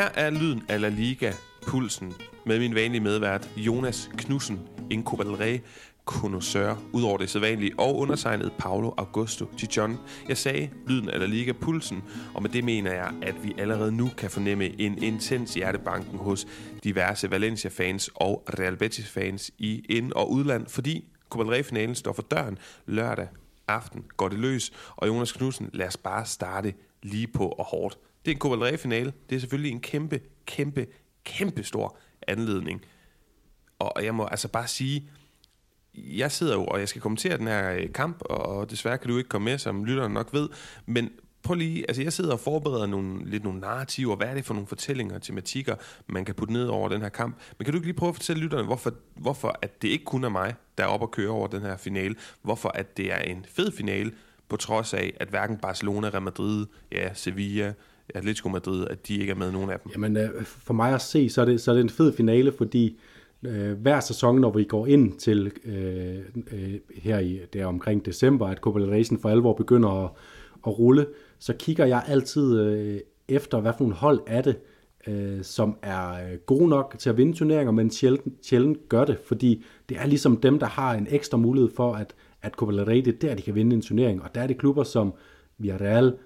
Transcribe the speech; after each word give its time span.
Her 0.00 0.08
er 0.14 0.30
lyden 0.30 0.62
af 0.68 0.80
La 0.80 0.88
Liga, 0.88 1.32
pulsen, 1.66 2.14
med 2.46 2.58
min 2.58 2.74
vanlige 2.74 3.00
medvært 3.00 3.50
Jonas 3.56 4.10
Knudsen, 4.18 4.60
en 4.90 5.04
Copa 5.04 5.24
del 5.24 5.32
Rey 5.32 5.58
connoisseur, 6.04 6.82
udover 6.92 7.18
det 7.18 7.30
sædvanlige, 7.30 7.72
og 7.78 7.96
undertegnet 7.96 8.52
Paolo 8.58 8.90
Augusto 8.96 9.46
John. 9.76 9.98
Jeg 10.28 10.36
sagde 10.36 10.70
lyden 10.86 11.10
af 11.10 11.18
La 11.18 11.26
Liga 11.26 11.52
pulsen, 11.52 12.02
og 12.34 12.42
med 12.42 12.50
det 12.50 12.64
mener 12.64 12.92
jeg, 12.92 13.12
at 13.22 13.44
vi 13.44 13.54
allerede 13.58 13.92
nu 13.92 14.10
kan 14.18 14.30
fornemme 14.30 14.80
en 14.80 15.02
intens 15.02 15.54
hjertebanken 15.54 16.18
hos 16.18 16.46
diverse 16.84 17.30
Valencia-fans 17.30 18.10
og 18.14 18.44
Real 18.58 18.76
Betis-fans 18.76 19.50
i 19.58 19.84
ind- 19.88 20.12
og 20.12 20.30
udland, 20.30 20.66
fordi 20.66 21.04
Cobalré-finalen 21.34 21.94
står 21.94 22.12
for 22.12 22.22
døren 22.22 22.58
lørdag 22.86 23.28
aften. 23.68 24.04
Går 24.16 24.28
det 24.28 24.38
løs, 24.38 24.72
og 24.96 25.08
Jonas 25.08 25.32
Knudsen, 25.32 25.70
lad 25.72 25.86
os 25.86 25.96
bare 25.96 26.26
starte 26.26 26.74
lige 27.02 27.26
på 27.26 27.48
og 27.48 27.64
hårdt. 27.64 27.98
Det 28.24 28.30
er 28.30 28.34
en 28.34 28.38
Copa 28.38 28.76
finale 28.76 29.12
Det 29.30 29.36
er 29.36 29.40
selvfølgelig 29.40 29.72
en 29.72 29.80
kæmpe, 29.80 30.20
kæmpe, 30.46 30.86
kæmpe 31.24 31.64
stor 31.64 31.96
anledning. 32.28 32.84
Og 33.78 34.04
jeg 34.04 34.14
må 34.14 34.24
altså 34.24 34.48
bare 34.48 34.68
sige, 34.68 35.08
jeg 35.94 36.32
sidder 36.32 36.54
jo, 36.54 36.64
og 36.64 36.80
jeg 36.80 36.88
skal 36.88 37.02
kommentere 37.02 37.38
den 37.38 37.46
her 37.46 37.72
øh, 37.72 37.92
kamp, 37.92 38.16
og 38.20 38.70
desværre 38.70 38.98
kan 38.98 39.10
du 39.10 39.18
ikke 39.18 39.28
komme 39.28 39.44
med, 39.44 39.58
som 39.58 39.84
lytterne 39.84 40.14
nok 40.14 40.32
ved, 40.32 40.48
men 40.86 41.10
prøv 41.42 41.54
lige, 41.54 41.84
altså 41.88 42.02
jeg 42.02 42.12
sidder 42.12 42.32
og 42.32 42.40
forbereder 42.40 42.86
nogle, 42.86 43.30
lidt 43.30 43.44
nogle 43.44 43.60
narrativer, 43.60 44.16
hvad 44.16 44.26
er 44.26 44.34
det 44.34 44.44
for 44.44 44.54
nogle 44.54 44.66
fortællinger, 44.66 45.18
tematikker, 45.18 45.74
man 46.06 46.24
kan 46.24 46.34
putte 46.34 46.52
ned 46.52 46.66
over 46.66 46.88
den 46.88 47.02
her 47.02 47.08
kamp. 47.08 47.36
Men 47.58 47.64
kan 47.64 47.72
du 47.72 47.78
ikke 47.78 47.86
lige 47.86 47.96
prøve 47.96 48.08
at 48.08 48.14
fortælle 48.14 48.42
lytterne, 48.42 48.64
hvorfor, 48.64 48.94
hvorfor 49.14 49.58
at 49.62 49.82
det 49.82 49.88
ikke 49.88 50.04
kun 50.04 50.24
er 50.24 50.28
mig, 50.28 50.54
der 50.78 50.84
er 50.84 50.88
oppe 50.88 51.06
og 51.06 51.10
køre 51.10 51.30
over 51.30 51.46
den 51.46 51.62
her 51.62 51.76
finale, 51.76 52.14
hvorfor 52.42 52.68
at 52.68 52.96
det 52.96 53.12
er 53.12 53.18
en 53.18 53.46
fed 53.48 53.72
finale, 53.72 54.12
på 54.48 54.56
trods 54.56 54.94
af, 54.94 55.12
at 55.20 55.28
hverken 55.28 55.56
Barcelona, 55.56 56.08
Real 56.08 56.22
Madrid, 56.22 56.66
ja, 56.92 57.14
Sevilla, 57.14 57.72
Atletico 58.14 58.48
Madrid, 58.48 58.86
at 58.90 59.08
de 59.08 59.16
ikke 59.16 59.30
er 59.30 59.36
med 59.36 59.52
nogen 59.52 59.70
af 59.70 59.80
dem. 59.80 59.92
Jamen, 59.94 60.16
øh, 60.16 60.44
for 60.44 60.74
mig 60.74 60.94
at 60.94 61.00
se, 61.00 61.30
så 61.30 61.40
er 61.40 61.44
det, 61.44 61.60
så 61.60 61.70
er 61.70 61.74
det 61.74 61.82
en 61.82 61.90
fed 61.90 62.12
finale, 62.12 62.52
fordi 62.52 62.98
øh, 63.42 63.72
hver 63.72 64.00
sæson, 64.00 64.40
når 64.40 64.52
vi 64.52 64.64
går 64.64 64.86
ind 64.86 65.12
til 65.18 65.52
øh, 65.64 66.18
øh, 66.52 66.74
her 66.96 67.18
i 67.18 67.40
der 67.52 67.66
omkring 67.66 68.06
december, 68.06 68.46
at 68.46 68.58
Copa 68.58 68.80
del 68.80 69.00
Rey'en 69.00 69.22
for 69.22 69.28
alvor 69.28 69.52
begynder 69.52 70.04
at, 70.04 70.10
at 70.66 70.78
rulle, 70.78 71.06
så 71.38 71.52
kigger 71.58 71.86
jeg 71.86 72.04
altid 72.06 72.60
øh, 72.60 73.00
efter, 73.28 73.60
hvad 73.60 73.72
for 73.72 73.80
nogle 73.80 73.94
hold 73.94 74.20
er 74.26 74.42
det, 74.42 74.56
øh, 75.06 75.42
som 75.42 75.76
er 75.82 76.36
god 76.36 76.58
gode 76.58 76.68
nok 76.68 76.96
til 76.98 77.10
at 77.10 77.16
vinde 77.16 77.32
turneringer, 77.32 77.72
men 77.72 77.90
sjældent, 77.90 78.46
sjældent 78.46 78.88
gør 78.88 79.04
det, 79.04 79.18
fordi 79.24 79.64
det 79.88 79.96
er 79.96 80.06
ligesom 80.06 80.36
dem, 80.36 80.58
der 80.58 80.66
har 80.66 80.94
en 80.94 81.06
ekstra 81.10 81.38
mulighed 81.38 81.70
for, 81.76 81.94
at, 81.94 82.14
at 82.42 82.52
Copa 82.52 82.72
del 82.72 82.84
Rey, 82.84 82.96
det 82.96 83.08
er 83.14 83.18
der, 83.18 83.34
de 83.34 83.42
kan 83.42 83.54
vinde 83.54 83.76
en 83.76 83.82
turnering, 83.82 84.22
og 84.22 84.34
der 84.34 84.40
er 84.40 84.46
det 84.46 84.58
klubber 84.58 84.82
som 84.82 85.12
Villarreal, 85.58 86.16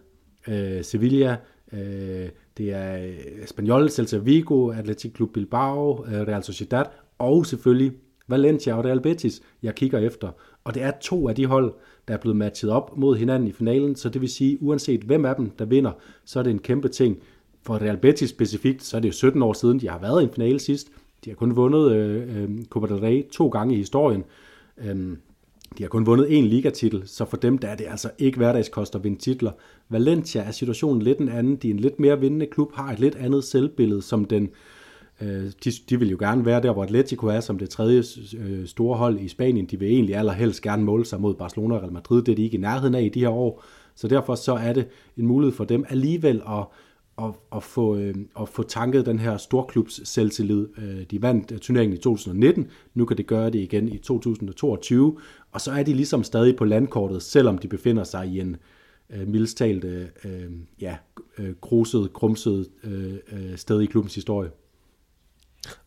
øh, 0.49 0.85
Sevilla, 0.85 1.37
øh, 1.75 2.29
det 2.59 2.73
er 2.73 2.97
øh, 3.05 3.43
Espanyol, 3.43 3.91
Celta 3.91 4.17
Vigo, 4.17 4.71
Athletic 4.71 5.15
Club 5.17 5.33
Bilbao, 5.33 6.05
øh, 6.07 6.13
Real 6.13 6.43
Sociedad, 6.43 6.85
og 7.19 7.47
selvfølgelig 7.47 7.93
Valencia 8.29 8.75
og 8.75 8.85
Real 8.85 9.01
Betis, 9.01 9.43
jeg 9.63 9.75
kigger 9.75 9.99
efter. 9.99 10.29
Og 10.65 10.75
det 10.75 10.83
er 10.83 10.93
to 11.01 11.29
af 11.29 11.35
de 11.35 11.47
hold, 11.47 11.75
der 12.09 12.15
er 12.15 12.19
blevet 12.19 12.37
matchet 12.37 12.71
op 12.71 12.97
mod 12.97 13.17
hinanden 13.17 13.49
i 13.49 13.53
finalen, 13.53 13.97
så 13.97 14.09
det 14.09 14.21
vil 14.21 14.29
sige, 14.29 14.63
uanset 14.63 15.01
hvem 15.01 15.25
af 15.25 15.37
dem, 15.37 15.51
der 15.51 15.65
vinder, 15.65 15.93
så 16.25 16.39
er 16.39 16.43
det 16.43 16.51
en 16.51 16.59
kæmpe 16.59 16.89
ting. 16.89 17.19
For 17.63 17.83
Real 17.83 17.97
Betis 17.97 18.31
specifikt, 18.31 18.83
så 18.83 18.97
er 18.97 19.01
det 19.01 19.09
jo 19.09 19.13
17 19.13 19.43
år 19.43 19.53
siden, 19.53 19.81
de 19.81 19.89
har 19.89 19.99
været 19.99 20.21
i 20.21 20.25
en 20.25 20.33
finale 20.33 20.61
sidst. 20.61 20.89
De 21.25 21.31
har 21.31 21.35
kun 21.35 21.57
vundet 21.57 21.93
øh, 21.93 22.43
øh, 22.43 22.65
Copa 22.65 22.87
del 22.87 23.01
Rey 23.01 23.29
to 23.29 23.49
gange 23.49 23.75
i 23.75 23.79
historien. 23.79 24.25
Øh, 24.79 25.17
de 25.79 25.83
har 25.83 25.89
kun 25.89 26.07
vundet 26.07 26.27
én 26.27 26.49
ligatitel, 26.49 27.03
så 27.07 27.25
for 27.25 27.37
dem 27.37 27.59
der 27.59 27.69
er 27.69 27.77
det 27.77 27.87
altså 27.91 28.11
ikke 28.19 28.39
hverdagskost 28.39 28.95
at 28.95 29.05
vinde 29.05 29.19
titler. 29.19 29.53
Valencia 29.89 30.43
er 30.43 30.51
situationen 30.51 31.03
lidt 31.03 31.19
en 31.19 31.29
anden. 31.29 31.57
De 31.57 31.69
er 31.69 31.75
en 31.75 31.81
lidt 31.81 32.01
mere 32.01 32.21
vindende 32.21 32.47
klub, 32.47 32.75
har 32.75 32.93
et 32.93 33.01
lidt 33.01 33.15
andet 33.15 33.45
selvbillede 33.45 34.03
som 34.03 34.25
den 34.25 34.49
Øh, 35.21 35.51
de, 35.65 35.71
de 35.91 35.99
vil 35.99 36.11
jo 36.11 36.17
gerne 36.21 36.45
være 36.45 36.63
der, 36.63 36.73
hvor 36.73 36.83
Atletico 36.83 37.27
er 37.27 37.41
som 37.41 37.59
det 37.59 37.71
tredje 37.71 38.03
øh, 38.39 38.67
store 38.67 38.97
hold 38.97 39.21
i 39.21 39.29
Spanien. 39.29 39.67
De 39.67 39.79
vil 39.79 39.89
egentlig 39.89 40.17
allerhelst 40.17 40.63
gerne 40.63 40.85
måle 40.85 41.05
sig 41.05 41.21
mod 41.21 41.35
Barcelona 41.35 41.75
og 41.75 41.83
Real 41.83 41.93
Madrid. 41.93 42.23
Det 42.23 42.33
er 42.33 42.37
de 42.37 42.43
ikke 42.43 42.57
i 42.57 42.61
nærheden 42.61 42.95
af 42.95 43.03
i 43.03 43.09
de 43.09 43.21
her 43.21 43.29
år. 43.29 43.65
Så 43.95 44.09
derfor 44.09 44.35
så 44.35 44.55
er 44.55 44.73
det 44.73 44.87
en 45.17 45.27
mulighed 45.27 45.57
for 45.57 45.65
dem 45.65 45.85
alligevel 45.89 46.43
at, 46.49 46.65
at, 47.19 47.31
at, 47.57 47.63
få, 47.63 47.97
øh, 47.97 48.15
at 48.41 48.49
få 48.49 48.63
tanket 48.63 49.07
den 49.07 49.19
her 49.19 49.37
storklubs 49.37 50.09
selvtillid. 50.09 50.69
Øh, 50.79 51.03
de 51.11 51.23
vandt 51.23 51.53
øh, 51.53 51.59
turneringen 51.59 51.97
i 51.97 52.01
2019, 52.01 52.69
nu 52.95 53.05
kan 53.05 53.17
det 53.17 53.27
gøre 53.27 53.51
det 53.51 53.59
igen 53.59 53.89
i 53.89 53.99
2022, 53.99 55.19
og 55.55 55.61
så 55.61 55.73
er 55.73 55.83
de 55.83 55.95
ligesom 55.95 56.25
stadig 56.25 56.57
på 56.57 56.65
landkortet, 56.65 57.23
selvom 57.23 57.59
de 57.59 57.69
befinder 57.69 58.05
sig 58.05 58.27
i 58.27 58.41
en 58.41 58.57
øh, 59.11 59.29
mildest 59.29 59.57
talt 59.57 59.85
øh, 59.85 60.09
øh 60.25 60.53
ja, 60.81 60.97
øh, 61.39 61.55
gruset, 61.61 62.13
krumset 62.13 62.71
øh, 62.85 63.15
øh, 63.33 63.59
sted 63.59 63.81
i 63.81 63.87
klubbens 63.87 64.15
historie. 64.15 64.51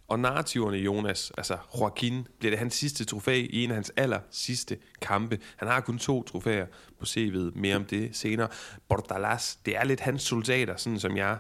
Og 0.08 0.20
narrativerne, 0.20 0.78
Jonas, 0.78 1.32
altså 1.38 1.58
Joaquin, 1.80 2.28
bliver 2.40 2.52
det 2.52 2.60
hans 2.60 2.74
sidste 2.74 3.06
trofæ 3.06 3.46
i 3.50 3.64
en 3.64 3.70
af 3.70 3.76
hans 3.76 3.92
aller 3.98 4.20
sidste 4.32 4.78
kampe. 5.02 5.40
Han 5.56 5.68
har 5.68 5.82
kun 5.82 5.98
to 5.98 6.24
trofæer 6.24 6.66
på 7.00 7.06
CV'et, 7.06 7.52
mere 7.56 7.76
om 7.76 7.86
det 7.86 8.16
senere. 8.16 8.48
Bordalas, 8.90 9.60
det 9.66 9.78
er 9.78 9.84
lidt 9.84 10.00
hans 10.00 10.22
soldater, 10.22 10.76
sådan 10.76 11.00
som 11.00 11.18
jeg 11.18 11.38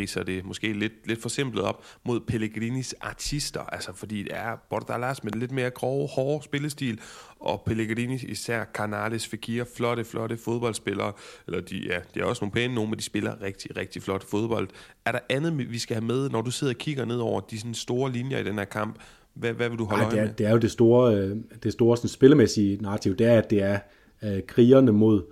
riser 0.00 0.22
det 0.22 0.44
måske 0.44 0.72
lidt, 0.72 0.92
lidt 1.06 1.22
for 1.22 1.28
simpelt 1.28 1.62
op, 1.62 1.84
mod 2.06 2.20
Pellegrinis 2.20 2.94
artister, 3.00 3.60
altså 3.60 3.92
fordi 3.92 4.22
det 4.22 4.32
er 4.36 4.56
Bordalas 4.70 5.24
med 5.24 5.32
lidt 5.32 5.52
mere 5.52 5.70
grove, 5.70 6.08
hårde 6.08 6.44
spillestil, 6.44 7.00
og 7.40 7.62
Pellegrini 7.66 8.14
især 8.14 8.64
Canales, 8.64 9.26
Fekir, 9.26 9.64
flotte, 9.76 10.04
flotte 10.04 10.36
fodboldspillere, 10.36 11.12
eller 11.46 11.60
de, 11.60 11.76
ja, 11.76 11.98
de 12.14 12.20
er 12.20 12.24
også 12.24 12.44
nogle 12.44 12.52
pæne 12.52 12.74
nogle, 12.74 12.90
men 12.90 12.98
de 12.98 13.04
spiller 13.04 13.42
rigtig, 13.42 13.76
rigtig 13.76 14.02
flot 14.02 14.24
fodbold. 14.30 14.68
Er 15.04 15.12
der 15.12 15.18
andet, 15.28 15.70
vi 15.72 15.78
skal 15.78 15.94
have 15.94 16.06
med, 16.06 16.30
når 16.30 16.42
du 16.42 16.50
sidder 16.50 16.72
og 16.72 16.78
kigger 16.78 17.04
ned 17.04 17.16
over 17.16 17.40
de 17.40 17.58
sådan 17.58 17.74
store 17.74 18.12
linjer 18.12 18.38
i 18.38 18.44
den 18.44 18.58
her 18.58 18.64
kamp? 18.64 19.00
Hvad, 19.34 19.52
hvad 19.52 19.68
vil 19.68 19.78
du 19.78 19.84
holde 19.84 20.04
Ej, 20.04 20.10
det 20.10 20.16
er, 20.16 20.22
øje 20.22 20.26
med? 20.26 20.34
Det 20.34 20.46
er 20.46 20.50
jo 20.50 20.58
det 20.58 20.70
store, 20.70 21.14
øh, 21.14 21.36
det 21.62 21.72
store 21.72 21.96
sådan, 21.96 22.08
spillemæssige 22.08 22.82
narrativ, 22.82 23.16
det 23.16 23.26
er, 23.26 23.38
at 23.38 23.50
det 23.50 23.62
er 23.62 23.78
øh, 24.24 24.42
krigerne 24.46 24.92
mod, 24.92 25.22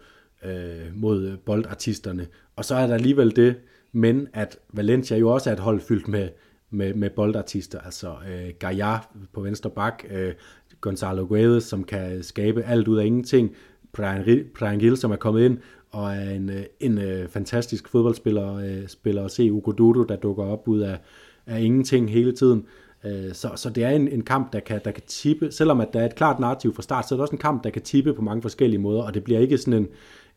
øh, 0.44 0.94
mod 0.94 1.36
boldartisterne. 1.36 2.26
Og 2.56 2.64
så 2.64 2.74
er 2.74 2.86
der 2.86 2.94
alligevel 2.94 3.36
det, 3.36 3.56
men 3.92 4.28
at 4.32 4.58
Valencia 4.72 5.16
jo 5.16 5.28
også 5.28 5.50
er 5.50 5.54
et 5.54 5.60
hold 5.60 5.80
fyldt 5.80 6.08
med, 6.08 6.28
med, 6.70 6.94
med 6.94 7.10
boldartister, 7.10 7.80
altså 7.80 8.08
øh, 8.08 8.50
Gaia 8.58 8.98
på 9.32 9.40
venstre 9.40 9.70
bak, 9.70 10.04
øh, 10.10 10.32
Gonzalo 10.80 11.26
Guedes, 11.26 11.64
som 11.64 11.84
kan 11.84 12.22
skabe 12.22 12.62
alt 12.62 12.88
ud 12.88 12.98
af 12.98 13.06
ingenting, 13.06 13.50
Brian, 13.92 14.78
Gil, 14.78 14.96
som 14.96 15.10
er 15.10 15.16
kommet 15.16 15.44
ind, 15.44 15.58
og 15.90 16.14
er 16.14 16.30
en, 16.30 16.50
øh, 16.50 16.62
en, 16.80 16.98
en 16.98 17.28
fantastisk 17.28 17.88
fodboldspiller, 17.88 18.54
øh, 18.54 18.88
spiller 18.88 19.24
at 19.24 19.30
se 19.30 19.52
Ugo 19.52 19.72
Dudu, 19.72 20.02
der 20.02 20.16
dukker 20.16 20.44
op 20.44 20.68
ud 20.68 20.80
af, 20.80 20.98
af 21.46 21.60
ingenting 21.60 22.10
hele 22.10 22.32
tiden. 22.32 22.66
Øh, 23.04 23.32
så, 23.32 23.50
så 23.56 23.70
det 23.70 23.84
er 23.84 23.90
en, 23.90 24.08
en 24.08 24.22
kamp, 24.22 24.52
der 24.52 24.60
kan, 24.60 24.80
der 24.84 24.90
kan 24.90 25.02
tippe, 25.06 25.52
selvom 25.52 25.80
at 25.80 25.88
der 25.92 26.00
er 26.00 26.06
et 26.06 26.14
klart 26.14 26.40
narrativ 26.40 26.74
fra 26.74 26.82
start, 26.82 27.08
så 27.08 27.14
er 27.14 27.16
det 27.16 27.22
også 27.22 27.34
en 27.34 27.38
kamp, 27.38 27.64
der 27.64 27.70
kan 27.70 27.82
tippe 27.82 28.14
på 28.14 28.22
mange 28.22 28.42
forskellige 28.42 28.80
måder, 28.80 29.02
og 29.02 29.14
det 29.14 29.24
bliver 29.24 29.40
ikke 29.40 29.58
sådan 29.58 29.82
en, 29.82 29.88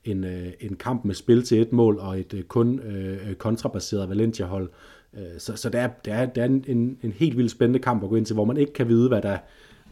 en, 0.04 0.24
øh, 0.24 0.54
en 0.60 0.76
kamp 0.76 1.06
med 1.06 1.16
spil 1.16 1.44
til 1.44 1.62
et 1.62 1.72
mål 1.72 2.00
og 2.00 2.20
et 2.20 2.34
øh, 2.34 2.44
kun 2.44 2.80
øh, 2.80 3.30
øh 3.30 3.36
kontrabaseret 3.36 4.10
Valencia-hold. 4.10 4.70
Øh, 5.14 5.40
så 5.40 5.56
så 5.56 5.70
det 5.70 5.80
er, 5.80 5.90
det 6.06 6.14
er, 6.14 6.26
der 6.26 6.42
er 6.42 6.46
en, 6.46 6.98
en, 7.02 7.12
helt 7.12 7.38
vildt 7.38 7.52
spændende 7.52 7.80
kamp 7.80 8.04
at 8.04 8.10
gå 8.10 8.16
ind 8.16 8.26
til, 8.26 8.34
hvor 8.34 8.46
man 8.46 8.58
ikke 8.58 8.74
kan 8.74 8.88
vide, 8.88 9.08
hvad 9.08 9.22
der, 9.22 9.38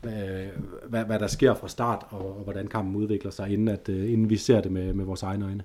hvad, 0.02 0.48
hvad, 0.90 1.06
hvad 1.06 1.20
der 1.20 1.28
sker 1.28 1.54
fra 1.54 1.68
start, 1.68 2.06
og, 2.10 2.38
og 2.38 2.44
hvordan 2.44 2.68
kampen 2.68 2.96
udvikler 2.96 3.32
sig, 3.32 3.50
inden, 3.50 3.68
at, 3.68 3.90
øh, 3.90 4.12
inden 4.12 4.30
vi 4.30 4.38
ser 4.38 4.62
det 4.62 4.72
med, 4.72 4.94
med 4.94 5.06
vores 5.06 5.24
egne 5.24 5.46
øjne. 5.46 5.64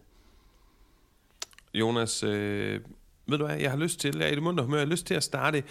Jonas, 1.74 2.22
øh, 2.22 2.80
ved 3.26 3.38
du 3.38 3.46
hvad, 3.46 3.56
jeg 3.56 3.70
har 3.70 3.78
lyst 3.78 4.00
til, 4.00 4.16
jeg 4.18 4.26
er 4.28 4.32
i 4.32 4.34
det 4.34 4.42
munter 4.42 4.64
humør, 4.64 4.78
jeg 4.78 4.86
har 4.86 4.90
lyst 4.90 5.06
til 5.06 5.14
at 5.14 5.22
starte 5.22 5.62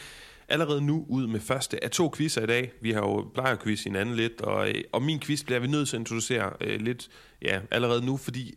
allerede 0.50 0.82
nu 0.82 1.06
ud 1.10 1.28
med 1.28 1.40
første 1.40 1.84
af 1.84 1.92
to 1.92 2.14
quizzer 2.18 2.42
i 2.42 2.46
dag. 2.46 2.72
Vi 2.82 2.92
har 2.92 3.00
jo 3.00 3.32
plejer 3.34 3.56
quiz 3.56 3.84
hinanden 3.84 4.16
lidt, 4.16 4.42
og, 4.42 4.68
og 4.92 5.02
min 5.02 5.20
quiz 5.20 5.44
bliver 5.44 5.60
vi 5.60 5.68
nødt 5.68 5.90
til 5.90 5.96
at 5.96 6.00
introducere 6.00 6.54
øh, 6.62 6.82
lidt 6.82 7.10
ja, 7.42 7.60
allerede 7.72 8.06
nu, 8.06 8.18
fordi 8.18 8.56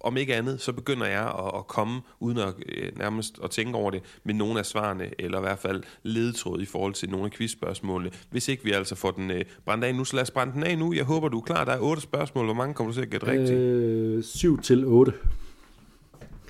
om 0.00 0.16
ikke 0.16 0.34
andet, 0.34 0.60
så 0.60 0.72
begynder 0.72 1.06
jeg 1.06 1.26
at, 1.26 1.58
at 1.58 1.66
komme, 1.66 2.00
uden 2.20 2.38
at 2.38 2.54
øh, 2.68 2.98
nærmest 2.98 3.38
at 3.44 3.50
tænke 3.50 3.78
over 3.78 3.90
det, 3.90 4.02
med 4.24 4.34
nogle 4.34 4.58
af 4.58 4.66
svarene, 4.66 5.10
eller 5.18 5.38
i 5.38 5.40
hvert 5.40 5.58
fald 5.58 5.82
ledetråd 6.02 6.60
i 6.60 6.66
forhold 6.66 6.94
til 6.94 7.10
nogle 7.10 7.24
af 7.26 7.30
quizspørgsmålene. 7.30 8.10
Hvis 8.30 8.48
ikke 8.48 8.64
vi 8.64 8.72
altså 8.72 8.94
får 8.94 9.10
den 9.10 9.30
øh, 9.30 9.44
brændt 9.64 9.84
af 9.84 9.94
nu, 9.94 10.04
så 10.04 10.16
lad 10.16 10.22
os 10.22 10.30
brænde 10.30 10.52
den 10.52 10.62
af 10.62 10.78
nu. 10.78 10.92
Jeg 10.92 11.04
håber, 11.04 11.28
du 11.28 11.38
er 11.38 11.44
klar. 11.44 11.64
Der 11.64 11.72
er 11.72 11.80
otte 11.80 12.02
spørgsmål. 12.02 12.44
Hvor 12.44 12.54
mange 12.54 12.74
kommer 12.74 12.92
du 12.92 12.94
til 12.94 13.02
at 13.02 13.10
gætte 13.10 13.26
rigtigt? 13.26 13.50
Øh, 13.50 14.24
7 14.24 14.62
til 14.62 14.84
8. 14.84 15.12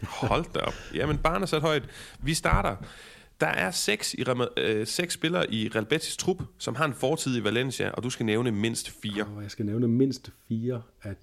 Hold 0.02 0.44
da 0.54 0.58
op. 0.58 0.74
Jamen, 0.94 1.18
barn 1.18 1.42
er 1.42 1.46
sat 1.46 1.62
højt. 1.62 1.82
Vi 2.22 2.34
starter. 2.34 2.76
Der 3.40 3.46
er 3.46 3.70
seks, 3.70 4.14
i, 4.14 4.24
øh, 4.56 4.86
seks 4.86 5.14
spillere 5.14 5.54
i 5.54 5.68
Real 5.68 5.86
Betis 5.86 6.16
trup, 6.16 6.42
som 6.58 6.74
har 6.74 6.84
en 6.84 6.94
fortid 6.94 7.36
i 7.36 7.44
Valencia, 7.44 7.90
og 7.90 8.02
du 8.02 8.10
skal 8.10 8.26
nævne 8.26 8.50
mindst 8.50 8.90
fire. 8.90 9.26
Og 9.36 9.42
jeg 9.42 9.50
skal 9.50 9.66
nævne 9.66 9.88
mindst 9.88 10.32
fire 10.48 10.82
af 11.02 11.14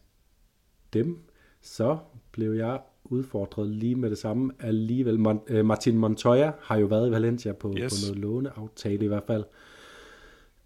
dem. 0.93 1.19
Så 1.61 1.97
blev 2.31 2.53
jeg 2.53 2.79
udfordret 3.03 3.69
lige 3.69 3.95
med 3.95 4.09
det 4.09 4.17
samme 4.17 4.53
alligevel. 4.59 5.19
Mon, 5.19 5.41
øh, 5.47 5.65
Martin 5.65 5.97
Montoya 5.97 6.51
har 6.61 6.77
jo 6.77 6.85
været 6.85 7.07
i 7.07 7.11
Valencia 7.11 7.51
på, 7.53 7.75
yes. 7.77 7.93
på 7.93 8.07
noget 8.07 8.21
låneaftale 8.21 9.05
i 9.05 9.07
hvert 9.07 9.23
fald. 9.27 9.43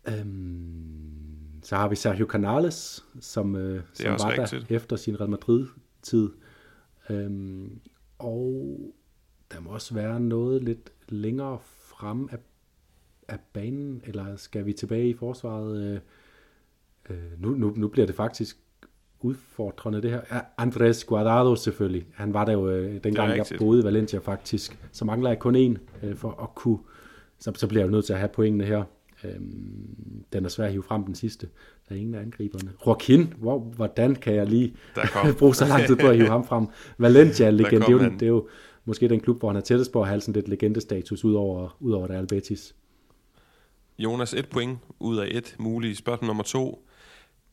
Øhm, 0.07 1.61
så 1.63 1.75
har 1.75 1.87
vi 1.87 1.95
Sergio 1.95 2.25
Canales, 2.25 3.05
som, 3.19 3.55
øh, 3.55 3.81
som 3.93 4.11
var 4.11 4.41
rigtigt. 4.41 4.69
der 4.69 4.75
efter 4.75 4.95
sin 4.95 5.19
Real 5.19 5.29
Madrid-tid. 5.29 6.29
Øhm, 7.09 7.79
og 8.19 8.79
der 9.51 9.59
må 9.59 9.69
også 9.69 9.93
være 9.93 10.19
noget 10.19 10.63
lidt 10.63 10.91
længere 11.11 11.57
frem 11.61 12.29
af, 12.31 12.37
af 13.27 13.39
banen, 13.53 14.01
eller 14.05 14.35
skal 14.35 14.65
vi 14.65 14.73
tilbage 14.73 15.09
i 15.09 15.13
forsvaret? 15.13 15.81
Øh, 15.81 15.99
øh, 17.09 17.41
nu, 17.41 17.49
nu, 17.49 17.73
nu 17.75 17.87
bliver 17.87 18.05
det 18.05 18.15
faktisk 18.15 18.57
udfordrende 19.21 20.01
det 20.01 20.11
her. 20.11 20.21
Ja, 20.31 20.39
Andres 20.57 21.03
Guardado 21.03 21.55
selvfølgelig. 21.55 22.05
Han 22.13 22.33
var 22.33 22.45
der 22.45 22.53
jo 22.53 22.69
øh, 22.69 23.03
dengang, 23.03 23.37
jeg 23.37 23.45
boede 23.57 23.81
i 23.81 23.83
Valencia 23.83 24.19
faktisk. 24.19 24.77
Så 24.91 25.05
mangler 25.05 25.29
jeg 25.29 25.39
kun 25.39 25.55
en 25.55 25.77
øh, 26.03 26.15
for 26.15 26.43
at 26.43 26.55
kunne... 26.55 26.77
Så, 27.39 27.51
så 27.55 27.67
bliver 27.67 27.81
jeg 27.81 27.87
jo 27.87 27.91
nødt 27.91 28.05
til 28.05 28.13
at 28.13 28.19
have 28.19 28.29
pointene 28.29 28.63
her. 28.65 28.83
Øhm, 29.23 30.25
den 30.33 30.45
er 30.45 30.49
svær 30.49 30.65
at 30.65 30.71
hive 30.71 30.83
frem 30.83 31.03
den 31.03 31.15
sidste. 31.15 31.47
Der 31.89 31.95
er 31.95 31.99
ingen 31.99 32.15
af 32.15 32.21
angriberne. 32.21 32.71
Joaquin, 32.85 33.33
hvor, 33.37 33.59
hvordan 33.59 34.15
kan 34.15 34.35
jeg 34.35 34.47
lige 34.47 34.75
bruge 35.39 35.55
så 35.55 35.65
lang 35.65 35.85
tid 35.85 35.95
på 35.95 36.07
at 36.07 36.15
hive 36.15 36.27
ham 36.27 36.45
frem? 36.45 36.67
Valencia, 36.97 37.49
legende, 37.49 37.85
det, 37.85 37.87
er 37.87 37.91
jo, 37.91 37.99
det 37.99 38.21
er 38.21 38.27
jo 38.27 38.47
måske 38.85 39.09
den 39.09 39.19
klub, 39.19 39.39
hvor 39.39 39.49
han 39.49 39.57
er 39.57 39.61
tættest 39.61 39.91
på 39.91 40.01
at 40.01 40.07
have 40.07 40.21
sådan 40.21 40.33
lidt 40.33 40.47
legendestatus 40.47 41.23
ud 41.23 41.33
over, 41.33 41.77
ud 41.79 41.91
over 41.91 42.09
Real 42.09 42.27
Betis. 42.27 42.75
Jonas, 43.99 44.33
et 44.33 44.49
point 44.49 44.79
ud 44.99 45.17
af 45.17 45.27
et 45.31 45.55
mulige. 45.59 45.95
Spørgsmål 45.95 46.27
nummer 46.27 46.43
to. 46.43 46.85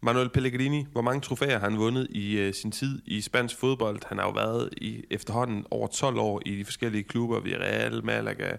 Manuel 0.00 0.28
Pellegrini, 0.28 0.86
hvor 0.92 1.02
mange 1.02 1.20
trofæer 1.20 1.58
har 1.58 1.70
han 1.70 1.78
vundet 1.78 2.06
i 2.10 2.38
øh, 2.38 2.54
sin 2.54 2.70
tid 2.70 3.02
i 3.06 3.20
spansk 3.20 3.56
fodbold? 3.56 4.00
Han 4.06 4.18
har 4.18 4.24
jo 4.24 4.32
været 4.32 4.68
i 4.76 5.04
efterhånden 5.10 5.64
over 5.70 5.86
12 5.86 6.18
år 6.18 6.42
i 6.46 6.56
de 6.56 6.64
forskellige 6.64 7.02
klubber, 7.02 7.40
Real, 7.44 8.04
Malaga, 8.04 8.56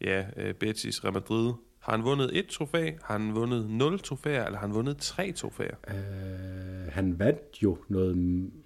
ja, 0.00 0.24
øh, 0.36 0.54
Betis, 0.54 1.04
Real 1.04 1.14
Madrid. 1.14 1.52
Har 1.86 1.92
han 1.92 2.04
vundet 2.04 2.38
et 2.38 2.46
trofæ? 2.46 2.90
Har 3.02 3.18
han 3.18 3.34
vundet 3.34 3.70
nul 3.70 3.98
trofæer? 3.98 4.44
Eller 4.46 4.58
har 4.58 4.66
han 4.66 4.74
vundet 4.74 4.96
tre 4.98 5.32
trofæer? 5.32 5.74
Uh, 5.88 6.92
han 6.92 7.18
vandt 7.18 7.62
jo 7.62 7.78
noget, 7.88 8.16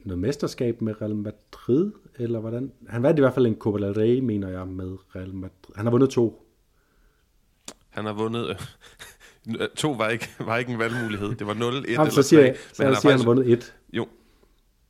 noget 0.05 0.19
mesterskab 0.19 0.81
med 0.81 1.00
Real 1.02 1.14
Madrid, 1.14 1.93
eller 2.19 2.40
hvordan? 2.40 2.72
Han 2.88 3.02
vandt 3.02 3.19
i 3.19 3.22
hvert 3.22 3.34
fald 3.34 3.46
en 3.46 3.55
Copa 3.55 3.87
del 3.87 3.94
Rey, 3.94 4.19
mener 4.19 4.49
jeg, 4.49 4.69
med 4.69 4.96
Real 5.17 5.34
Madrid. 5.34 5.75
Han 5.76 5.87
har 5.87 5.90
vundet 5.90 6.11
to. 6.11 6.46
Han 7.90 8.05
har 8.05 8.12
vundet... 8.12 8.49
Øh, 8.50 9.69
to 9.76 9.90
var 9.93 10.08
ikke, 10.08 10.28
var 10.40 10.56
ikke 10.56 10.73
en 10.73 10.78
valgmulighed. 10.78 11.34
Det 11.34 11.46
var 11.46 11.55
0, 11.55 11.75
1 11.75 11.75
Jamen, 11.75 12.00
eller 12.00 12.11
så 12.11 12.23
siger 12.23 12.40
Jeg, 12.43 12.56
men 12.78 12.87
han, 12.87 12.96
siger, 12.96 13.11
han 13.11 13.20
har 13.20 13.26
vundet 13.26 13.52
et. 13.52 13.75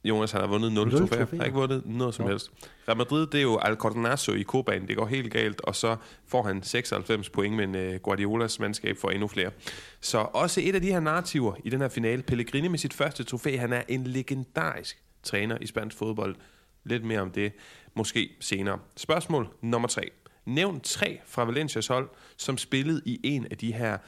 Jonas 0.05 0.33
han 0.33 0.41
har 0.41 0.49
vundet 0.49 0.73
0 0.73 0.91
trofæer. 0.91 1.27
Han 1.27 1.39
har 1.39 1.45
ikke 1.45 1.59
vundet 1.59 1.83
noget 1.87 2.15
som 2.15 2.25
ja. 2.25 2.31
helst. 2.31 2.51
Real 2.89 2.97
Madrid, 2.97 3.27
det 3.27 3.39
er 3.39 3.43
jo 3.43 3.59
Alcornazo 3.59 4.33
i 4.33 4.43
Cobaen. 4.43 4.89
Det 4.89 4.97
går 4.97 5.07
helt 5.07 5.33
galt, 5.33 5.61
og 5.61 5.77
så 5.77 5.97
får 6.27 6.43
han 6.43 6.63
96 6.63 7.31
point, 7.31 7.57
men 7.57 7.75
uh, 7.75 7.95
Guardiolas 7.95 8.59
mandskab 8.59 8.97
får 8.97 9.11
endnu 9.11 9.29
flere. 9.29 9.51
Så 10.01 10.19
også 10.19 10.61
et 10.65 10.75
af 10.75 10.81
de 10.81 10.87
her 10.87 11.01
narrativer 11.01 11.55
i 11.65 11.71
den 11.71 11.81
her 11.81 11.89
finale. 11.89 12.23
Pellegrini 12.23 12.69
med 12.69 12.79
sit 12.79 12.93
første 12.93 13.25
trofæ. 13.25 13.57
Han 13.57 13.73
er 13.73 13.83
en 13.89 14.07
legendarisk 14.07 15.03
træner 15.23 15.59
i 15.61 15.67
spansk 15.67 15.97
fodbold. 15.97 16.37
Lidt 16.85 17.05
mere 17.05 17.21
om 17.21 17.31
det 17.31 17.53
måske 17.95 18.37
senere. 18.41 18.79
Spørgsmål 18.97 19.49
nummer 19.63 19.89
tre. 19.89 20.11
Nævn 20.47 20.81
tre 20.81 21.21
fra 21.27 21.45
Valencias 21.45 21.87
hold, 21.87 22.09
som 22.37 22.59
spillede 22.59 23.03
i 23.05 23.21
en 23.23 23.47
af 23.51 23.59
de 23.59 23.73
her 23.73 23.99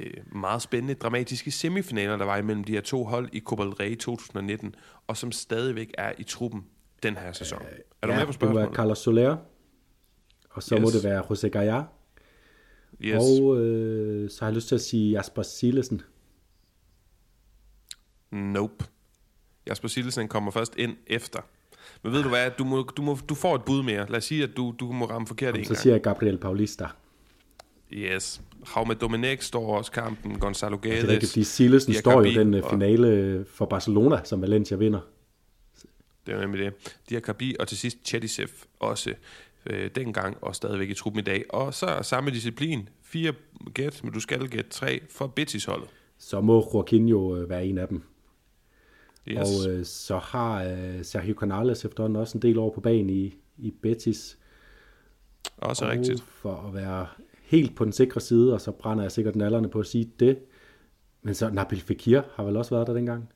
øh, 0.00 0.36
meget 0.36 0.62
spændende, 0.62 0.94
dramatiske 0.94 1.50
semifinaler, 1.50 2.16
der 2.16 2.24
var 2.24 2.36
imellem 2.36 2.64
de 2.64 2.72
her 2.72 2.80
to 2.80 3.04
hold 3.04 3.28
i 3.32 3.40
Copa 3.40 3.62
del 3.62 3.72
Rey 3.72 3.96
2019, 3.96 4.74
og 5.06 5.16
som 5.16 5.32
stadigvæk 5.32 5.90
er 5.98 6.12
i 6.18 6.22
truppen 6.22 6.64
den 7.02 7.16
her 7.16 7.32
sæson. 7.32 7.62
Øh, 7.62 7.78
er 8.02 8.06
du 8.06 8.12
ja, 8.12 8.18
med 8.18 8.26
på 8.26 8.32
spørgsmålet? 8.32 8.62
det 8.62 8.70
var 8.70 8.74
Carlos 8.74 8.98
Soler, 8.98 9.36
og 10.50 10.62
så 10.62 10.74
yes. 10.74 10.82
må 10.82 10.90
det 10.90 11.04
være 11.04 11.20
José 11.20 11.48
Gaya, 11.48 11.82
yes. 13.00 13.22
og 13.22 13.60
øh, 13.60 14.30
så 14.30 14.40
har 14.40 14.46
jeg 14.46 14.54
lyst 14.54 14.68
til 14.68 14.74
at 14.74 14.80
sige 14.80 15.10
Jasper 15.12 15.42
Silesen. 15.42 16.02
Nope. 18.32 18.84
Jasper 19.66 19.88
Silesen 19.88 20.28
kommer 20.28 20.50
først 20.50 20.76
ind 20.76 20.96
efter. 21.06 21.40
Men 22.02 22.12
ved 22.12 22.22
du 22.22 22.28
hvad, 22.28 22.50
du, 22.58 22.64
må, 22.64 22.82
du, 22.82 23.02
må, 23.02 23.18
du 23.28 23.34
får 23.34 23.54
et 23.54 23.64
bud 23.64 23.82
mere. 23.82 24.06
Lad 24.08 24.16
os 24.16 24.24
sige, 24.24 24.44
at 24.44 24.50
du, 24.56 24.74
du 24.80 24.92
må 24.92 25.04
ramme 25.04 25.26
forkert 25.26 25.46
Jamen, 25.46 25.60
en 25.60 25.64
Så 25.64 25.72
gang. 25.72 25.82
siger 25.82 25.94
jeg 25.94 26.02
Gabriel 26.02 26.38
Paulista. 26.38 26.86
Yes. 27.92 28.42
Jaume 28.76 28.94
Domenech 28.94 29.42
står 29.42 29.76
også 29.76 29.92
kampen, 29.92 30.38
Gonzalo 30.38 30.78
Guedes. 30.82 30.96
Ja, 30.96 31.02
det 31.02 31.08
er 31.08 31.12
rigtigt, 31.12 31.32
fordi 31.32 31.44
Silesen 31.44 31.94
står 31.94 32.26
jo 32.26 32.34
den 32.34 32.54
og... 32.54 32.70
finale 32.70 33.44
for 33.48 33.66
Barcelona, 33.66 34.20
som 34.24 34.42
Valencia 34.42 34.76
vinder. 34.76 35.00
Det 36.26 36.34
er 36.34 36.40
nemlig 36.40 36.64
det. 36.64 36.72
Diakabi 37.08 37.56
og 37.60 37.68
til 37.68 37.78
sidst 37.78 37.98
Chedisev 38.04 38.48
også 38.80 39.14
øh, 39.66 39.90
dengang 39.94 40.36
og 40.40 40.54
stadigvæk 40.54 40.90
i 40.90 40.94
truppen 40.94 41.20
i 41.20 41.22
dag. 41.22 41.44
Og 41.48 41.74
så 41.74 41.98
samme 42.02 42.30
disciplin. 42.30 42.88
Fire 43.02 43.32
gæt, 43.74 44.00
men 44.04 44.12
du 44.12 44.20
skal 44.20 44.48
gætte 44.48 44.70
tre 44.70 45.00
for 45.10 45.26
Betis-holdet. 45.26 45.88
Så 46.18 46.40
må 46.40 46.70
Joaquin 46.74 47.08
jo 47.08 47.36
øh, 47.36 47.50
være 47.50 47.66
en 47.66 47.78
af 47.78 47.88
dem. 47.88 48.02
Yes. 49.28 49.38
Og 49.38 49.70
øh, 49.70 49.84
så 49.84 50.18
har 50.18 50.64
øh, 50.64 51.04
Sergio 51.04 51.34
Canales 51.34 51.84
efterhånden 51.84 52.16
også 52.16 52.38
en 52.38 52.42
del 52.42 52.58
over 52.58 52.74
på 52.74 52.80
banen 52.80 53.10
i, 53.10 53.34
i 53.58 53.70
Betis. 53.82 54.38
Også 55.56 55.84
og 55.84 55.90
rigtigt. 55.90 56.22
for 56.22 56.66
at 56.68 56.74
være 56.74 57.06
helt 57.50 57.76
på 57.76 57.84
den 57.84 57.92
sikre 57.92 58.20
side, 58.20 58.54
og 58.54 58.60
så 58.60 58.70
brænder 58.70 59.04
jeg 59.04 59.12
sikkert 59.12 59.36
nallerne 59.36 59.68
på 59.68 59.80
at 59.80 59.86
sige 59.86 60.12
det. 60.20 60.38
Men 61.22 61.34
så 61.34 61.50
Nabil 61.50 61.80
Fekir 61.80 62.22
har 62.34 62.44
vel 62.44 62.56
også 62.56 62.74
været 62.74 62.86
der 62.86 62.94
dengang? 62.94 63.28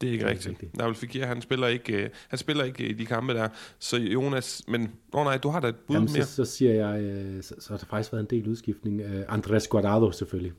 Det 0.00 0.08
er 0.08 0.12
ikke 0.12 0.22
det 0.22 0.28
er 0.28 0.32
rigtigt. 0.32 0.48
rigtigt. 0.48 0.76
Nabil 0.76 0.94
Fekir, 0.94 1.26
han 1.26 1.42
spiller 1.42 1.66
ikke, 1.66 2.04
uh, 2.04 2.10
han 2.28 2.38
spiller 2.38 2.64
ikke 2.64 2.88
i 2.88 2.92
de 2.92 3.06
kampe 3.06 3.34
der. 3.34 3.48
Så 3.78 3.96
Jonas, 3.96 4.62
men 4.68 4.82
åh 5.12 5.20
oh 5.20 5.24
nej, 5.24 5.36
du 5.36 5.48
har 5.48 5.60
da 5.60 5.68
et 5.68 5.76
bud 5.76 5.96
Jamen, 5.96 6.10
mere. 6.12 6.24
Så, 6.24 6.34
så 6.34 6.44
siger 6.44 6.74
jeg, 6.74 7.24
uh, 7.36 7.42
så, 7.42 7.54
så 7.58 7.72
har 7.72 7.78
der 7.78 7.86
faktisk 7.86 8.12
været 8.12 8.22
en 8.22 8.30
del 8.30 8.48
udskiftning. 8.48 9.00
Uh, 9.00 9.20
Andres 9.28 9.68
Guardado 9.68 10.12
selvfølgelig. 10.12 10.52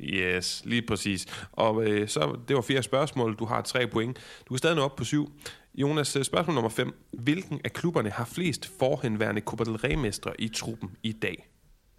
Yes, 0.00 0.62
lige 0.64 0.82
præcis. 0.82 1.26
Og 1.52 1.76
uh, 1.76 2.06
så, 2.06 2.38
det 2.48 2.56
var 2.56 2.62
fire 2.62 2.82
spørgsmål. 2.82 3.36
Du 3.36 3.44
har 3.44 3.62
tre 3.62 3.86
point. 3.86 4.18
Du 4.48 4.54
er 4.54 4.58
stadig 4.58 4.76
nå 4.76 4.82
op 4.82 4.96
på 4.96 5.04
syv. 5.04 5.32
Jonas, 5.74 6.16
øh, 6.16 6.24
spørgsmål 6.24 6.54
nummer 6.54 6.70
5. 6.70 6.94
Hvilken 7.12 7.60
af 7.64 7.72
klubberne 7.72 8.10
har 8.10 8.24
flest 8.24 8.66
forhenværende 8.78 9.40
Copa 9.40 9.64
del 9.64 9.76
Rey-mestre 9.76 10.40
i 10.40 10.48
truppen 10.48 10.90
i 11.02 11.12
dag? 11.12 11.48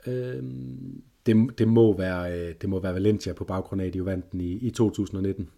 Øhm, 0.07 1.01
det, 1.25 1.57
det, 1.57 1.67
må 1.67 1.97
være, 1.97 2.33
øh, 2.33 2.55
det 2.61 2.69
må 2.69 2.79
være 2.79 2.93
Valencia 2.93 3.33
på 3.33 3.43
baggrund 3.43 3.81
af, 3.81 3.85
at 3.85 3.93
de 3.93 4.05
vandt 4.05 4.31
den 4.31 4.41
i, 4.41 4.51
i 4.51 4.69
2019. 4.69 5.49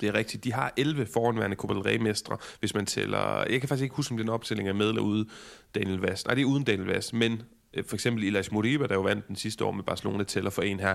Det 0.00 0.08
er 0.08 0.14
rigtigt. 0.14 0.44
De 0.44 0.52
har 0.52 0.72
11 0.76 1.06
forhenværende 1.06 1.56
Copa 1.56 1.74
del 1.74 1.82
Rey-mestre, 1.82 2.36
hvis 2.60 2.74
man 2.74 2.86
tæller... 2.86 3.44
Jeg 3.50 3.60
kan 3.60 3.68
faktisk 3.68 3.82
ikke 3.82 3.96
huske, 3.96 4.12
om 4.12 4.18
den 4.18 4.28
opstilling 4.28 4.68
er 4.68 4.72
med 4.72 4.88
eller 4.88 5.02
ude 5.02 5.26
Daniel 5.74 5.98
Vast. 5.98 6.26
Nej, 6.26 6.34
det 6.34 6.42
er 6.42 6.46
uden 6.46 6.64
Daniel 6.64 6.88
Vast, 6.88 7.14
men 7.14 7.42
øh, 7.74 7.84
for 7.84 7.96
eksempel 7.96 8.24
Ilas 8.24 8.52
Moriba, 8.52 8.86
der 8.86 8.94
jo 8.94 9.00
vandt 9.00 9.28
den 9.28 9.36
sidste 9.36 9.64
år 9.64 9.72
med 9.72 9.84
Barcelona, 9.84 10.24
tæller 10.24 10.50
for 10.50 10.62
en 10.62 10.80
her. 10.80 10.94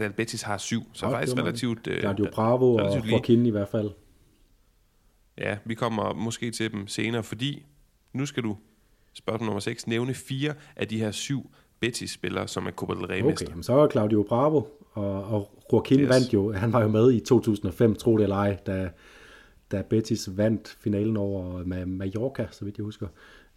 Real 0.00 0.12
Betis 0.12 0.42
har 0.42 0.58
syv, 0.58 0.82
så 0.92 1.06
ja, 1.06 1.12
faktisk 1.12 1.36
relativt... 1.36 1.88
Claudio 2.00 2.26
Bravo 2.32 2.78
relativt 2.78 3.04
og 3.04 3.10
Joaquin 3.10 3.46
i 3.46 3.50
hvert 3.50 3.68
fald. 3.68 3.90
Ja, 5.38 5.58
vi 5.64 5.74
kommer 5.74 6.14
måske 6.14 6.50
til 6.50 6.72
dem 6.72 6.86
senere, 6.86 7.22
fordi 7.22 7.66
nu 8.12 8.26
skal 8.26 8.42
du, 8.42 8.56
spørgsmål 9.12 9.46
nummer 9.46 9.60
6, 9.60 9.86
nævne 9.86 10.14
fire 10.14 10.54
af 10.76 10.88
de 10.88 10.98
her 10.98 11.10
syv 11.10 11.50
Betis-spillere, 11.80 12.48
som 12.48 12.66
er 12.66 12.70
Copa 12.70 12.94
del 12.94 13.06
Rey 13.06 13.22
Okay, 13.22 13.46
så 13.62 13.78
er 13.78 13.88
Claudio 13.88 14.24
Bravo, 14.28 14.62
og, 14.92 15.24
og 15.24 15.62
Joaquin 15.72 16.00
yes. 16.00 16.08
vandt 16.08 16.32
jo, 16.32 16.52
han 16.52 16.72
var 16.72 16.82
jo 16.82 16.88
med 16.88 17.12
i 17.12 17.20
2005, 17.20 17.94
tro 17.94 18.16
det 18.16 18.22
eller 18.22 18.36
ej, 18.36 18.56
da, 18.66 18.90
da 19.72 19.82
Betis 19.82 20.36
vandt 20.36 20.76
finalen 20.80 21.16
over 21.16 21.64
Mallorca, 21.86 22.46
så 22.50 22.64
vidt 22.64 22.78
jeg 22.78 22.84
husker. 22.84 23.06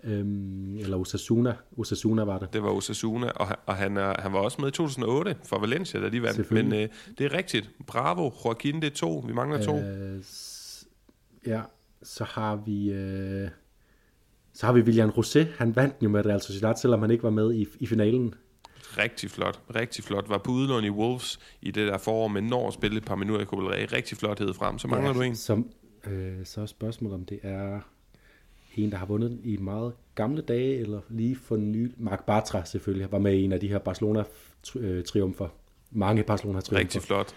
Øhm, 0.04 0.78
eller 0.78 0.98
Osasuna. 0.98 1.54
Osasuna 1.78 2.24
var 2.24 2.40
det. 2.40 2.54
Det 2.54 2.64
var 2.64 2.70
Osasuna, 2.70 3.30
og, 3.30 3.48
og 3.66 3.76
han, 3.76 3.98
er, 3.98 4.22
han 4.22 4.34
var 4.34 4.40
også 4.40 4.62
med 4.62 4.68
i 4.68 4.72
2008 4.72 5.36
for 5.44 5.60
Valencia, 5.60 6.02
da 6.02 6.10
de 6.10 6.22
vandt. 6.22 6.52
Men 6.52 6.74
øh, 6.74 6.88
det 7.18 7.26
er 7.26 7.34
rigtigt. 7.34 7.70
Bravo, 7.88 8.32
Joaquin, 8.46 8.76
det 8.76 8.84
er 8.84 8.96
to. 8.96 9.24
Vi 9.28 9.34
mangler 9.34 9.64
to. 9.64 9.78
Øh, 9.78 10.24
Ja, 11.46 11.62
så 12.04 12.24
har 12.24 12.56
vi... 12.56 12.92
Øh, 12.92 13.50
så 14.54 14.66
har 14.66 14.74
vi 14.74 14.82
William 14.82 15.10
Rosé. 15.10 15.40
Han 15.58 15.76
vandt 15.76 15.96
jo 16.02 16.10
med 16.10 16.26
Real 16.26 16.42
Sociedad, 16.42 16.76
selvom 16.76 17.02
han 17.02 17.12
ikke 17.12 17.24
var 17.24 17.30
med 17.30 17.54
i, 17.54 17.68
i 17.80 17.88
finalen. 17.88 18.34
Rigtig 18.98 19.32
flot, 19.32 19.60
rigtig 19.76 20.04
flot. 20.04 20.30
Var 20.30 20.38
på 20.38 20.52
udlån 20.52 20.84
i 20.84 20.90
Wolves 20.90 21.40
i 21.62 21.72
det 21.72 21.88
der 21.88 21.98
forår, 21.98 22.28
men 22.28 22.44
når 22.44 22.68
at 22.68 22.74
spille 22.74 22.98
et 22.98 23.06
par 23.06 23.16
minutter 23.16 23.46
i 23.46 23.46
Rey. 23.46 23.88
Rigtig 23.94 24.18
flot 24.18 24.40
hed 24.40 24.54
frem. 24.54 24.80
Så 24.80 24.88
mangler 24.88 25.10
ja, 25.10 25.18
du 25.18 25.22
en. 25.22 25.36
Som, 25.36 25.72
øh, 26.08 26.46
så 26.46 26.62
er 26.62 26.66
spørgsmålet, 26.66 27.16
om 27.16 27.26
det 27.26 27.40
er 27.44 27.80
en, 28.76 28.92
der 28.92 28.98
har 28.98 29.06
vundet 29.06 29.40
i 29.44 29.58
meget 29.58 29.94
gamle 30.16 30.42
dage, 30.42 30.78
eller 30.80 31.02
lige 31.10 31.36
for 31.36 31.58
ny. 31.58 31.92
Mark 31.98 32.26
Bartra 32.26 32.66
selvfølgelig 32.66 33.12
var 33.12 33.20
med 33.20 33.34
i 33.34 33.44
en 33.44 33.52
af 33.52 33.60
de 33.60 33.68
her 33.68 33.80
Barcelona-triumfer. 33.80 35.48
Mange 35.92 36.24
Barcelona-triumfer. 36.24 36.80
Rigtig 36.80 37.02
flot. 37.02 37.36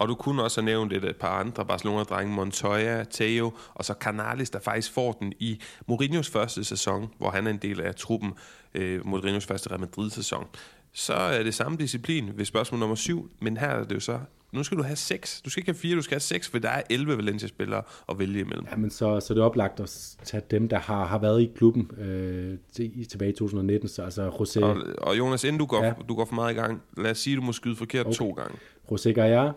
Og 0.00 0.08
du 0.08 0.14
kunne 0.14 0.42
også 0.42 0.60
have 0.60 0.66
nævnt 0.66 0.92
et, 0.92 1.04
et 1.04 1.16
par 1.16 1.40
andre 1.40 1.66
Barcelona-drenge, 1.66 2.34
Montoya, 2.34 3.04
Theo, 3.10 3.52
og 3.74 3.84
så 3.84 3.94
Canales, 4.00 4.50
der 4.50 4.58
faktisk 4.60 4.92
får 4.92 5.12
den 5.12 5.32
i 5.38 5.60
Mourinhos 5.86 6.28
første 6.28 6.64
sæson, 6.64 7.08
hvor 7.18 7.30
han 7.30 7.46
er 7.46 7.50
en 7.50 7.56
del 7.56 7.80
af 7.80 7.94
truppen, 7.94 8.32
øh, 8.74 9.06
Mourinhos 9.06 9.46
første 9.46 9.70
Real 9.70 9.80
Madrid-sæson. 9.80 10.46
Så 10.92 11.14
er 11.14 11.42
det 11.42 11.54
samme 11.54 11.78
disciplin 11.78 12.30
ved 12.34 12.44
spørgsmål 12.44 12.80
nummer 12.80 12.96
syv, 12.96 13.30
men 13.40 13.56
her 13.56 13.68
er 13.68 13.84
det 13.84 13.94
jo 13.94 14.00
så, 14.00 14.18
nu 14.52 14.62
skal 14.62 14.78
du 14.78 14.82
have 14.82 14.96
seks. 14.96 15.42
Du 15.44 15.50
skal 15.50 15.60
ikke 15.60 15.72
have 15.72 15.78
fire, 15.78 15.96
du 15.96 16.02
skal 16.02 16.14
have 16.14 16.20
seks, 16.20 16.48
for 16.48 16.58
der 16.58 16.68
er 16.68 16.82
11 16.90 17.16
Valencia-spillere 17.16 17.82
at 18.08 18.18
vælge 18.18 18.40
imellem. 18.40 18.66
Jamen, 18.70 18.90
så, 18.90 19.20
så 19.20 19.34
det 19.34 19.40
er 19.40 19.44
oplagt 19.44 19.80
at 19.80 20.16
tage 20.24 20.42
dem, 20.50 20.68
der 20.68 20.78
har, 20.78 21.06
har 21.06 21.18
været 21.18 21.42
i 21.42 21.50
klubben 21.56 21.90
øh, 21.98 22.58
til, 22.72 23.08
tilbage 23.08 23.30
i 23.30 23.34
2019, 23.34 23.88
så 23.88 24.02
altså 24.02 24.28
José... 24.28 24.64
Og, 24.64 24.76
og 24.98 25.18
Jonas, 25.18 25.44
inden 25.44 25.58
du 25.58 25.66
går, 25.66 25.84
ja. 25.84 25.92
du 26.08 26.14
går 26.14 26.24
for 26.24 26.34
meget 26.34 26.52
i 26.52 26.56
gang, 26.56 26.82
lad 26.96 27.10
os 27.10 27.18
sige, 27.18 27.34
at 27.34 27.36
du 27.36 27.42
må 27.42 27.52
skyde 27.52 27.76
forkert 27.76 28.06
okay. 28.06 28.16
to 28.16 28.30
gange. 28.30 28.56
José 28.92 29.12
Gallar, 29.12 29.54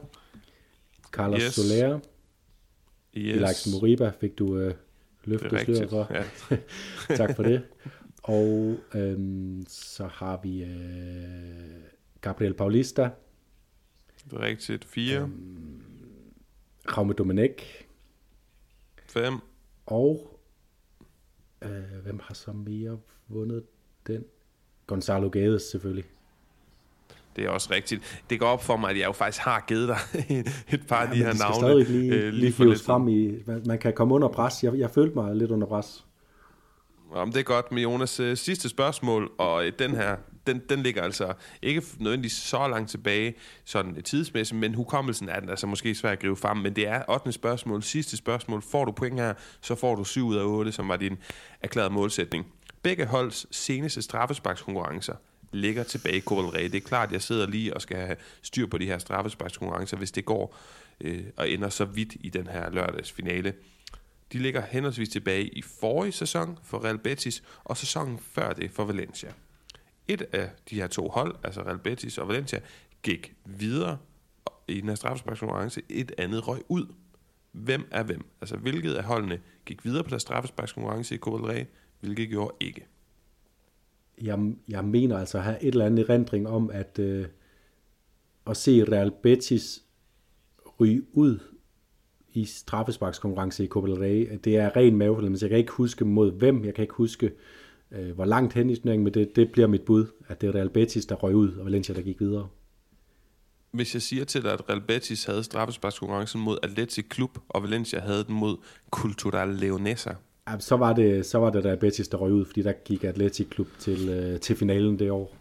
Carlos 1.14 1.42
yes. 1.42 1.54
Soler. 1.54 2.00
Yes. 3.18 3.36
Ilax 3.36 3.68
Moriba 3.68 4.12
fik 4.20 4.40
du 4.40 4.58
øh, 4.58 4.74
løfte 5.24 5.60
styret 5.60 5.90
for. 5.90 6.08
Ja. 6.14 6.58
tak 7.26 7.36
for 7.36 7.44
det. 7.44 7.62
Og 8.24 8.78
øhm, 8.96 9.66
så 9.68 10.06
har 10.08 10.40
vi 10.44 10.64
øh, 10.64 11.84
Gabriel 12.22 12.54
Paulista. 12.54 13.10
Det 14.26 14.34
er 14.34 14.40
rigtigt. 14.40 14.86
4. 14.86 15.22
Øhm, 15.22 15.82
Raume 16.98 17.14
Domenech. 17.14 17.86
5. 19.06 19.34
Og 19.86 20.40
øh, 21.62 22.04
hvem 22.04 22.20
har 22.24 22.34
så 22.34 22.52
mere 22.52 23.00
vundet 23.28 23.64
den? 24.08 24.26
Gonzalo 24.88 25.30
Gades 25.30 25.62
selvfølgelig. 25.62 26.06
Det 27.36 27.46
er 27.46 27.50
også 27.50 27.70
rigtigt. 27.72 28.24
Det 28.30 28.40
går 28.40 28.48
op 28.48 28.64
for 28.64 28.78
mig, 28.78 28.90
at 28.90 28.98
jeg 28.98 29.06
jo 29.06 29.12
faktisk 29.12 29.44
har 29.44 29.64
givet 29.68 29.88
dig 29.88 29.98
et 30.74 30.88
par 30.88 31.02
ja, 31.02 31.08
af 31.08 31.16
de 31.16 31.18
her 31.18 31.34
navne. 31.34 31.56
stadig 31.56 31.90
lige, 31.90 32.14
øh, 32.14 32.34
lige, 32.34 32.66
lige 32.66 32.78
frem 32.78 33.08
i... 33.08 33.32
Man 33.66 33.80
kan 33.80 33.94
komme 33.94 34.14
under 34.16 34.28
pres. 34.28 34.64
Jeg, 34.64 34.74
jeg 34.78 34.90
følte 34.90 35.16
mig 35.16 35.36
lidt 35.36 35.52
under 35.52 35.68
pres. 35.68 36.06
Jamen, 37.16 37.34
det 37.34 37.40
er 37.40 37.44
godt 37.44 37.72
med 37.72 37.82
Jonas. 37.82 38.20
Øh, 38.20 38.38
sidste 38.38 38.70
spørgsmål, 38.70 39.32
og 39.38 39.66
øh, 39.66 39.72
den 39.80 39.92
her, 39.92 40.16
den, 40.48 40.62
den 40.70 40.84
ligger 40.84 41.02
altså 41.02 41.34
ikke 41.62 41.84
nødvendigvis 42.00 42.34
så 42.34 42.68
langt 42.68 42.90
tilbage, 42.90 43.34
sådan 43.66 44.04
tidsmæssigt, 44.04 44.60
men 44.60 44.74
hukommelsen 44.74 45.30
er 45.30 45.40
den 45.40 45.50
altså 45.50 45.68
måske 45.68 45.96
svært 45.96 46.14
at 46.14 46.20
gribe 46.20 46.36
frem, 46.36 46.58
men 46.58 46.76
det 46.76 46.88
er 46.88 47.04
8. 47.10 47.32
spørgsmål, 47.32 47.84
sidste 47.84 48.18
spørgsmål. 48.18 48.62
Får 48.62 48.86
du 48.86 48.92
point 48.92 49.20
her, 49.20 49.34
så 49.62 49.76
får 49.76 49.96
du 49.96 50.04
7 50.04 50.28
ud 50.28 50.36
af 50.36 50.44
8, 50.44 50.72
som 50.72 50.90
var 50.90 50.98
din 50.98 51.18
erklærede 51.62 51.94
målsætning. 51.94 52.46
Begge 52.84 53.06
holds 53.06 53.48
seneste 53.52 54.02
straffesparkskonkurrencer 54.02 55.16
ligger 55.54 55.84
tilbage 55.84 56.18
i 56.18 56.22
Coral 56.22 56.72
Det 56.72 56.76
er 56.76 56.82
klart, 56.82 57.10
at 57.10 57.14
jeg 57.14 57.22
sidder 57.22 57.48
lige 57.48 57.74
og 57.74 57.82
skal 57.82 57.98
have 57.98 58.18
styr 58.42 58.68
på 58.68 58.78
de 58.78 58.86
her 58.86 58.98
straffesparkskonkurrencer, 58.98 59.98
hvis 59.98 60.12
det 60.12 60.26
går 60.26 60.58
øh, 61.02 61.24
og 61.38 61.50
ender 61.50 61.70
så 61.70 61.86
vidt 61.86 62.16
i 62.20 62.30
den 62.30 62.48
her 62.48 62.70
lørdagsfinale. 62.70 63.54
De 64.34 64.40
ligger 64.40 64.62
henholdsvis 64.62 65.10
tilbage 65.10 65.48
i 65.48 65.62
forrige 65.62 66.12
sæson 66.12 66.60
for 66.64 66.86
Real 66.86 66.98
Betis, 66.98 67.44
og 67.64 67.78
sæsonen 67.78 68.20
før 68.20 68.54
det 68.54 68.72
for 68.72 68.86
Valencia. 68.86 69.34
Et 70.08 70.22
af 70.22 70.50
de 70.70 70.76
her 70.76 70.88
to 70.88 71.08
hold, 71.08 71.36
altså 71.44 71.62
Real 71.62 71.80
Betis 71.80 72.18
og 72.18 72.28
Valencia, 72.28 72.60
gik 73.04 73.34
videre 73.46 73.98
i 74.68 74.82
den 74.82 74.90
her 74.90 74.96
straffesparkskonkurrence. 74.96 75.82
Et 75.90 76.12
andet 76.18 76.48
røg 76.48 76.62
ud. 76.70 76.86
Hvem 77.52 77.88
er 77.92 78.04
hvem? 78.04 78.26
Altså 78.42 78.58
hvilket 78.58 78.94
af 78.94 79.04
holdene 79.04 79.40
gik 79.66 79.86
videre 79.86 80.04
på 80.04 80.10
deres 80.10 80.22
straffesparkskonkurrence 80.22 81.16
i 81.16 81.18
Copa 81.18 81.38
del 81.38 81.58
Rey, 81.58 81.66
hvilket 82.00 82.30
gjorde 82.30 82.56
ikke? 82.60 82.88
Jeg, 84.22 84.54
jeg 84.68 84.86
mener 84.86 85.18
altså 85.18 85.38
at 85.38 85.44
have 85.44 85.64
et 85.64 85.68
eller 85.68 85.86
andet 85.86 86.10
erindring 86.10 86.48
om, 86.48 86.70
at, 86.70 87.00
øh, 87.00 87.26
at 88.48 88.58
se 88.58 88.84
Real 88.84 89.12
Betis 89.24 89.84
ryge 90.80 91.04
ud 91.14 91.40
i 92.34 92.46
straffesparkskonkurrence 92.46 93.64
i 93.64 93.68
Copa 93.68 93.88
del 93.88 93.98
Rey. 93.98 94.40
Det 94.44 94.58
er 94.58 94.76
ren 94.76 94.96
mavefornemmelse. 94.96 95.44
Jeg 95.44 95.50
kan 95.50 95.60
ikke 95.60 95.72
huske 95.72 96.06
mod 96.06 96.32
hvem, 96.32 96.66
jeg 96.66 96.74
kan 96.74 96.82
ikke 96.82 96.94
huske, 96.94 97.32
øh, 97.92 98.12
hvor 98.12 98.26
langt 98.26 98.54
hen 98.54 98.70
i 98.70 98.76
turneringen, 98.76 99.04
men 99.04 99.14
det, 99.14 99.36
det 99.36 99.52
bliver 99.52 99.68
mit 99.68 99.82
bud, 99.82 100.06
at 100.28 100.42
det 100.42 100.48
er 100.48 100.56
Real 100.56 100.70
Betis, 100.70 101.06
der 101.06 101.16
røg 101.16 101.36
ud, 101.36 101.52
og 101.52 101.66
Valencia, 101.66 101.96
der 101.96 102.02
gik 102.02 102.20
videre. 102.20 102.48
Hvis 103.72 103.94
jeg 103.94 104.02
siger 104.02 104.26
til 104.26 104.44
dig, 104.44 104.54
at 104.54 104.70
Real 104.70 104.82
Betis 104.82 105.26
havde 105.26 105.44
straffesparkskonkurrencen 105.44 106.42
mod 106.42 106.58
Atletic 106.64 107.06
Klub, 107.10 107.38
og 107.50 107.64
Valencia 107.64 108.00
havde 108.00 108.24
den 108.24 108.36
mod 108.36 108.58
Cultural 108.92 109.50
Leonesa, 109.50 110.14
Ja, 110.50 110.60
så 110.60 110.76
var 110.76 110.94
det, 110.94 111.26
så 111.26 111.38
var 111.38 111.50
det 111.50 111.64
da 111.64 111.76
Betis, 111.76 112.08
der 112.08 112.18
røg 112.18 112.32
ud, 112.32 112.46
fordi 112.46 112.62
der 112.62 112.74
gik 112.86 113.04
Atletic 113.04 113.50
Klub 113.50 113.68
til, 113.80 114.10
øh, 114.10 114.40
til 114.40 114.56
finalen 114.56 115.00
det 115.00 115.12
år. 115.12 115.36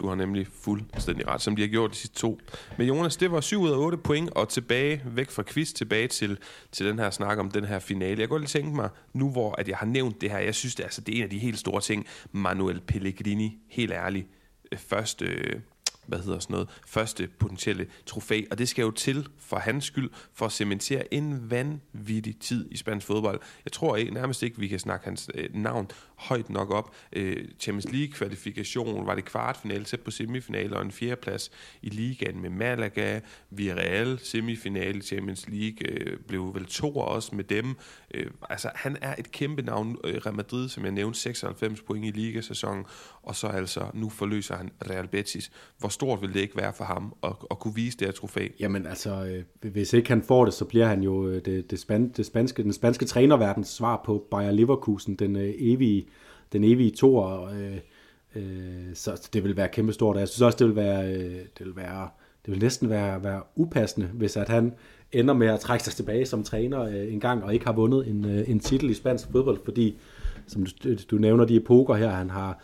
Du 0.00 0.08
har 0.08 0.14
nemlig 0.14 0.46
fuldstændig 0.46 1.28
ret, 1.28 1.42
som 1.42 1.56
de 1.56 1.62
har 1.62 1.68
gjort 1.68 1.90
de 1.90 1.96
sidste 1.96 2.16
to. 2.16 2.40
Men 2.78 2.88
Jonas, 2.88 3.16
det 3.16 3.30
var 3.30 3.40
7 3.40 3.60
ud 3.60 3.70
af 3.70 3.76
8 3.76 3.98
point, 3.98 4.30
og 4.30 4.48
tilbage, 4.48 5.02
væk 5.06 5.30
fra 5.30 5.42
quiz, 5.42 5.72
tilbage 5.72 6.08
til, 6.08 6.38
til 6.72 6.86
den 6.86 6.98
her 6.98 7.10
snak 7.10 7.38
om 7.38 7.50
den 7.50 7.64
her 7.64 7.78
finale. 7.78 8.20
Jeg 8.20 8.28
kunne 8.28 8.40
lige 8.40 8.48
tænke 8.48 8.76
mig, 8.76 8.88
nu 9.12 9.30
hvor 9.30 9.52
at 9.52 9.68
jeg 9.68 9.76
har 9.76 9.86
nævnt 9.86 10.20
det 10.20 10.30
her, 10.30 10.38
jeg 10.38 10.54
synes, 10.54 10.74
det, 10.74 10.82
er, 10.82 10.86
altså, 10.86 11.00
det 11.00 11.12
er 11.12 11.16
en 11.16 11.24
af 11.24 11.30
de 11.30 11.38
helt 11.38 11.58
store 11.58 11.80
ting, 11.80 12.06
Manuel 12.32 12.80
Pellegrini, 12.80 13.58
helt 13.68 13.92
ærligt, 13.92 14.26
øh, 14.72 14.78
første, 14.78 15.24
øh, 15.24 15.60
hvad 16.06 16.18
hedder 16.18 16.38
sådan 16.38 16.54
noget, 16.54 16.68
første 16.86 17.28
potentielle 17.38 17.86
trofæ, 18.06 18.42
og 18.50 18.58
det 18.58 18.68
skal 18.68 18.82
jo 18.82 18.90
til 18.90 19.28
for 19.38 19.56
hans 19.56 19.84
skyld, 19.84 20.10
for 20.34 20.46
at 20.46 20.52
cementere 20.52 21.14
en 21.14 21.50
vanvittig 21.50 22.38
tid 22.40 22.68
i 22.70 22.76
spansk 22.76 23.06
fodbold. 23.06 23.40
Jeg 23.64 23.72
tror 23.72 23.96
ikke, 23.96 24.14
nærmest 24.14 24.42
ikke, 24.42 24.58
vi 24.58 24.68
kan 24.68 24.78
snakke 24.78 25.04
hans 25.04 25.30
øh, 25.34 25.54
navn 25.54 25.90
højt 26.16 26.50
nok 26.50 26.70
op. 26.70 26.94
Øh, 27.12 27.48
Champions 27.60 27.92
League-kvalifikation 27.92 29.06
var 29.06 29.14
det 29.14 29.24
kvartfinale, 29.24 29.84
tæt 29.84 30.00
på 30.00 30.10
semifinale 30.10 30.76
og 30.76 30.82
en 30.82 30.92
fjerdeplads 30.92 31.50
i 31.82 31.88
ligaen 31.88 32.40
med 32.40 32.50
Malaga. 32.50 33.20
Villarreal 33.50 34.18
semifinale 34.18 35.02
Champions 35.02 35.48
League 35.48 35.90
øh, 35.90 36.18
blev 36.18 36.54
vel 36.54 36.64
to 36.64 36.96
også 36.96 37.34
med 37.34 37.44
dem. 37.44 37.76
Øh, 38.14 38.30
altså, 38.50 38.70
han 38.74 38.96
er 39.00 39.14
et 39.18 39.32
kæmpe 39.32 39.62
navn. 39.62 39.98
Øh, 40.04 40.14
Real 40.14 40.34
Madrid, 40.34 40.68
som 40.68 40.84
jeg 40.84 40.92
nævnte, 40.92 41.18
96 41.18 41.80
point 41.80 42.04
i 42.04 42.10
ligasæsonen, 42.10 42.84
og 43.22 43.36
så 43.36 43.46
altså, 43.46 43.90
nu 43.94 44.08
forløser 44.08 44.56
han 44.56 44.70
Real 44.90 45.08
Betis. 45.08 45.50
Hvor 45.78 45.88
stort 45.96 46.22
vil 46.22 46.34
det 46.34 46.40
ikke 46.40 46.56
være 46.56 46.72
for 46.72 46.84
ham 46.84 47.14
at, 47.24 47.32
at 47.50 47.58
kunne 47.58 47.74
vise 47.74 47.98
det 47.98 48.06
her 48.06 48.12
trofæ? 48.12 48.48
Jamen 48.60 48.86
altså, 48.86 49.44
øh, 49.64 49.70
hvis 49.72 49.92
ikke 49.92 50.08
han 50.08 50.22
får 50.22 50.44
det, 50.44 50.54
så 50.54 50.64
bliver 50.64 50.86
han 50.86 51.02
jo 51.02 51.28
øh, 51.28 51.44
det, 51.44 51.70
det, 51.70 51.78
span, 51.78 52.08
det 52.08 52.26
spanske, 52.26 52.62
den 52.62 52.72
spanske 52.72 53.04
trænerverdens 53.04 53.68
svar 53.68 54.02
på 54.04 54.26
Bayer 54.30 54.50
Leverkusen, 54.50 55.14
den 55.14 55.36
øh, 55.36 55.54
evige, 55.58 56.06
den 56.52 56.64
evige 56.64 56.90
toer. 56.90 57.48
Øh, 57.48 57.76
øh, 58.36 58.94
så 58.94 59.28
det 59.32 59.44
vil 59.44 59.56
være 59.56 59.68
kæmpestort. 59.68 60.16
Jeg 60.16 60.28
synes 60.28 60.42
også, 60.42 60.58
det 60.58 60.66
vil 60.66 60.76
være, 60.76 61.14
øh, 61.14 61.44
det 61.58 61.66
vil 61.66 61.76
være 61.76 62.08
det 62.46 62.52
vil 62.52 62.62
næsten 62.62 62.90
være, 62.90 63.24
være 63.24 63.42
upassende, 63.56 64.06
hvis 64.06 64.36
at 64.36 64.48
han 64.48 64.72
ender 65.12 65.34
med 65.34 65.46
at 65.46 65.60
trække 65.60 65.84
sig 65.84 65.92
tilbage 65.92 66.26
som 66.26 66.44
træner 66.44 66.82
øh, 66.82 67.12
en 67.12 67.20
gang, 67.20 67.44
og 67.44 67.54
ikke 67.54 67.66
har 67.66 67.72
vundet 67.72 68.08
en, 68.08 68.24
øh, 68.24 68.50
en 68.50 68.60
titel 68.60 68.90
i 68.90 68.94
spansk 68.94 69.28
fodbold, 69.32 69.58
fordi, 69.64 69.98
som 70.46 70.66
du, 70.84 70.94
du 71.10 71.16
nævner 71.16 71.44
de 71.44 71.56
epoker 71.56 71.94
her, 71.94 72.10
han 72.10 72.30
har, 72.30 72.62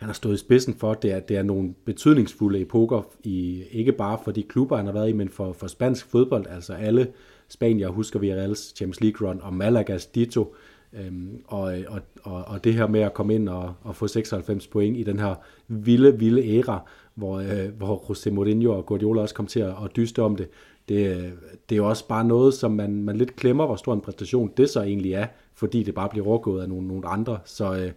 han 0.00 0.08
har 0.08 0.14
stået 0.14 0.34
i 0.34 0.38
spidsen 0.38 0.74
for, 0.74 0.94
det 0.94 1.12
er, 1.12 1.20
det 1.20 1.36
er 1.36 1.42
nogle 1.42 1.74
betydningsfulde 1.84 2.60
epoker, 2.60 3.02
i, 3.22 3.64
ikke 3.70 3.92
bare 3.92 4.18
for 4.24 4.32
de 4.32 4.42
klubber, 4.42 4.76
han 4.76 4.86
har 4.86 4.92
været 4.92 5.08
i, 5.08 5.12
men 5.12 5.28
for, 5.28 5.52
for 5.52 5.66
spansk 5.66 6.06
fodbold, 6.06 6.46
altså 6.50 6.72
alle 6.72 7.08
Spanier 7.48 7.88
husker 7.88 8.18
vi 8.18 8.34
Reals 8.34 8.76
Champions 8.76 9.00
League 9.00 9.28
run, 9.28 9.40
og 9.42 9.54
Malagas 9.54 10.06
Dito, 10.06 10.54
øhm, 10.92 11.42
og, 11.46 11.74
og, 11.88 12.00
og, 12.22 12.44
og 12.46 12.64
det 12.64 12.74
her 12.74 12.86
med 12.86 13.00
at 13.00 13.14
komme 13.14 13.34
ind 13.34 13.48
og, 13.48 13.74
og 13.82 13.96
få 13.96 14.08
96 14.08 14.66
point 14.66 14.96
i 14.96 15.02
den 15.02 15.18
her 15.18 15.34
vilde, 15.68 16.18
vilde 16.18 16.58
æra, 16.58 16.80
hvor, 17.14 17.38
øh, 17.38 17.68
hvor 17.76 17.96
José 17.96 18.30
Mourinho 18.30 18.76
og 18.76 18.86
Guardiola 18.86 19.22
også 19.22 19.34
kom 19.34 19.46
til 19.46 19.60
at, 19.60 19.74
at 19.84 19.96
dyste 19.96 20.22
om 20.22 20.36
det, 20.36 20.48
det, 20.88 21.16
øh, 21.16 21.30
det 21.68 21.74
er 21.74 21.76
jo 21.76 21.88
også 21.88 22.08
bare 22.08 22.24
noget, 22.24 22.54
som 22.54 22.70
man, 22.70 23.02
man 23.02 23.16
lidt 23.16 23.36
klemmer, 23.36 23.66
hvor 23.66 23.76
stor 23.76 23.94
en 23.94 24.00
præstation 24.00 24.52
det 24.56 24.70
så 24.70 24.82
egentlig 24.82 25.12
er, 25.12 25.26
fordi 25.54 25.82
det 25.82 25.94
bare 25.94 26.08
bliver 26.08 26.26
overgået 26.26 26.62
af 26.62 26.68
nogle, 26.68 26.88
nogle 26.88 27.06
andre. 27.06 27.38
Så 27.44 27.76
øh 27.76 27.92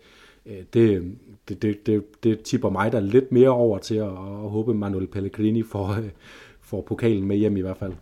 det, 0.46 1.18
det, 1.48 1.62
det, 1.62 1.86
det, 1.86 2.24
det 2.24 2.42
tipper 2.42 2.70
mig 2.70 2.92
der 2.92 3.00
lidt 3.00 3.32
mere 3.32 3.50
over 3.50 3.78
til 3.78 3.96
at, 3.96 4.08
at 4.08 4.50
håbe, 4.50 4.74
Manuel 4.74 5.08
Pellegrini 5.08 5.64
får, 5.64 5.98
får 6.62 6.82
pokalen 6.82 7.28
med 7.28 7.38
hjem 7.38 7.58
i 7.58 7.62
hvert 7.62 7.78
fald. 7.78 7.94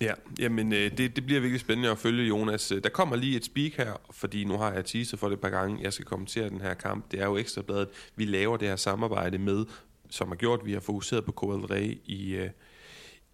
Ja, 0.00 0.12
jamen 0.38 0.72
det, 0.72 0.98
det 0.98 1.26
bliver 1.26 1.40
virkelig 1.40 1.60
spændende 1.60 1.90
at 1.90 1.98
følge, 1.98 2.28
Jonas. 2.28 2.72
Der 2.84 2.90
kommer 2.90 3.16
lige 3.16 3.36
et 3.36 3.44
speak 3.44 3.72
her, 3.72 4.00
fordi 4.10 4.44
nu 4.44 4.56
har 4.56 4.72
jeg 4.72 4.84
teaset 4.84 5.18
for 5.18 5.28
det 5.28 5.34
et 5.34 5.40
par 5.40 5.50
gange. 5.50 5.82
Jeg 5.82 5.92
skal 5.92 6.06
kommentere 6.06 6.48
den 6.48 6.60
her 6.60 6.74
kamp. 6.74 7.12
Det 7.12 7.20
er 7.20 7.24
jo 7.24 7.36
ekstrabladet. 7.36 7.88
Vi 8.16 8.24
laver 8.24 8.56
det 8.56 8.68
her 8.68 8.76
samarbejde 8.76 9.38
med, 9.38 9.64
som 10.10 10.28
har 10.28 10.34
gjort, 10.34 10.60
vi 10.64 10.72
har 10.72 10.80
fokuseret 10.80 11.24
på 11.24 11.32
Coral 11.32 11.82
i, 12.06 12.48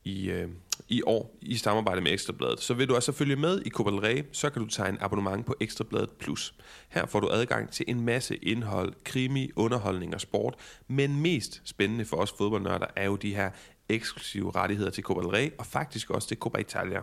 i, 0.05 0.45
i 0.89 1.03
år 1.07 1.37
i 1.43 1.57
samarbejde 1.57 2.01
med 2.01 2.13
Ekstrabladet. 2.13 2.61
Så 2.61 2.75
vil 2.75 2.89
du 2.89 2.95
altså 2.95 3.13
følge 3.13 3.37
med 3.37 3.63
i 3.67 3.71
Copa 3.71 3.91
del 3.91 4.01
Rey, 4.01 4.25
så 4.33 4.51
kan 4.51 4.63
du 4.63 4.69
tage 4.69 4.89
en 4.89 4.99
abonnement 5.01 5.47
på 5.47 5.55
Ekstrabladet 5.61 6.11
Plus. 6.11 6.55
Her 6.89 7.07
får 7.07 7.21
du 7.21 7.29
adgang 7.29 7.71
til 7.71 7.85
en 7.89 8.01
masse 8.01 8.37
indhold, 8.37 8.93
krimi, 9.05 9.51
underholdning 9.57 10.15
og 10.15 10.21
sport, 10.21 10.55
men 10.89 11.21
mest 11.21 11.63
spændende 11.65 12.05
for 12.05 12.17
os 12.17 12.35
fodboldnørder 12.39 12.87
er 12.97 13.05
jo 13.05 13.17
de 13.17 13.35
her 13.35 13.51
eksklusive 13.89 14.51
rettigheder 14.51 14.91
til 14.91 15.05
Copa 15.05 15.21
del 15.21 15.31
Rey 15.31 15.51
og 15.59 15.67
faktisk 15.67 16.11
også 16.11 16.29
til 16.29 16.37
Copa 16.37 16.59
Italia. 16.59 17.01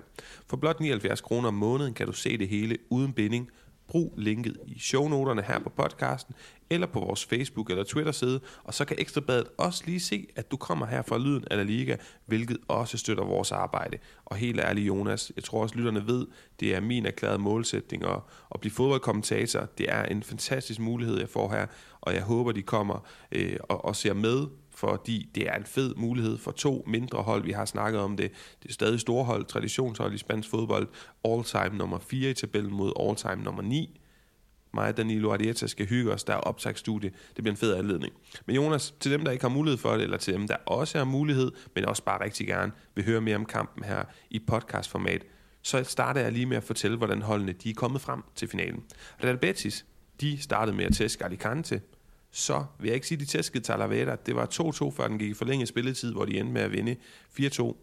For 0.47 0.57
blot 0.57 0.79
79 0.79 1.21
kroner 1.21 1.47
om 1.47 1.53
måneden 1.53 1.93
kan 1.93 2.05
du 2.05 2.13
se 2.13 2.37
det 2.37 2.47
hele 2.47 2.77
uden 2.89 3.13
binding 3.13 3.49
Brug 3.87 4.13
linket 4.17 4.57
i 4.67 4.79
shownoterne 4.79 5.41
her 5.41 5.59
på 5.59 5.69
podcasten, 5.69 6.35
eller 6.69 6.87
på 6.87 6.99
vores 6.99 7.27
Facebook- 7.33 7.69
eller 7.69 7.83
Twitter-side, 7.83 8.39
og 8.63 8.73
så 8.73 8.85
kan 8.85 8.95
Ekstrabladet 8.99 9.47
også 9.57 9.83
lige 9.85 9.99
se, 9.99 10.27
at 10.35 10.51
du 10.51 10.57
kommer 10.57 10.85
her 10.85 11.01
fra 11.01 11.17
Lyden 11.17 11.45
af 11.51 11.57
La 11.57 11.63
Liga, 11.63 11.95
hvilket 12.25 12.57
også 12.67 12.97
støtter 12.97 13.23
vores 13.23 13.51
arbejde. 13.51 13.97
Og 14.25 14.35
helt 14.35 14.59
ærligt, 14.59 14.87
Jonas, 14.87 15.31
jeg 15.35 15.43
tror 15.43 15.61
også, 15.61 15.75
lytterne 15.75 16.07
ved, 16.07 16.27
det 16.59 16.75
er 16.75 16.79
min 16.79 17.05
erklærede 17.05 17.39
målsætning 17.39 18.05
at, 18.05 18.19
at 18.53 18.59
blive 18.59 18.71
fodboldkommentator. 18.71 19.67
Det 19.77 19.85
er 19.89 20.03
en 20.03 20.23
fantastisk 20.23 20.79
mulighed, 20.79 21.19
jeg 21.19 21.29
får 21.29 21.51
her, 21.51 21.65
og 22.01 22.13
jeg 22.13 22.23
håber, 22.23 22.51
de 22.51 22.61
kommer 22.61 23.07
øh, 23.31 23.57
og, 23.63 23.85
og 23.85 23.95
ser 23.95 24.13
med 24.13 24.47
fordi 24.75 25.29
det 25.35 25.49
er 25.49 25.53
en 25.55 25.65
fed 25.65 25.95
mulighed 25.95 26.37
for 26.37 26.51
to 26.51 26.83
mindre 26.87 27.23
hold. 27.23 27.43
Vi 27.43 27.51
har 27.51 27.65
snakket 27.65 28.01
om 28.01 28.17
det. 28.17 28.31
Det 28.63 28.69
er 28.69 28.73
stadig 28.73 28.99
store 28.99 29.23
hold, 29.23 29.45
traditionshold 29.45 30.13
i 30.13 30.17
spansk 30.17 30.49
fodbold. 30.49 30.87
All-time 31.25 31.77
nummer 31.77 31.99
4 31.99 32.29
i 32.29 32.33
tabellen 32.33 32.73
mod 32.73 32.91
all-time 32.99 33.43
nummer 33.43 33.61
9. 33.61 33.99
Mig 34.73 34.87
og 34.87 34.97
Danilo 34.97 35.33
Arieta 35.33 35.67
skal 35.67 35.85
hygge 35.87 36.11
os. 36.11 36.23
Der 36.23 36.33
er 36.33 36.37
optagsstudie. 36.37 37.09
Det 37.09 37.43
bliver 37.43 37.51
en 37.51 37.57
fed 37.57 37.75
anledning. 37.75 38.13
Men 38.45 38.55
Jonas, 38.55 38.93
til 38.99 39.11
dem, 39.11 39.23
der 39.23 39.31
ikke 39.31 39.43
har 39.43 39.49
mulighed 39.49 39.77
for 39.77 39.93
det, 39.93 40.01
eller 40.01 40.17
til 40.17 40.33
dem, 40.33 40.47
der 40.47 40.55
også 40.65 40.97
har 40.97 41.05
mulighed, 41.05 41.51
men 41.75 41.85
også 41.85 42.03
bare 42.03 42.23
rigtig 42.23 42.47
gerne 42.47 42.71
vil 42.95 43.05
høre 43.05 43.21
mere 43.21 43.35
om 43.35 43.45
kampen 43.45 43.83
her 43.83 44.03
i 44.29 44.39
podcastformat, 44.39 45.25
så 45.61 45.83
starter 45.83 46.21
jeg 46.21 46.31
lige 46.31 46.45
med 46.45 46.57
at 46.57 46.63
fortælle, 46.63 46.97
hvordan 46.97 47.21
holdene 47.21 47.51
de 47.51 47.69
er 47.69 47.73
kommet 47.73 48.01
frem 48.01 48.23
til 48.35 48.47
finalen. 48.47 48.83
Real 49.23 49.37
Betis, 49.37 49.85
de 50.21 50.41
startede 50.41 50.77
med 50.77 50.85
at 50.85 50.93
tæske 50.93 51.25
Alicante, 51.25 51.81
så 52.35 52.65
vil 52.79 52.87
jeg 52.87 52.95
ikke 52.95 53.07
sige, 53.07 53.15
at 53.15 53.19
de 53.19 53.25
tæskede 53.25 53.63
Talavera. 53.63 54.15
Det 54.15 54.35
var 54.35 54.45
2-2, 54.45 54.91
før 54.97 55.07
den 55.07 55.19
gik 55.19 55.29
i 55.29 55.33
forlænget 55.33 55.67
spilletid, 55.67 56.13
hvor 56.13 56.25
de 56.25 56.39
endte 56.39 56.53
med 56.53 56.61
at 56.61 56.71
vinde 56.71 56.95
4-2. 57.39 57.75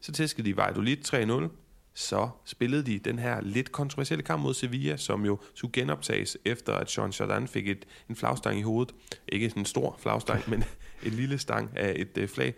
Så 0.00 0.12
tæskede 0.12 0.48
de 0.48 0.56
Valladolid 0.56 0.96
3-0. 1.08 1.48
Så 1.94 2.28
spillede 2.44 2.86
de 2.86 2.98
den 2.98 3.18
her 3.18 3.40
lidt 3.40 3.72
kontroversielle 3.72 4.22
kamp 4.22 4.42
mod 4.42 4.54
Sevilla, 4.54 4.96
som 4.96 5.24
jo 5.24 5.38
skulle 5.54 5.72
genoptages 5.72 6.38
efter, 6.44 6.72
at 6.72 6.90
Sean 6.90 7.10
Jordan 7.10 7.48
fik 7.48 7.68
et, 7.68 7.86
en 8.08 8.16
flagstang 8.16 8.58
i 8.58 8.62
hovedet. 8.62 8.94
Ikke 9.28 9.48
sådan 9.48 9.60
en 9.60 9.66
stor 9.66 9.96
flagstang, 10.02 10.50
men 10.50 10.64
en 11.06 11.12
lille 11.12 11.38
stang 11.38 11.70
af 11.76 11.92
et 11.96 12.18
øh, 12.18 12.28
flag. 12.28 12.54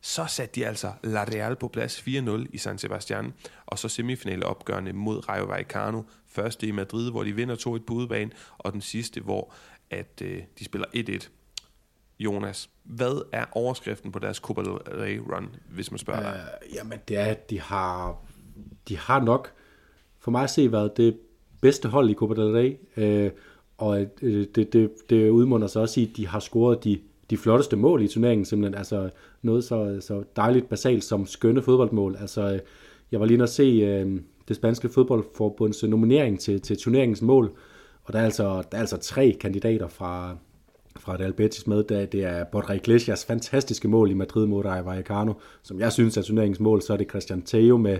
Så 0.00 0.26
satte 0.28 0.54
de 0.54 0.66
altså 0.66 0.92
La 1.02 1.24
Real 1.24 1.56
på 1.56 1.68
plads 1.68 2.00
4-0 2.00 2.46
i 2.52 2.58
San 2.58 2.78
Sebastian, 2.78 3.32
og 3.66 3.78
så 3.78 3.88
semifinaleopgørende 3.88 4.92
mod 4.92 5.28
Rayo 5.28 5.44
Vallecano. 5.44 6.02
Første 6.28 6.66
i 6.66 6.70
Madrid, 6.70 7.10
hvor 7.10 7.24
de 7.24 7.32
vinder 7.32 7.56
2-1 7.56 7.84
på 7.84 7.94
udebane, 7.94 8.30
og 8.58 8.72
den 8.72 8.80
sidste, 8.80 9.20
hvor 9.20 9.54
at 9.94 10.22
øh, 10.22 10.42
de 10.58 10.64
spiller 10.64 10.86
1-1. 10.96 11.28
Jonas, 12.18 12.70
hvad 12.84 13.22
er 13.32 13.44
overskriften 13.52 14.12
på 14.12 14.18
deres 14.18 14.36
Copa 14.36 14.60
del 14.60 14.70
Rey 14.70 15.18
run, 15.18 15.56
hvis 15.70 15.90
man 15.90 15.98
spørger 15.98 16.20
dig? 16.20 16.40
Øh, 16.62 16.74
jamen, 16.74 16.98
det 17.08 17.16
er, 17.18 17.24
at 17.24 17.50
de 17.50 17.60
har, 17.60 18.16
de 18.88 18.98
har 18.98 19.20
nok, 19.20 19.52
for 20.18 20.30
mig 20.30 20.42
at 20.42 20.50
se, 20.50 20.72
været 20.72 20.96
det 20.96 21.18
bedste 21.60 21.88
hold 21.88 22.10
i 22.10 22.14
Copa 22.14 22.34
del 22.34 22.52
Rey, 22.52 22.76
øh, 22.96 23.30
og 23.78 24.06
øh, 24.22 24.46
det, 24.54 24.72
det, 24.72 24.90
det 25.10 25.30
udmunder 25.30 25.66
sig 25.66 25.82
også 25.82 26.00
i, 26.00 26.04
at 26.10 26.16
de 26.16 26.26
har 26.26 26.40
scoret 26.40 26.84
de, 26.84 27.00
de 27.30 27.36
flotteste 27.36 27.76
mål 27.76 28.02
i 28.02 28.08
turneringen, 28.08 28.44
simpelthen. 28.44 28.78
Altså 28.78 29.10
noget 29.42 29.64
så, 29.64 30.00
så 30.00 30.24
dejligt 30.36 30.68
basalt 30.68 31.04
som 31.04 31.26
skønne 31.26 31.62
fodboldmål. 31.62 32.16
Altså, 32.20 32.52
øh, 32.52 32.60
jeg 33.12 33.20
var 33.20 33.26
lige 33.26 33.38
nødt 33.38 33.48
at 33.48 33.54
se 33.54 33.62
øh, 33.62 34.20
det 34.48 34.56
spanske 34.56 34.88
fodboldforbunds 34.88 35.82
nominering 35.82 36.40
til, 36.40 36.60
til 36.60 36.76
turneringens 36.76 37.22
mål, 37.22 37.56
og 38.04 38.12
der 38.12 38.18
er 38.18 38.24
altså, 38.24 38.44
der 38.44 38.76
er 38.76 38.80
altså 38.80 38.96
tre 38.96 39.36
kandidater 39.40 39.88
fra, 39.88 40.36
fra 40.96 41.16
Real 41.16 41.32
Betis 41.32 41.66
med. 41.66 41.84
Der, 41.84 42.06
det 42.06 42.24
er 42.24 42.44
Borja 42.44 42.74
Iglesias 42.74 43.24
fantastiske 43.24 43.88
mål 43.88 44.10
i 44.10 44.14
Madrid 44.14 44.46
mod 44.46 44.64
Rayo 44.64 44.84
Vallecano, 44.84 45.32
som 45.62 45.80
jeg 45.80 45.92
synes 45.92 46.16
er 46.16 46.22
turneringens 46.22 46.60
mål. 46.60 46.82
Så 46.82 46.92
er 46.92 46.96
det 46.96 47.10
Christian 47.10 47.42
Teo 47.42 47.76
med, 47.76 47.98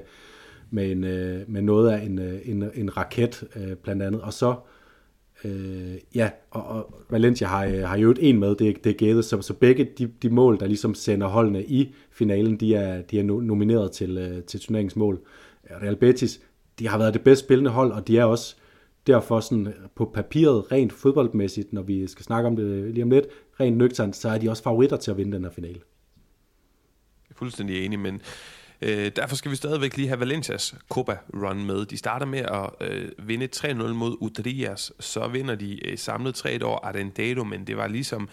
med, 0.71 0.91
en, 0.91 1.05
øh, 1.05 1.51
med 1.51 1.63
noget 1.63 1.91
af 1.91 2.05
en, 2.05 2.19
øh, 2.19 2.41
en, 2.45 2.71
en 2.75 2.97
raket 2.97 3.45
øh, 3.57 3.77
blandt 3.77 4.03
andet. 4.03 4.21
Og 4.21 4.33
så, 4.33 4.55
øh, 5.45 5.95
ja, 6.15 6.31
og, 6.51 6.65
og 6.65 6.95
Valencia 7.11 7.47
har, 7.47 7.87
har 7.87 7.99
jo 7.99 8.15
en 8.21 8.39
med, 8.39 8.55
det, 8.55 8.85
det 8.85 8.91
er 8.91 8.97
Gede, 8.99 9.23
så, 9.23 9.43
så 9.43 9.55
begge 9.55 9.89
de, 9.99 10.07
de 10.07 10.31
mål, 10.31 10.61
der 10.61 10.67
ligesom 10.67 10.95
sender 10.95 11.27
holdene 11.27 11.65
i 11.65 11.95
finalen, 12.11 12.57
de 12.57 12.75
er, 12.75 13.03
de 13.03 13.19
er 13.19 13.25
nomineret 13.25 13.93
til, 13.93 14.43
til 14.47 14.61
turneringens 14.61 14.97
mål. 14.97 15.21
Real 15.83 15.97
Betis, 15.97 16.41
de 16.79 16.89
har 16.89 16.99
været 16.99 17.15
det 17.15 17.23
bedst 17.23 17.45
spillende 17.45 17.71
hold, 17.71 17.93
og 17.93 18.09
de 18.09 18.19
er 18.19 18.25
også 18.25 18.57
derfor 19.07 19.41
sådan 19.41 19.67
øh, 19.67 19.75
på 19.95 20.11
papiret, 20.15 20.73
rent 20.73 20.93
fodboldmæssigt, 20.93 21.73
når 21.73 21.83
vi 21.83 22.07
skal 22.07 22.25
snakke 22.25 22.47
om 22.47 22.57
det 22.57 22.95
lige 22.95 23.03
om 23.03 23.11
lidt, 23.11 23.27
rent 23.61 23.77
nøgternt, 23.77 24.17
så 24.17 24.29
er 24.29 24.39
de 24.39 24.51
også 24.51 24.63
favoritter 24.63 24.97
til 24.97 25.11
at 25.11 25.17
vinde 25.17 25.33
den 25.33 25.45
her 25.45 25.51
finale. 25.51 25.81
Jeg 27.29 27.31
er 27.31 27.39
fuldstændig 27.39 27.85
enig, 27.85 27.99
men 27.99 28.23
øh, 28.83 29.11
derfor 29.17 29.37
skal 29.37 29.51
vi 29.51 29.57
stadigvæk 29.57 29.97
lige 29.97 30.09
have 30.09 30.21
Valencias 30.21 30.75
Copa-run 30.89 31.65
med. 31.65 31.87
De 31.87 31.97
starter 31.97 32.27
med 32.27 32.39
at 32.39 32.71
øh, 32.81 33.29
vinde 33.29 33.49
3-0 33.57 33.75
mod 33.75 34.17
Udrias, 34.21 34.93
så 35.01 35.29
vinder 35.29 35.55
de 35.55 35.89
øh, 35.89 35.99
samlet 35.99 36.35
3 36.35 36.67
år 36.67 36.79
Arendado, 36.79 37.45
men 37.45 37.67
det 37.67 37.77
var 37.77 37.87
ligesom 37.87 38.29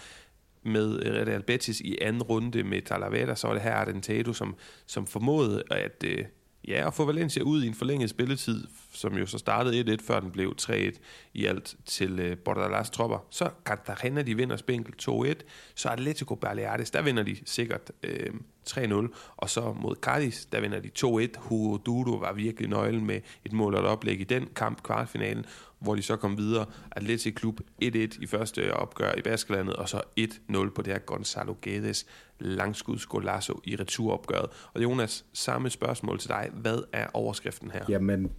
med 0.64 1.06
øh, 1.06 1.28
Real 1.28 1.44
Betis 1.44 1.82
i 1.82 1.98
anden 2.02 2.22
runde 2.22 2.64
med 2.64 2.82
Talavera, 2.82 3.36
så 3.36 3.48
var 3.48 3.54
det 3.54 3.64
her 3.64 3.74
Arendado, 3.74 4.34
som, 4.34 4.56
som 4.86 5.08
formåede 5.08 5.64
at... 5.72 6.04
Øh, 6.06 6.26
Ja, 6.68 6.86
og 6.86 6.94
få 6.94 7.06
Valencia 7.06 7.44
ud 7.44 7.64
i 7.64 7.68
en 7.68 7.74
forlænget 7.74 8.10
spilletid, 8.10 8.68
som 8.94 9.18
jo 9.18 9.26
så 9.26 9.38
startede 9.38 9.94
1-1, 9.94 10.08
før 10.08 10.20
den 10.20 10.32
blev 10.32 10.56
3-1 10.62 11.00
i 11.34 11.46
alt 11.46 11.76
til 11.86 12.20
øh, 12.20 12.38
Bordalas 12.38 12.90
tropper. 12.90 13.26
Så 13.30 13.50
Cartagena, 13.66 14.22
de 14.22 14.36
vinder 14.36 14.58
spinkelt 14.58 15.10
2-1. 15.10 15.34
Så 15.76 15.90
Atletico 15.90 16.36
Baleares, 16.36 16.92
der 16.92 17.02
vinder 17.02 17.24
de 17.24 17.38
sikkert 17.46 17.92
øh, 18.04 18.34
3-0. 18.70 19.08
Og 19.38 19.50
så 19.50 19.74
mod 19.74 19.96
Cardis, 19.96 20.46
der 20.46 20.62
vinder 20.62 20.80
de 20.80 20.90
2-1. 21.00 21.40
Hugo 21.40 21.78
Dudo 21.78 22.12
var 22.12 22.34
virkelig 22.34 22.70
nøglen 22.70 23.06
med 23.06 23.22
et 23.46 23.54
mål 23.54 23.76
og 23.76 23.82
et 23.82 23.88
oplæg 23.88 24.22
i 24.22 24.24
den 24.24 24.48
kamp, 24.56 24.84
kvartfinalen, 24.84 25.46
hvor 25.82 25.96
de 25.96 26.02
så 26.02 26.16
kom 26.16 26.38
videre. 26.38 26.66
Atletic 26.92 27.36
Klub 27.36 27.60
1-1 27.84 27.88
i 28.22 28.28
første 28.28 28.74
opgør 28.74 29.12
i 29.18 29.22
Baskelandet, 29.22 29.76
og 29.76 29.90
så 29.90 30.02
1-0 30.20 30.70
på 30.70 30.82
det 30.82 30.94
her 30.94 31.00
Gonzalo 31.00 31.56
Guedes 31.62 32.06
langskudsgolasso 32.40 33.62
i 33.64 33.76
returopgøret. 33.76 34.50
Og 34.74 34.84
Jonas, 34.84 35.26
samme 35.34 35.70
spørgsmål 35.70 36.20
til 36.20 36.30
dig. 36.30 36.50
Hvad 36.54 36.78
er 36.94 37.08
overskriften 37.14 37.72
her? 37.72 37.86
Jamen, 37.90 38.32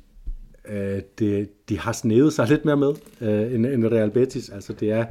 øh, 0.68 1.00
det, 1.18 1.68
de 1.68 1.78
har 1.78 1.92
snedet 1.92 2.32
sig 2.32 2.48
lidt 2.48 2.64
mere 2.64 2.76
med 2.76 2.94
øh, 3.20 3.54
end, 3.54 3.66
end 3.66 3.86
Real 3.86 4.10
Betis. 4.10 4.48
Altså, 4.48 4.72
det 4.72 4.90
er, 4.90 5.06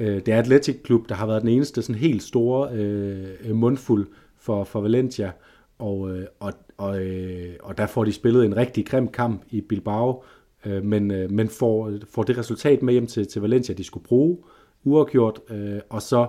øh, 0.00 0.16
det 0.16 0.28
er 0.28 0.38
Atletic 0.38 0.76
Klub, 0.84 1.08
der 1.08 1.14
har 1.14 1.26
været 1.26 1.42
den 1.42 1.50
eneste 1.50 1.82
sådan 1.82 2.00
helt 2.00 2.22
store 2.22 2.72
øh, 2.72 3.54
mundfuld 3.54 4.06
for, 4.38 4.64
for 4.64 4.80
Valencia. 4.80 5.32
Og, 5.78 6.16
øh, 6.16 6.26
og, 6.40 6.52
og, 6.76 7.04
øh, 7.04 7.54
og 7.62 7.78
der 7.78 7.86
får 7.86 8.04
de 8.04 8.12
spillet 8.12 8.44
en 8.44 8.56
rigtig 8.56 8.86
grim 8.86 9.08
kamp 9.08 9.42
i 9.50 9.60
Bilbao, 9.60 10.24
øh, 10.66 10.84
men, 10.84 11.10
øh, 11.10 11.30
men 11.30 11.48
får, 11.48 11.92
får 12.10 12.22
det 12.22 12.38
resultat 12.38 12.82
med 12.82 12.92
hjem 12.92 13.06
til, 13.06 13.26
til 13.26 13.42
Valencia, 13.42 13.74
de 13.74 13.84
skulle 13.84 14.04
bruge, 14.04 14.38
uafgjort, 14.84 15.40
øh, 15.50 15.80
og 15.88 16.02
så 16.02 16.28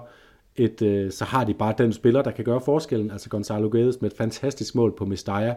et, 0.56 0.82
øh, 0.82 1.12
så 1.12 1.26
har 1.26 1.43
de 1.43 1.54
bare 1.54 1.74
den 1.78 1.93
spiller, 1.93 2.22
der 2.22 2.32
kan 2.32 2.46
gøre 2.46 2.62
forskellen, 2.62 3.12
altså 3.12 3.30
Gonzalo 3.30 3.69
Guedes 3.72 4.02
med 4.02 4.12
et 4.12 4.17
fantastisk 4.17 4.76
mål 4.76 4.96
på 4.98 5.06
Mestalla. 5.06 5.56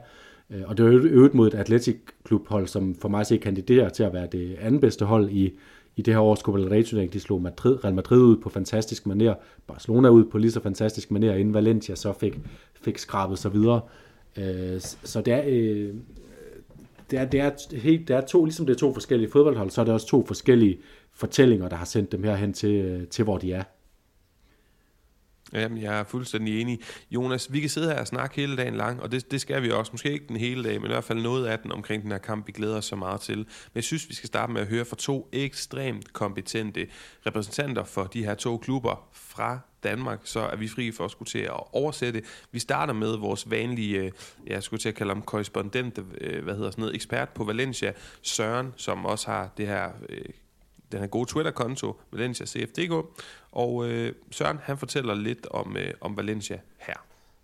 Øh, 0.51 0.63
og 0.67 0.79
det 0.79 0.87
er 0.87 1.01
øvet 1.03 1.35
mod 1.35 1.47
et 1.47 1.55
atletikklubhold, 1.55 2.67
som 2.67 2.95
for 2.95 3.09
mig 3.09 3.27
ser 3.27 3.37
kandiderer 3.37 3.89
til 3.89 4.03
at 4.03 4.13
være 4.13 4.29
det 4.33 4.57
anden 4.61 4.81
bedste 4.81 5.05
hold 5.05 5.31
i, 5.31 5.53
i 5.97 6.03
det 6.03 6.15
her 6.15 6.21
års 6.21 6.39
Copa 6.39 6.59
del 6.59 6.69
Rey 6.69 7.09
De 7.13 7.21
slog 7.21 7.43
Madrid, 7.43 7.85
Real 7.85 7.95
Madrid 7.95 8.23
ud 8.23 8.37
på 8.37 8.49
fantastisk 8.49 9.07
maner, 9.07 9.35
Barcelona 9.67 10.09
ud 10.09 10.25
på 10.25 10.39
lige 10.39 10.51
så 10.51 10.61
fantastisk 10.63 11.11
maner, 11.11 11.35
inden 11.35 11.55
Valencia 11.55 11.95
så 11.95 12.13
fik, 12.13 12.39
fik 12.75 12.99
skrabet 12.99 13.39
sig 13.39 13.53
videre. 13.53 13.81
Øh, 14.39 14.81
så 14.81 15.21
det 15.21 15.35
er, 15.35 15.43
øh, 15.47 15.95
det 17.11 17.19
er, 17.19 17.25
det 17.25 17.41
er, 17.41 17.77
helt, 17.77 18.09
det 18.09 18.17
er 18.17 18.21
to, 18.21 18.45
ligesom 18.45 18.67
det 18.67 18.75
er 18.75 18.79
to 18.79 18.93
forskellige 18.95 19.31
fodboldhold, 19.31 19.71
så 19.71 19.81
er 19.81 19.85
det 19.85 19.95
også 19.95 20.07
to 20.07 20.27
forskellige 20.27 20.79
fortællinger, 21.15 21.69
der 21.69 21.77
har 21.77 21.85
sendt 21.85 22.13
dem 22.13 22.23
herhen 22.23 22.53
til, 22.53 22.71
øh, 22.71 23.09
til 23.09 23.25
hvor 23.25 23.39
de 23.39 23.53
er. 23.53 23.63
Jamen, 25.53 25.83
jeg 25.83 25.99
er 25.99 26.05
fuldstændig 26.05 26.61
enig. 26.61 26.81
Jonas, 27.11 27.53
vi 27.53 27.61
kan 27.61 27.69
sidde 27.71 27.89
her 27.89 28.01
og 28.01 28.07
snakke 28.07 28.37
hele 28.37 28.57
dagen 28.57 28.75
lang, 28.75 29.03
og 29.03 29.13
det, 29.13 29.31
det 29.31 29.41
skal 29.41 29.63
vi 29.63 29.71
også. 29.71 29.93
Måske 29.93 30.13
ikke 30.13 30.27
den 30.29 30.37
hele 30.37 30.65
dag, 30.65 30.81
men 30.81 30.91
i 30.91 30.93
hvert 30.93 31.05
fald 31.05 31.23
noget 31.23 31.47
af 31.47 31.59
den 31.59 31.73
omkring 31.73 32.03
den 32.03 32.11
her 32.11 32.19
kamp, 32.19 32.47
vi 32.47 32.53
glæder 32.53 32.77
os 32.77 32.85
så 32.85 32.97
meget 32.97 33.21
til. 33.21 33.37
Men 33.37 33.47
jeg 33.75 33.85
synes, 33.85 34.09
vi 34.09 34.15
skal 34.15 34.27
starte 34.27 34.53
med 34.53 34.61
at 34.61 34.67
høre 34.67 34.85
fra 34.85 34.97
to 34.97 35.29
ekstremt 35.33 36.13
kompetente 36.13 36.87
repræsentanter 37.27 37.85
for 37.85 38.05
de 38.05 38.25
her 38.25 38.35
to 38.35 38.59
klubber 38.59 39.09
fra 39.13 39.59
Danmark, 39.87 40.21
så 40.25 40.41
er 40.41 40.57
vi 40.57 40.69
fri 40.69 40.93
for 40.93 41.05
at 41.05 41.11
skulle 41.11 41.29
til 41.29 41.39
at 41.39 41.61
oversætte. 41.73 42.23
Vi 42.53 42.59
starter 42.59 42.93
med 42.93 43.17
vores 43.17 43.51
vanlige, 43.51 43.99
øh, 43.99 44.13
jeg 44.47 44.63
skulle 44.63 44.81
til 44.81 44.89
at 44.89 44.95
kalde 44.95 45.13
ham 45.13 45.23
korrespondent, 45.23 45.99
øh, 46.21 46.45
hvad 46.45 46.55
hedder 46.55 46.71
sådan 46.71 46.83
noget, 46.83 46.95
ekspert 46.95 47.29
på 47.29 47.45
Valencia, 47.45 47.93
Søren, 48.23 48.75
som 48.77 49.07
også 49.07 49.31
har 49.31 49.49
det 49.57 49.67
her 49.67 49.89
øh, 50.09 50.25
den 50.93 51.01
her 51.01 51.07
gode 51.07 51.27
Twitter-konto, 51.27 52.01
Valencia 52.13 52.47
CFDK. 52.47 52.93
Og 53.53 53.87
øh, 53.89 54.13
Søren, 54.31 54.59
han 54.63 54.79
fortæller 54.79 55.15
lidt 55.15 55.47
om, 55.51 55.77
øh, 55.77 55.93
om 56.01 56.17
Valencia 56.17 56.59
her. 56.79 56.95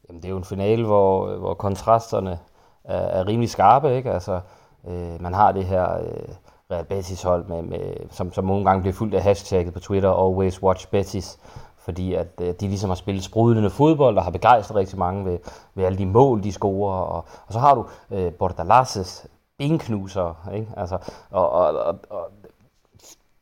Jamen, 0.09 0.23
det 0.23 0.29
er 0.29 0.33
jo 0.33 0.37
en 0.37 0.45
finale, 0.45 0.85
hvor, 0.85 1.37
hvor 1.37 1.55
kontrasterne 1.55 2.39
er, 2.85 2.99
er 2.99 3.27
rimelig 3.27 3.51
skarpe. 3.51 3.97
Ikke? 3.97 4.11
Altså, 4.11 4.41
øh, 4.89 5.23
man 5.23 5.35
har 5.35 5.53
det 5.53 5.65
her 5.65 5.99
øh, 5.99 6.35
Real 6.71 6.85
Betis-hold, 6.85 7.47
med, 7.47 7.63
med, 7.63 7.95
som, 8.11 8.33
som 8.33 8.45
nogle 8.45 8.65
gange 8.65 8.83
bliver 8.83 8.95
fuldt 8.95 9.15
af 9.15 9.23
hashtagget 9.23 9.75
på 9.75 9.81
Twitter, 9.81 10.11
Always 10.11 10.63
Watch 10.63 10.89
Betis, 10.89 11.39
fordi 11.85 12.15
at 12.15 12.29
øh, 12.41 12.55
de 12.61 12.69
ligesom 12.69 12.91
har 12.91 12.95
spillet 12.95 13.25
sprudlende 13.25 13.71
fodbold, 13.71 14.17
og 14.19 14.25
har 14.25 14.31
begejstret 14.31 14.77
rigtig 14.77 14.99
mange 14.99 15.25
ved, 15.25 15.39
ved 15.75 15.85
alle 15.85 15.99
de 15.99 16.07
mål, 16.07 16.43
de 16.43 16.53
scorer. 16.53 17.01
Og, 17.01 17.25
og 17.47 17.53
så 17.53 17.59
har 17.59 17.75
du 17.75 17.87
øh, 18.11 18.33
Bordalasses 18.33 19.27
benknuser, 19.59 20.51
ikke? 20.55 20.69
Altså, 20.77 20.99
og, 21.31 21.51
og, 21.51 21.67
og, 21.67 21.99
og 22.11 22.31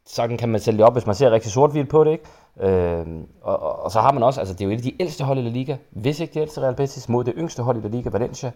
sådan 0.07 0.37
kan 0.37 0.49
man 0.49 0.61
sælge 0.61 0.79
det 0.79 0.87
op, 0.87 0.93
hvis 0.93 1.07
man 1.07 1.15
ser 1.15 1.31
rigtig 1.31 1.53
sort 1.53 1.89
på 1.89 2.05
det, 2.05 2.11
ikke? 2.11 2.25
Øh, 2.61 3.07
og, 3.43 3.63
og, 3.63 3.83
og, 3.83 3.91
så 3.91 4.01
har 4.01 4.13
man 4.13 4.23
også, 4.23 4.41
altså 4.41 4.55
det 4.55 4.61
er 4.61 4.65
jo 4.65 4.71
et 4.71 4.77
af 4.77 4.83
de 4.83 5.03
ældste 5.03 5.25
hold 5.25 5.39
i 5.39 5.43
La 5.43 5.49
Liga, 5.49 5.77
hvis 5.91 6.21
ikke 6.21 6.35
det 6.35 6.41
ældste 6.41 6.61
Real 6.61 6.75
Betis, 6.75 7.09
mod 7.09 7.25
det 7.25 7.35
yngste 7.37 7.63
hold 7.63 7.77
i 7.77 7.81
La 7.81 7.89
Liga, 7.89 8.11
Valencia. 8.11 8.53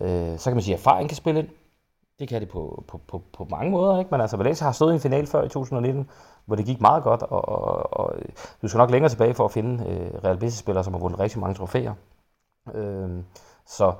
Øh, 0.00 0.38
så 0.38 0.44
kan 0.44 0.54
man 0.54 0.62
sige, 0.62 0.74
at 0.74 0.80
erfaring 0.80 1.08
kan 1.08 1.16
spille 1.16 1.40
ind. 1.40 1.48
Det 2.20 2.28
kan 2.28 2.40
det 2.40 2.48
på, 2.48 2.84
på, 2.88 3.00
på, 3.08 3.22
på 3.32 3.46
mange 3.50 3.70
måder, 3.70 3.98
ikke? 3.98 4.08
Men 4.10 4.20
altså 4.20 4.36
Valencia 4.36 4.64
har 4.64 4.72
stået 4.72 4.92
i 4.92 4.94
en 4.94 5.00
final 5.00 5.26
før 5.26 5.42
i 5.42 5.48
2019, 5.48 6.10
hvor 6.46 6.56
det 6.56 6.66
gik 6.66 6.80
meget 6.80 7.02
godt, 7.02 7.22
og, 7.22 7.48
og, 7.48 8.00
og 8.00 8.14
du 8.62 8.68
skal 8.68 8.78
nok 8.78 8.90
længere 8.90 9.10
tilbage 9.10 9.34
for 9.34 9.44
at 9.44 9.52
finde 9.52 9.84
øh, 9.88 10.24
Real 10.24 10.36
Betis-spillere, 10.36 10.84
som 10.84 10.92
har 10.92 11.00
vundet 11.00 11.20
rigtig 11.20 11.40
mange 11.40 11.54
trofæer. 11.54 11.94
Øh, 12.74 13.10
så 13.66 13.92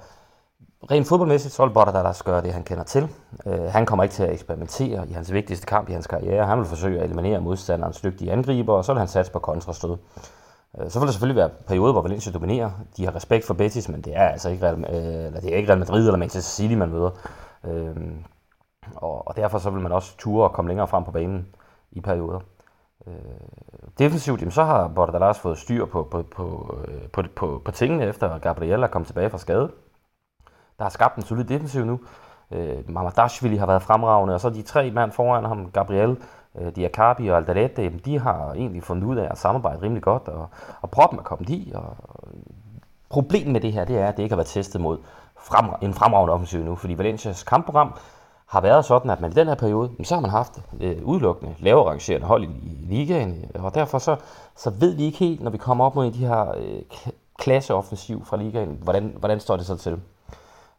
Rent 0.91 1.07
fodboldmæssigt, 1.07 1.55
så 1.55 1.67
vil 1.67 2.15
skal 2.15 2.33
gøre 2.33 2.43
det, 2.43 2.53
han 2.53 2.63
kender 2.63 2.85
til. 2.85 3.09
Øh, 3.47 3.63
han 3.63 3.87
kommer 3.87 4.03
ikke 4.03 4.13
til 4.13 4.23
at 4.23 4.33
eksperimentere 4.33 5.09
i 5.09 5.13
hans 5.13 5.33
vigtigste 5.33 5.67
kamp 5.67 5.89
i 5.89 5.93
hans 5.93 6.07
karriere. 6.07 6.47
Han 6.47 6.59
vil 6.59 6.67
forsøge 6.67 6.99
at 6.99 7.05
eliminere 7.05 7.41
modstanderens 7.41 8.01
dygtige 8.01 8.33
angriber, 8.33 8.75
og 8.75 8.85
så 8.85 8.93
vil 8.93 8.99
han 8.99 9.09
satse 9.09 9.33
på 9.33 9.39
kontrastød. 9.39 9.97
Uh, 10.73 10.89
så 10.89 10.99
vil 10.99 11.07
der 11.07 11.13
selvfølgelig 11.13 11.41
være 11.41 11.51
perioder, 11.67 11.93
hvor 11.93 12.03
Valencia 12.03 12.33
dominerer. 12.33 12.71
De 12.97 13.05
har 13.05 13.15
respekt 13.15 13.47
for 13.47 13.55
Betis, 13.55 13.89
men 13.89 14.01
det 14.01 14.17
er 14.17 14.29
altså 14.29 14.49
ikke 14.49 14.67
Real, 14.67 14.79
øh, 14.79 15.27
eller 15.27 15.41
det 15.41 15.53
er 15.53 15.57
ikke 15.57 15.69
Real 15.69 15.79
Madrid 15.79 16.07
eller 16.07 16.19
Manchester 16.19 16.51
City, 16.51 16.75
man 16.75 16.89
møder. 16.89 17.11
Øh, 17.65 17.97
og, 18.97 19.29
og 19.29 19.37
derfor 19.37 19.59
så 19.59 19.71
vil 19.71 19.83
man 19.83 19.93
også 19.93 20.17
ture 20.17 20.45
og 20.49 20.53
komme 20.53 20.69
længere 20.69 20.89
frem 20.89 21.05
på 21.05 21.11
banen 21.11 21.47
i 21.93 22.01
perioder. 22.01 22.41
Øh, 23.07 23.15
defensivt, 23.99 24.41
jamen, 24.41 24.53
så 24.53 24.65
har 24.65 24.89
Bordalas 24.89 25.39
fået 25.39 25.59
styr 25.59 25.85
på, 25.87 26.09
på, 26.11 26.23
på, 26.23 26.77
øh, 26.89 27.09
på, 27.13 27.23
på, 27.37 27.63
på 27.65 27.71
tingene, 27.71 28.05
efter 28.05 28.39
Gabriel 28.39 28.83
er 28.83 28.87
kommet 28.87 29.07
tilbage 29.07 29.31
fra 29.31 29.39
skade. 29.39 29.71
Der 30.79 30.85
har 30.85 30.91
skabt 30.91 31.17
en 31.17 31.23
solid 31.23 31.45
defensiv 31.45 31.85
nu. 31.85 32.01
Øh, 32.51 32.91
Mamadashvili 32.91 33.57
har 33.57 33.67
været 33.67 33.83
fremragende, 33.83 34.35
og 34.35 34.41
så 34.41 34.51
de 34.51 34.63
tre 34.63 34.91
mand 34.91 35.13
foran 35.13 35.45
ham, 35.45 35.71
Gabriel, 35.71 36.17
øh, 36.59 36.77
Diakabi 36.77 37.29
og 37.29 37.37
Alderete, 37.37 37.99
de 37.99 38.19
har 38.19 38.53
egentlig 38.53 38.83
fundet 38.83 39.05
ud 39.05 39.17
af 39.17 39.29
at 39.31 39.39
samarbejde 39.39 39.83
rimelig 39.83 40.03
godt, 40.03 40.29
og, 40.29 40.49
og 40.81 40.91
proppen 40.91 41.19
er 41.19 41.23
kommet 41.23 41.51
i. 41.51 41.73
Og, 41.75 41.97
problemet 43.11 43.53
med 43.53 43.61
det 43.61 43.73
her, 43.73 43.85
det 43.85 43.99
er, 43.99 44.09
at 44.09 44.17
det 44.17 44.23
ikke 44.23 44.33
har 44.33 44.37
været 44.37 44.49
testet 44.49 44.81
mod 44.81 44.99
frem, 45.43 45.67
en 45.83 45.95
fremragende 45.95 46.33
offensiv 46.35 46.65
nu, 46.65 46.77
fordi 46.77 46.99
Valencias 46.99 47.43
kampprogram 47.43 47.95
har 48.47 48.61
været 48.61 48.85
sådan, 48.85 49.11
at 49.11 49.21
man 49.21 49.31
i 49.31 49.35
den 49.35 49.49
her 49.49 49.55
periode, 49.55 49.91
så 50.05 50.15
har 50.15 50.21
man 50.21 50.31
haft 50.31 50.53
øh, 50.81 50.97
udelukkende 51.05 51.55
lavere 51.59 51.91
rangerende 51.91 52.27
hold 52.27 52.45
i, 52.45 52.47
i 52.47 52.87
ligaen, 52.89 53.45
øh, 53.55 53.65
og 53.65 53.75
derfor 53.75 53.99
så, 53.99 54.17
så 54.57 54.71
ved 54.71 54.95
vi 54.95 55.05
ikke 55.05 55.19
helt, 55.19 55.41
når 55.41 55.51
vi 55.51 55.59
kommer 55.59 55.85
op 55.85 55.95
mod 55.95 56.11
de 56.11 56.27
her 56.27 56.55
øh, 56.57 56.83
klasseoffensiv 57.39 58.25
fra 58.25 58.37
ligaen, 58.37 58.79
hvordan, 58.83 59.15
hvordan 59.19 59.41
står 59.41 59.57
det 59.57 59.67
så 59.67 59.77
til. 59.77 60.01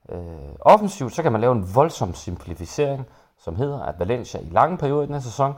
Øh, 0.10 0.20
offensivt, 0.60 1.16
så 1.16 1.24
kan 1.24 1.32
man 1.32 1.42
lave 1.42 1.52
en 1.52 1.76
voldsom 1.76 2.14
simplificering, 2.14 3.08
som 3.40 3.56
hedder, 3.56 3.80
at 3.80 4.00
Valencia 4.00 4.40
i 4.40 4.50
lange 4.52 4.78
perioder 4.78 5.04
i 5.04 5.06
den 5.06 5.14
her 5.14 5.22
sæson 5.22 5.54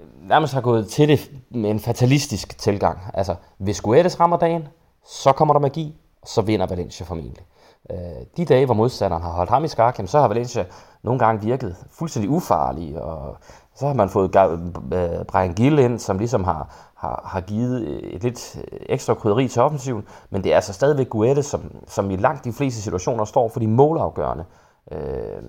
øh, 0.00 0.28
nærmest 0.28 0.54
har 0.54 0.60
gået 0.60 0.88
til 0.88 1.08
det 1.08 1.30
med 1.50 1.70
en 1.70 1.80
fatalistisk 1.80 2.58
tilgang. 2.58 2.98
Altså, 3.14 3.34
hvis 3.58 3.80
Guedes 3.80 4.20
rammer 4.20 4.36
dagen, 4.36 4.68
så 5.04 5.32
kommer 5.32 5.54
der 5.54 5.60
magi, 5.60 5.94
og 6.22 6.28
så 6.28 6.42
vinder 6.42 6.66
Valencia 6.66 7.06
formentlig. 7.06 7.44
Øh, 7.90 8.26
de 8.36 8.44
dage, 8.44 8.64
hvor 8.64 8.74
modstanderen 8.74 9.22
har 9.22 9.30
holdt 9.30 9.50
ham 9.50 9.64
i 9.64 9.68
skak, 9.68 10.00
så 10.06 10.20
har 10.20 10.28
Valencia 10.28 10.64
nogle 11.02 11.18
gange 11.18 11.42
virket 11.42 11.76
fuldstændig 11.90 12.30
ufarlig, 12.30 13.02
og 13.02 13.36
så 13.74 13.86
har 13.86 13.94
man 13.94 14.08
fået 14.08 14.36
øh, 14.36 15.24
Brian 15.24 15.54
Gill 15.54 15.78
ind, 15.78 15.98
som 15.98 16.18
ligesom 16.18 16.44
har, 16.44 16.74
har, 16.94 17.22
har 17.26 17.40
givet 17.40 18.04
et 18.14 18.22
lidt 18.22 18.56
ekstra 18.70 19.14
krydderi 19.14 19.48
til 19.48 19.62
offensiven, 19.62 20.04
men 20.30 20.44
det 20.44 20.52
er 20.52 20.56
altså 20.56 20.72
stadigvæk 20.72 21.10
Guedes, 21.10 21.46
som, 21.46 21.60
som 21.86 22.10
i 22.10 22.16
langt 22.16 22.44
de 22.44 22.52
fleste 22.52 22.82
situationer 22.82 23.24
står 23.24 23.48
for 23.48 23.60
de 23.60 23.68
målafgørende 23.68 24.44
øh, 24.92 25.42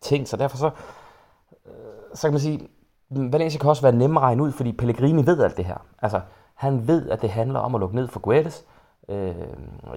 ting, 0.00 0.28
så 0.28 0.36
derfor 0.36 0.56
så, 0.56 0.70
øh, 1.66 1.72
så 2.14 2.22
kan 2.22 2.32
man 2.32 2.40
sige, 2.40 2.68
Valencia 3.10 3.60
kan 3.60 3.70
også 3.70 3.82
være 3.82 3.92
nemmere 3.92 4.22
at 4.22 4.26
regne 4.26 4.42
ud, 4.42 4.52
fordi 4.52 4.72
Pellegrini 4.72 5.26
ved 5.26 5.42
alt 5.42 5.56
det 5.56 5.64
her. 5.64 5.76
Altså, 6.02 6.20
han 6.54 6.88
ved, 6.88 7.10
at 7.10 7.22
det 7.22 7.30
handler 7.30 7.60
om 7.60 7.74
at 7.74 7.80
lukke 7.80 7.96
ned 7.96 8.08
for 8.08 8.20
Guedes, 8.20 8.64
Øh, 9.08 9.34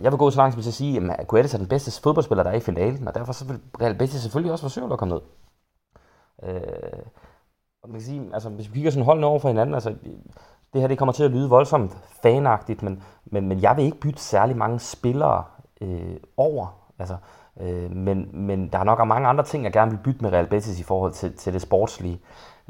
jeg 0.02 0.12
vil 0.12 0.18
gå 0.18 0.32
så 0.32 0.38
langt 0.38 0.54
som 0.54 0.62
til 0.62 0.70
at 0.70 0.74
sige, 0.74 1.14
at 1.14 1.28
Guedes 1.28 1.54
er 1.54 1.58
den 1.58 1.68
bedste 1.68 2.02
fodboldspiller, 2.04 2.44
der 2.44 2.52
er 2.52 2.56
i 2.56 2.60
finalen, 2.60 3.08
og 3.08 3.16
derfor 3.16 3.34
så 3.34 3.46
vil 3.46 3.60
Real 3.82 3.96
Betis 3.98 4.22
selvfølgelig 4.22 4.52
også 4.52 4.64
forsøge 4.64 4.94
at 4.94 5.00
komme 5.00 5.14
ned. 5.14 5.22
Øh, 6.44 7.04
og 7.84 7.90
man 7.90 8.00
kan 8.00 8.02
sige, 8.02 8.30
altså, 8.34 8.50
hvis 8.50 8.70
vi 8.70 8.74
kigger 8.74 8.92
sådan 8.92 9.06
holdene 9.06 9.28
over 9.28 9.40
for 9.40 9.48
hinanden, 9.48 9.76
altså, 9.76 9.96
det 10.74 10.82
her 10.82 10.88
det 10.88 10.98
kommer 10.98 11.14
til 11.14 11.24
at 11.24 11.32
lyde 11.32 11.50
voldsomt 11.50 11.98
fanagtigt, 12.22 12.84
men, 12.84 13.04
men, 13.26 13.48
men 13.48 13.62
jeg 13.62 13.78
vil 13.78 13.86
ikke 13.86 14.00
bytte 14.00 14.22
særlig 14.22 14.58
mange 14.58 14.80
spillere 14.80 15.44
øh, 15.82 16.16
over. 16.38 16.68
Altså, 17.00 17.18
øh, 17.60 17.92
men, 17.92 18.30
men 18.34 18.68
der 18.68 18.80
er 18.80 18.84
nok 18.84 19.08
mange 19.08 19.28
andre 19.28 19.44
ting, 19.44 19.64
jeg 19.64 19.74
gerne 19.74 19.92
vil 19.92 20.00
bytte 20.04 20.22
med 20.22 20.32
Real 20.32 20.48
Betis 20.48 20.80
i 20.80 20.84
forhold 20.84 21.14
til, 21.14 21.38
til 21.38 21.54
det 21.54 21.62
sportslige. 21.62 22.22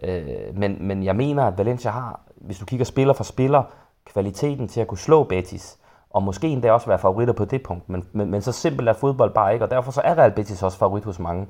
Øh, 0.04 0.56
men, 0.58 0.88
men 0.88 1.04
jeg 1.04 1.16
mener, 1.16 1.44
at 1.44 1.58
Valencia 1.58 1.92
har, 1.92 2.22
hvis 2.36 2.60
du 2.60 2.66
kigger 2.66 2.86
spiller 2.86 3.14
for 3.14 3.24
spiller, 3.24 3.64
kvaliteten 4.06 4.68
til 4.68 4.82
at 4.82 4.88
kunne 4.88 4.98
slå 4.98 5.24
Betis 5.24 5.79
og 6.10 6.24
måske 6.24 6.48
endda 6.48 6.72
også 6.72 6.88
være 6.88 7.00
favoritter 7.00 7.34
på 7.34 7.46
det 7.46 7.64
punkt. 7.64 7.90
Men, 7.90 8.06
men, 8.12 8.32
men 8.32 8.42
så 8.42 8.52
simpelt 8.52 8.90
er 8.90 8.94
fodbold 8.94 9.34
bare 9.34 9.54
ikke, 9.54 9.66
og 9.66 9.72
derfor 9.72 9.92
så 9.92 10.02
er 10.04 10.18
Real 10.18 10.32
Betis 10.32 10.64
også 10.64 10.78
favorit 10.78 11.04
hos 11.04 11.20
mange. 11.20 11.48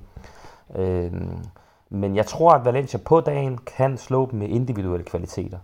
Øh, 0.76 1.14
men 1.90 2.16
jeg 2.16 2.26
tror, 2.26 2.52
at 2.52 2.66
Valencia 2.66 3.00
på 3.06 3.20
dagen 3.20 3.58
kan 3.58 3.98
slå 3.98 4.32
dem 4.32 4.40
med 4.40 4.48
individuelle 4.48 5.06
kvaliteter. 5.06 5.58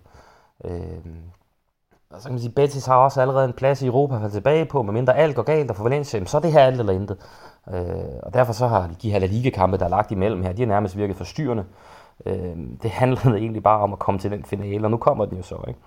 Øh, 0.65 1.05
og 2.09 2.21
så 2.21 2.27
kan 2.27 2.31
man 2.33 2.39
sige, 2.39 2.49
at 2.49 2.55
Betis 2.55 2.85
har 2.85 2.95
også 2.95 3.21
allerede 3.21 3.45
en 3.45 3.53
plads 3.53 3.81
i 3.81 3.87
Europa 3.87 4.15
at 4.15 4.21
falde 4.21 4.35
tilbage 4.35 4.65
på, 4.65 4.83
medmindre 4.83 5.15
alt 5.15 5.35
går 5.35 5.43
galt, 5.43 5.69
og 5.69 5.75
for 5.75 5.83
Valencia, 5.83 6.25
så 6.25 6.37
er 6.37 6.41
det 6.41 6.51
her 6.51 6.61
alt 6.61 6.79
eller 6.79 6.93
intet. 6.93 7.17
Øh, 7.73 8.19
og 8.23 8.33
derfor 8.33 8.53
så 8.53 8.67
har 8.67 8.89
de 9.01 9.11
her 9.11 9.19
La 9.19 9.25
Liga-kampe, 9.25 9.77
der 9.77 9.85
er 9.85 9.89
lagt 9.89 10.11
imellem 10.11 10.43
her, 10.43 10.53
de 10.53 10.61
har 10.61 10.67
nærmest 10.67 10.97
virket 10.97 11.15
forstyrrende. 11.15 11.65
Øh, 12.25 12.57
det 12.83 12.91
handlede 12.91 13.37
egentlig 13.41 13.63
bare 13.63 13.79
om 13.79 13.93
at 13.93 13.99
komme 13.99 14.19
til 14.19 14.31
den 14.31 14.45
finale, 14.45 14.85
og 14.85 14.91
nu 14.91 14.97
kommer 14.97 15.25
den 15.25 15.37
jo 15.37 15.43
så, 15.43 15.63
ikke? 15.67 15.79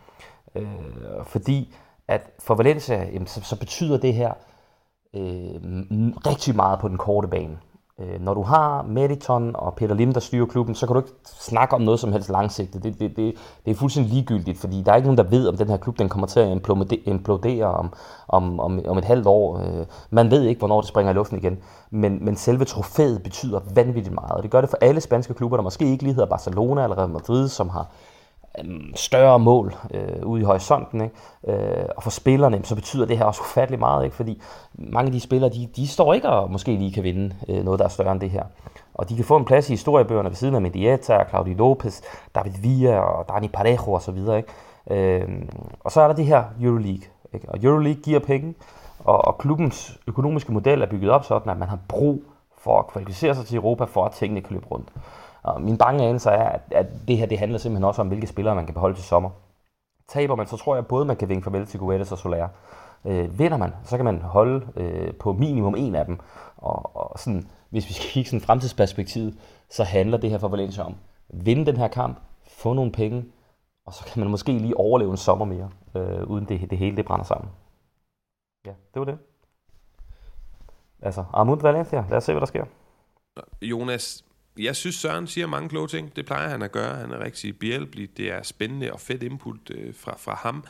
Øh, 0.54 1.24
fordi 1.24 1.74
at 2.08 2.30
for 2.38 2.54
Valencia, 2.54 3.08
jamen, 3.12 3.26
så, 3.26 3.40
så 3.42 3.58
betyder 3.58 3.98
det 3.98 4.14
her 4.14 4.32
øh, 5.14 5.60
rigtig 6.26 6.56
meget 6.56 6.78
på 6.78 6.88
den 6.88 6.96
korte 6.96 7.28
bane. 7.28 7.58
Øh, 8.00 8.20
når 8.20 8.34
du 8.34 8.42
har 8.42 8.82
Mediton 8.82 9.56
og 9.56 9.74
Peter 9.74 9.94
Lim, 9.94 10.12
der 10.12 10.20
styrer 10.20 10.46
klubben, 10.46 10.74
så 10.74 10.86
kan 10.86 10.94
du 10.94 11.00
ikke 11.00 11.12
snakke 11.24 11.74
om 11.74 11.82
noget 11.82 12.00
som 12.00 12.12
helst 12.12 12.30
langsigtet. 12.30 12.82
Det, 12.82 13.00
det, 13.00 13.16
det, 13.16 13.34
det 13.64 13.70
er 13.70 13.74
fuldstændig 13.74 14.12
ligegyldigt, 14.12 14.58
fordi 14.58 14.82
der 14.82 14.92
er 14.92 14.96
ikke 14.96 15.06
nogen, 15.06 15.18
der 15.18 15.24
ved, 15.24 15.48
om 15.48 15.56
den 15.56 15.68
her 15.68 15.76
klub 15.76 15.98
den 15.98 16.08
kommer 16.08 16.26
til 16.26 16.40
at 16.40 16.48
implodere 17.04 17.64
om, 17.66 17.92
om, 18.28 18.60
om, 18.60 18.80
om 18.86 18.98
et 18.98 19.04
halvt 19.04 19.26
år. 19.26 19.58
Øh, 19.58 19.86
man 20.10 20.30
ved 20.30 20.42
ikke, 20.42 20.58
hvornår 20.58 20.80
det 20.80 20.88
springer 20.88 21.12
i 21.12 21.14
luften 21.14 21.38
igen. 21.38 21.58
Men, 21.90 22.24
men 22.24 22.36
selve 22.36 22.64
trofæet 22.64 23.22
betyder 23.22 23.60
vanvittigt 23.74 24.14
meget, 24.14 24.32
og 24.32 24.42
det 24.42 24.50
gør 24.50 24.60
det 24.60 24.70
for 24.70 24.78
alle 24.80 25.00
spanske 25.00 25.34
klubber, 25.34 25.56
der 25.56 25.64
måske 25.64 25.90
ikke 25.90 26.04
lige 26.04 26.14
hedder 26.14 26.28
Barcelona 26.28 26.82
eller 26.82 26.98
Real 26.98 27.08
Madrid, 27.08 27.48
som 27.48 27.68
har 27.68 27.86
Øhm, 28.64 28.92
større 28.94 29.38
mål 29.38 29.74
øh, 29.94 30.26
ude 30.26 30.40
i 30.40 30.44
horisonten. 30.44 31.00
Ikke? 31.00 31.14
Øh, 31.48 31.84
og 31.96 32.02
for 32.02 32.10
spillerne, 32.10 32.60
så 32.64 32.74
betyder 32.74 33.06
det 33.06 33.18
her 33.18 33.24
også 33.24 33.40
ufattelig 33.40 33.78
meget, 33.78 34.04
ikke? 34.04 34.16
fordi 34.16 34.42
mange 34.74 35.06
af 35.06 35.12
de 35.12 35.20
spillere, 35.20 35.50
de, 35.50 35.68
de 35.76 35.88
står 35.88 36.14
ikke 36.14 36.28
og 36.28 36.50
måske 36.50 36.76
lige 36.76 36.92
kan 36.92 37.02
vinde 37.02 37.34
øh, 37.48 37.64
noget, 37.64 37.78
der 37.78 37.84
er 37.84 37.88
større 37.88 38.12
end 38.12 38.20
det 38.20 38.30
her. 38.30 38.44
Og 38.94 39.08
de 39.08 39.16
kan 39.16 39.24
få 39.24 39.36
en 39.36 39.44
plads 39.44 39.68
i 39.68 39.72
historiebøgerne 39.72 40.28
ved 40.28 40.36
siden 40.36 40.54
af 40.54 40.62
Medieta, 40.62 41.24
Claudio 41.28 41.54
Lopez, 41.54 42.00
David 42.34 42.52
Villa 42.62 42.98
og 42.98 43.28
Dani 43.28 43.48
Parejo 43.48 43.92
osv. 43.94 44.18
Ikke? 44.18 44.44
Øh, 44.90 45.28
og 45.80 45.92
så 45.92 46.00
er 46.00 46.06
der 46.08 46.14
det 46.14 46.26
her 46.26 46.44
Euroleague. 46.60 47.02
Ikke? 47.34 47.48
Og 47.48 47.58
Euroleague 47.62 48.02
giver 48.02 48.18
penge, 48.20 48.54
og, 48.98 49.24
og 49.24 49.38
klubbens 49.38 49.98
økonomiske 50.06 50.52
model 50.52 50.82
er 50.82 50.86
bygget 50.86 51.10
op 51.10 51.24
sådan, 51.24 51.50
at 51.50 51.58
man 51.58 51.68
har 51.68 51.78
brug 51.88 52.22
for 52.58 52.78
at 52.78 52.86
kvalificere 52.86 53.34
sig 53.34 53.46
til 53.46 53.56
Europa, 53.56 53.84
for 53.84 54.04
at 54.04 54.12
tingene 54.12 54.40
kan 54.40 54.52
løbe 54.54 54.66
rundt. 54.66 54.88
Og 55.54 55.62
min 55.62 55.78
bange 55.78 56.04
anelse 56.04 56.30
er, 56.30 56.48
at, 56.48 56.60
at 56.70 56.86
det 57.08 57.18
her 57.18 57.26
det 57.26 57.38
handler 57.38 57.58
simpelthen 57.58 57.84
også 57.84 58.00
om, 58.00 58.08
hvilke 58.08 58.26
spillere 58.26 58.54
man 58.54 58.66
kan 58.66 58.74
beholde 58.74 58.96
til 58.96 59.04
sommer. 59.04 59.30
Taber 60.08 60.34
man, 60.34 60.46
så 60.46 60.56
tror 60.56 60.74
jeg 60.74 60.86
både, 60.86 61.04
man 61.04 61.16
kan 61.16 61.28
vinke 61.28 61.44
farvel 61.44 61.66
til 61.66 61.80
Guedes 61.80 62.12
og 62.12 62.18
Soler. 62.18 62.48
Øh, 63.04 63.38
vinder 63.38 63.56
man, 63.56 63.72
så 63.84 63.96
kan 63.96 64.04
man 64.04 64.20
holde 64.20 64.66
øh, 64.76 65.14
på 65.14 65.32
minimum 65.32 65.74
en 65.74 65.94
af 65.94 66.04
dem. 66.04 66.18
Og, 66.56 66.96
og 66.96 67.18
sådan, 67.18 67.48
hvis 67.70 67.88
vi 67.88 67.92
skal 67.92 68.10
kigge 68.10 68.30
sådan 68.30 68.46
fremtidsperspektivet, 68.46 69.38
så 69.70 69.84
handler 69.84 70.18
det 70.18 70.30
her 70.30 70.38
for 70.38 70.48
Valencia 70.48 70.84
om 70.84 70.94
vinde 71.28 71.66
den 71.66 71.76
her 71.76 71.88
kamp, 71.88 72.18
få 72.46 72.72
nogle 72.72 72.92
penge, 72.92 73.24
og 73.86 73.94
så 73.94 74.04
kan 74.04 74.20
man 74.20 74.30
måske 74.30 74.52
lige 74.52 74.76
overleve 74.76 75.10
en 75.10 75.16
sommer 75.16 75.44
mere, 75.44 75.70
øh, 75.94 76.22
uden 76.22 76.44
det, 76.44 76.70
det 76.70 76.78
hele 76.78 76.96
det 76.96 77.04
brænder 77.04 77.24
sammen. 77.24 77.50
Ja, 78.66 78.70
det 78.94 79.00
var 79.00 79.04
det. 79.04 79.18
Altså, 81.02 81.24
Armund 81.32 81.60
Valencia, 81.60 82.04
lad 82.08 82.16
os 82.16 82.24
se, 82.24 82.32
hvad 82.32 82.40
der 82.40 82.46
sker. 82.46 82.64
Jonas, 83.62 84.24
jeg 84.58 84.76
synes, 84.76 84.96
Søren 84.96 85.26
siger 85.26 85.46
mange 85.46 85.68
kloge 85.68 85.88
ting. 85.88 86.16
Det 86.16 86.26
plejer 86.26 86.48
han 86.48 86.62
at 86.62 86.72
gøre. 86.72 86.96
Han 86.96 87.10
er 87.10 87.24
rigtig 87.24 87.58
behjælpelig. 87.58 88.16
Det 88.16 88.30
er 88.32 88.42
spændende 88.42 88.92
og 88.92 89.00
fedt 89.00 89.22
input 89.22 89.70
øh, 89.70 89.94
fra, 89.94 90.16
fra 90.18 90.34
ham. 90.34 90.64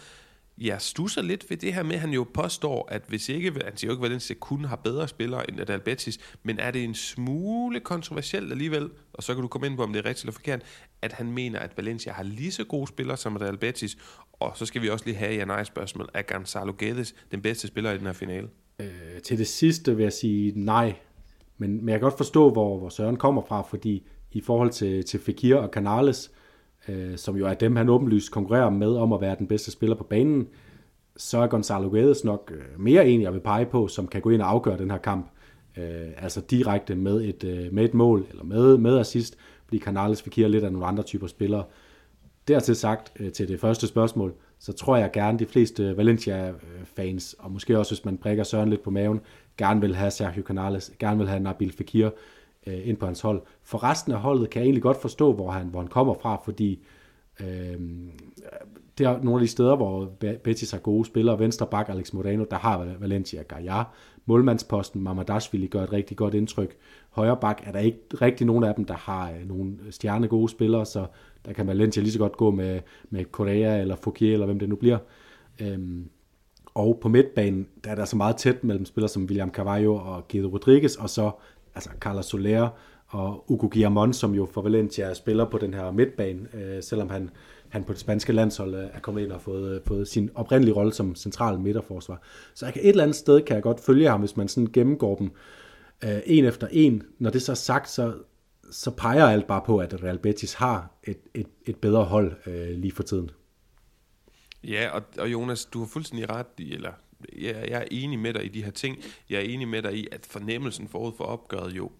Jeg 0.61 0.83
stusser 0.83 1.22
lidt 1.22 1.51
ved 1.51 1.57
det 1.57 1.74
her 1.74 1.83
med, 1.83 1.94
at 1.94 2.01
han 2.01 2.11
jo 2.11 2.27
påstår, 2.35 2.88
at 2.90 3.03
hvis 3.09 3.29
ikke, 3.29 3.53
han 3.64 3.77
siger 3.77 3.88
jo 3.88 3.92
ikke, 3.92 3.98
hvordan 3.98 4.11
Valencia 4.11 4.37
kun 4.40 4.64
har 4.64 4.77
bedre 4.77 5.09
spillere 5.09 5.51
end 5.51 5.61
Adal 5.61 5.81
Betis, 5.81 6.18
men 6.42 6.59
er 6.59 6.70
det 6.70 6.85
en 6.85 6.94
smule 6.94 7.81
kontroversielt 7.81 8.53
alligevel, 8.53 8.90
og 9.12 9.22
så 9.22 9.35
kan 9.35 9.42
du 9.42 9.48
komme 9.48 9.66
ind 9.66 9.77
på, 9.77 9.83
om 9.83 9.92
det 9.92 9.98
er 9.98 10.09
rigtigt 10.09 10.24
eller 10.24 10.33
forkert, 10.33 10.62
at 11.03 11.12
han 11.12 11.33
mener, 11.33 11.59
at 11.59 11.77
Valencia 11.77 12.12
har 12.12 12.22
lige 12.22 12.53
så 12.53 12.64
gode 12.64 12.87
spillere 12.87 13.16
som 13.16 13.37
Adal 13.37 13.59
Betis, 13.59 13.98
og 14.33 14.53
så 14.57 14.66
skal 14.66 14.83
vi 14.83 14.88
også 14.88 15.05
lige 15.05 15.16
have 15.16 15.35
ja 15.35 15.44
nej 15.44 15.64
spørgsmål. 15.64 16.09
Er 16.14 16.22
Gonzalo 16.22 16.72
Guedes 16.79 17.14
den 17.31 17.42
bedste 17.42 17.66
spiller 17.66 17.92
i 17.92 17.98
den 17.98 18.07
her 18.07 18.12
finale? 18.12 18.48
Øh, 18.81 19.22
til 19.24 19.38
det 19.38 19.48
sidste 19.48 19.96
vil 19.96 20.03
jeg 20.03 20.12
sige 20.12 20.53
nej. 20.57 20.94
Men, 21.59 21.77
men 21.77 21.88
jeg 21.88 21.99
kan 21.99 22.07
godt 22.07 22.16
forstå, 22.16 22.51
hvor, 22.51 22.79
hvor 22.79 22.88
Søren 22.88 23.16
kommer 23.16 23.42
fra, 23.42 23.62
fordi 23.62 24.07
i 24.33 24.40
forhold 24.40 24.71
til, 24.71 25.05
til 25.05 25.21
Fekir 25.21 25.57
og 25.57 25.68
Canales, 25.68 26.31
øh, 26.88 27.16
som 27.16 27.37
jo 27.37 27.47
er 27.47 27.55
dem, 27.55 27.77
han 27.77 27.88
åbenlyst 27.88 28.31
konkurrerer 28.31 28.71
med 28.71 28.97
om 28.97 29.12
at 29.12 29.21
være 29.21 29.37
den 29.38 29.47
bedste 29.47 29.71
spiller 29.71 29.97
på 29.97 30.05
banen, 30.05 30.49
så 31.16 31.38
er 31.38 31.47
Gonzalo 31.47 31.88
Guedes 31.88 32.25
nok 32.25 32.53
øh, 32.55 32.81
mere 32.81 33.09
en, 33.09 33.23
jeg 33.23 33.33
vil 33.33 33.40
pege 33.40 33.66
på, 33.66 33.88
som 33.88 34.07
kan 34.07 34.21
gå 34.21 34.31
ind 34.31 34.42
og 34.42 34.51
afgøre 34.51 34.79
den 34.79 34.90
her 34.90 34.99
kamp. 34.99 35.31
Øh, 35.77 36.09
altså 36.16 36.40
direkte 36.40 36.94
med 36.94 37.25
et, 37.25 37.44
øh, 37.44 37.73
med 37.73 37.85
et 37.85 37.94
mål, 37.94 38.27
eller 38.31 38.44
med, 38.44 38.79
med 38.79 38.99
assist, 38.99 39.38
fordi 39.64 39.79
Canales 39.79 40.23
Fekir 40.23 40.49
lidt 40.49 40.64
af 40.64 40.73
nogle 40.73 40.87
andre 40.87 41.03
typer 41.03 41.27
spillere. 41.27 41.64
Dertil 42.49 42.77
sagt 42.77 43.12
øh, 43.21 43.33
til 43.33 43.49
det 43.49 43.61
første 43.61 43.87
spørgsmål, 43.87 44.35
så 44.59 44.73
tror 44.73 44.97
jeg 44.97 45.11
gerne 45.12 45.38
de 45.38 45.47
fleste 45.47 45.97
Valencia-fans, 45.97 47.37
og 47.38 47.53
måske 47.53 47.79
også 47.79 47.94
hvis 47.94 48.05
man 48.05 48.18
prikker 48.18 48.44
Søren 48.44 48.71
lidt 48.71 48.83
på 48.83 48.90
maven, 48.90 49.21
gerne 49.57 49.81
vil 49.81 49.94
have 49.94 50.11
Sergio 50.11 50.42
Canales, 50.42 50.92
gerne 50.99 51.18
vil 51.18 51.29
have 51.29 51.40
Nabil 51.40 51.73
Fekir 51.73 52.11
øh, 52.66 52.88
ind 52.88 52.97
på 52.97 53.07
hans 53.07 53.21
hold. 53.21 53.42
For 53.62 53.83
resten 53.83 54.12
af 54.12 54.18
holdet 54.18 54.51
kan 54.51 54.61
jeg 54.61 54.66
egentlig 54.66 54.83
godt 54.83 55.01
forstå, 55.01 55.33
hvor 55.33 55.51
han, 55.51 55.66
hvor 55.66 55.81
han 55.81 55.88
kommer 55.88 56.14
fra, 56.14 56.40
fordi 56.44 56.85
Øh, 57.40 57.81
det 58.99 59.07
er 59.07 59.23
nogle 59.23 59.40
af 59.40 59.40
de 59.40 59.49
steder, 59.49 59.77
hvor 59.77 60.12
Betis 60.44 60.71
har 60.71 60.79
gode 60.79 61.05
spillere. 61.05 61.38
Venstre 61.38 61.66
bak 61.66 61.88
Alex 61.88 62.12
Moreno, 62.12 62.44
der 62.51 62.57
har 62.57 62.94
Valencia 63.01 63.42
Gaia. 63.42 63.83
Målmandsposten 64.27 65.03
Mamadashvili 65.03 65.66
gør 65.66 65.83
et 65.83 65.92
rigtig 65.92 66.16
godt 66.16 66.35
indtryk. 66.35 66.77
Højre 67.11 67.37
bak 67.37 67.62
er 67.64 67.73
der 67.73 67.79
ikke 67.79 67.99
rigtig 68.23 68.47
nogen 68.47 68.64
af 68.64 68.75
dem, 68.75 68.85
der 68.85 68.94
har 68.94 69.31
øh, 69.31 69.49
nogle 69.49 69.77
stjerne 69.90 70.29
gode 70.29 70.49
spillere, 70.49 70.87
så 70.87 71.07
der 71.46 71.53
kan 71.53 71.66
Valencia 71.66 72.03
lige 72.03 72.12
så 72.12 72.18
godt 72.18 72.37
gå 72.37 72.51
med, 72.51 72.81
med 73.11 73.24
Correa 73.24 73.81
eller 73.81 73.96
Fouquier, 73.96 74.33
eller 74.33 74.46
hvem 74.46 74.59
det 74.59 74.68
nu 74.68 74.77
bliver. 74.77 74.98
Øhm, 75.61 76.09
og 76.74 76.98
på 77.03 77.09
midtbanen, 77.09 77.66
der 77.85 77.90
er 77.90 77.94
der 77.94 78.05
så 78.05 78.16
meget 78.16 78.37
tæt 78.37 78.64
mellem 78.64 78.85
spillere 78.85 79.09
som 79.09 79.24
William 79.24 79.51
Carvalho 79.51 79.94
og 79.94 80.29
Guido 80.29 80.48
Rodriguez, 80.48 80.94
og 80.96 81.11
så 81.11 81.31
altså 81.74 81.90
Carlos 82.01 82.27
Soler 82.27 82.68
og 83.09 83.44
Hugo 83.48 83.68
Guillamon, 83.68 84.12
som 84.12 84.35
jo 84.35 84.46
for 84.53 84.62
Valencia 84.62 85.14
spiller 85.14 85.44
på 85.44 85.59
den 85.59 85.74
her 85.74 85.90
midtbane, 85.90 86.40
øh, 86.55 86.83
selvom 86.83 87.11
han, 87.11 87.31
han 87.68 87.85
på 87.85 87.92
det 87.92 88.01
spanske 88.01 88.33
landshold 88.33 88.74
øh, 88.74 88.85
er 88.92 89.01
kommet 89.01 89.22
ind 89.22 89.33
og 89.33 89.40
fået, 89.40 89.74
øh, 89.74 89.81
fået 89.87 90.09
sin 90.09 90.31
oprindelige 90.35 90.74
rolle 90.74 90.92
som 90.92 91.14
central 91.14 91.59
midterforsvar. 91.59 92.22
Så 92.55 92.66
jeg 92.66 92.72
kan 92.72 92.83
et 92.83 92.88
eller 92.88 93.03
andet 93.03 93.16
sted 93.16 93.40
kan 93.40 93.55
jeg 93.55 93.62
godt 93.62 93.81
følge 93.81 94.09
ham, 94.09 94.20
hvis 94.20 94.37
man 94.37 94.48
sådan 94.48 94.68
gennemgår 94.72 95.16
dem 95.16 95.31
øh, 96.05 96.20
en 96.27 96.44
efter 96.44 96.66
en. 96.70 97.03
Når 97.18 97.31
det 97.31 97.42
så 97.42 97.53
er 97.53 97.57
sagt, 97.57 97.90
så, 97.90 98.12
så 98.70 98.90
peger 98.90 99.26
alt 99.26 99.46
bare 99.46 99.62
på, 99.66 99.78
at 99.78 100.02
Real 100.02 100.18
Betis 100.18 100.54
har 100.54 100.90
et, 101.04 101.18
et, 101.35 101.48
et 101.66 101.76
bedre 101.76 102.04
hold 102.04 102.37
øh, 102.46 102.68
lige 102.70 102.92
for 102.92 103.02
tiden. 103.02 103.31
Ja, 104.64 104.90
og, 104.90 105.02
og 105.18 105.33
Jonas, 105.33 105.64
du 105.64 105.78
har 105.78 105.87
fuldstændig 105.87 106.31
ret 106.31 106.46
i, 106.59 106.72
eller 106.72 106.92
jeg, 107.33 107.64
jeg 107.68 107.81
er 107.81 107.88
enig 107.90 108.18
med 108.18 108.35
dig 108.35 108.44
i 108.44 108.48
de 108.48 108.64
her 108.64 108.70
ting. 108.70 108.98
Jeg 109.31 109.37
er 109.37 109.44
enig 109.44 109.68
med 109.68 109.83
dig 109.83 109.94
i, 109.94 110.09
at 110.12 110.26
fornemmelsen 110.26 110.88
forud 110.88 111.12
for 111.16 111.24
opgøret 111.24 111.72
jo, 111.72 111.90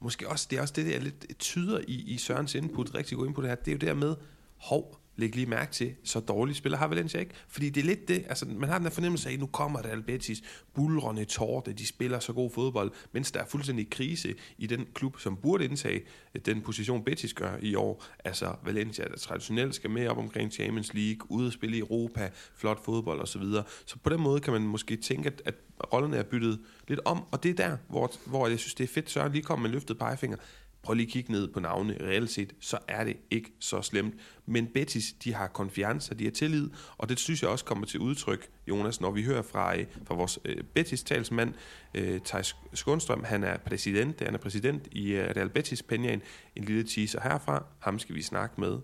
måske 0.00 0.28
også, 0.28 0.46
det 0.50 0.56
er 0.56 0.60
også 0.60 0.74
det, 0.76 0.86
der 0.86 1.00
lidt 1.00 1.38
tyder 1.38 1.80
i, 1.88 2.14
i 2.14 2.18
Sørens 2.18 2.54
input, 2.54 2.94
rigtig 2.94 3.18
god 3.18 3.26
input 3.26 3.46
her, 3.46 3.54
det 3.54 3.68
er 3.68 3.72
jo 3.72 3.78
dermed, 3.78 4.14
hov, 4.56 4.99
læg 5.20 5.34
lige 5.34 5.46
mærke 5.46 5.72
til, 5.72 5.94
så 6.04 6.20
dårlige 6.20 6.56
spiller 6.56 6.78
har 6.78 6.86
Valencia 6.86 7.20
ikke. 7.20 7.34
Fordi 7.48 7.70
det 7.70 7.80
er 7.80 7.84
lidt 7.84 8.08
det, 8.08 8.24
altså 8.28 8.46
man 8.46 8.68
har 8.68 8.78
den 8.78 8.84
der 8.84 8.90
fornemmelse 8.90 9.28
af, 9.28 9.32
at 9.32 9.40
nu 9.40 9.46
kommer 9.46 9.82
det 9.82 10.06
Betis, 10.06 10.42
bulrende 10.74 11.24
tårte, 11.24 11.72
de 11.72 11.86
spiller 11.86 12.18
så 12.18 12.32
god 12.32 12.50
fodbold, 12.50 12.92
mens 13.12 13.32
der 13.32 13.40
er 13.40 13.46
fuldstændig 13.46 13.90
krise 13.90 14.34
i 14.58 14.66
den 14.66 14.86
klub, 14.94 15.18
som 15.18 15.36
burde 15.36 15.64
indtage 15.64 16.02
den 16.46 16.62
position 16.62 17.04
Betis 17.04 17.34
gør 17.34 17.56
i 17.62 17.74
år. 17.74 18.04
Altså 18.24 18.54
Valencia, 18.64 19.04
der 19.04 19.16
traditionelt 19.16 19.74
skal 19.74 19.90
med 19.90 20.08
op 20.08 20.18
omkring 20.18 20.52
Champions 20.52 20.94
League, 20.94 21.30
ude 21.30 21.46
at 21.46 21.52
spille 21.52 21.76
i 21.76 21.80
Europa, 21.80 22.30
flot 22.54 22.84
fodbold 22.84 23.20
osv. 23.20 23.42
Så, 23.42 23.62
så 23.86 23.96
på 23.98 24.10
den 24.10 24.20
måde 24.20 24.40
kan 24.40 24.52
man 24.52 24.62
måske 24.62 24.96
tænke, 24.96 25.26
at, 25.26 25.42
at 25.44 25.54
rollerne 25.92 26.16
er 26.16 26.22
byttet 26.22 26.60
lidt 26.88 27.00
om, 27.04 27.24
og 27.32 27.42
det 27.42 27.50
er 27.50 27.54
der, 27.54 27.76
hvor, 27.88 28.12
hvor 28.26 28.48
jeg 28.48 28.58
synes, 28.58 28.74
det 28.74 28.84
er 28.84 28.88
fedt, 28.88 29.10
Søren 29.10 29.32
lige 29.32 29.42
kommer 29.42 29.62
med 29.62 29.70
løftet 29.70 29.98
pegefinger 29.98 30.36
prøv 30.82 30.94
lige 30.94 31.06
at 31.06 31.12
kigge 31.12 31.32
ned 31.32 31.48
på 31.48 31.60
navne. 31.60 31.96
Reelt 32.00 32.30
set, 32.30 32.52
så 32.60 32.78
er 32.88 33.04
det 33.04 33.16
ikke 33.30 33.52
så 33.58 33.82
slemt. 33.82 34.14
Men 34.46 34.66
Betis, 34.66 35.12
de 35.24 35.34
har 35.34 35.46
konfiance, 35.46 36.14
de 36.14 36.24
har 36.24 36.30
tillid, 36.30 36.70
og 36.98 37.08
det 37.08 37.18
synes 37.18 37.42
jeg 37.42 37.50
også 37.50 37.64
kommer 37.64 37.86
til 37.86 38.00
udtryk, 38.00 38.48
Jonas, 38.66 39.00
når 39.00 39.10
vi 39.10 39.22
hører 39.22 39.42
fra, 39.42 39.76
øh, 39.78 39.86
fra 40.04 40.14
vores 40.14 40.38
øh, 40.44 40.56
Betis 40.74 41.02
talsmand, 41.02 41.54
uh, 41.98 42.08
øh, 42.08 42.20
Thijs 42.20 42.56
Skundstrøm, 42.74 43.24
Han 43.24 43.44
er 43.44 43.56
præsident, 43.56 44.20
han 44.20 44.34
er 44.34 44.38
præsident 44.38 44.88
i 44.92 45.16
Real 45.16 45.48
Betis 45.48 45.82
Penjan, 45.82 46.22
en 46.56 46.64
lille 46.64 46.84
teaser 46.84 47.20
herfra. 47.20 47.64
Ham 47.78 47.98
skal 47.98 48.14
vi 48.14 48.22
snakke 48.22 48.60
med 48.60 48.78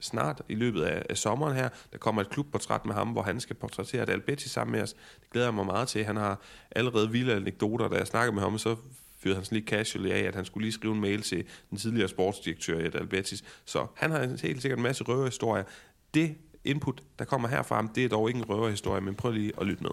snart 0.00 0.42
i 0.48 0.54
løbet 0.54 0.82
af, 0.82 1.02
af 1.10 1.16
sommeren 1.16 1.56
her. 1.56 1.68
Der 1.92 1.98
kommer 1.98 2.22
et 2.22 2.30
klubportræt 2.30 2.86
med 2.86 2.94
ham, 2.94 3.08
hvor 3.08 3.22
han 3.22 3.40
skal 3.40 3.56
portrættere 3.56 4.04
Real 4.04 4.20
Betis 4.20 4.50
sammen 4.50 4.72
med 4.72 4.82
os. 4.82 4.92
Det 4.92 5.30
glæder 5.30 5.46
jeg 5.46 5.54
mig 5.54 5.66
meget 5.66 5.88
til. 5.88 6.04
Han 6.04 6.16
har 6.16 6.40
allerede 6.70 7.10
vilde 7.10 7.34
anekdoter, 7.34 7.88
da 7.88 7.96
jeg 7.96 8.06
snakker 8.06 8.32
med 8.32 8.42
ham, 8.42 8.58
så 8.58 8.76
fyrede 9.26 9.36
han 9.36 9.44
sådan 9.44 9.56
lige 9.56 9.68
casually 9.68 10.10
af, 10.10 10.22
at 10.22 10.34
han 10.34 10.44
skulle 10.44 10.64
lige 10.64 10.72
skrive 10.72 10.94
en 10.94 11.00
mail 11.00 11.22
til 11.22 11.44
den 11.70 11.78
tidligere 11.78 12.08
sportsdirektør 12.08 12.78
i 12.78 12.84
Albertis. 12.84 13.44
Så 13.64 13.86
han 13.96 14.10
har 14.10 14.20
helt 14.42 14.62
sikkert 14.62 14.78
en 14.78 14.82
masse 14.82 15.04
røverhistorier. 15.04 15.64
Det 16.14 16.34
input, 16.64 17.02
der 17.18 17.24
kommer 17.24 17.48
herfra, 17.48 17.88
det 17.94 18.04
er 18.04 18.08
dog 18.08 18.28
ikke 18.28 18.38
en 18.38 18.44
røverhistorie, 18.44 19.00
men 19.00 19.14
prøv 19.14 19.32
lige 19.32 19.52
at 19.60 19.66
lytte 19.66 19.82
med. 19.82 19.90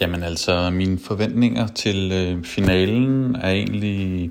Jamen 0.00 0.22
altså, 0.22 0.70
mine 0.70 0.98
forventninger 0.98 1.66
til 1.66 2.12
øh, 2.12 2.44
finalen 2.44 3.34
er 3.36 3.50
egentlig 3.50 4.30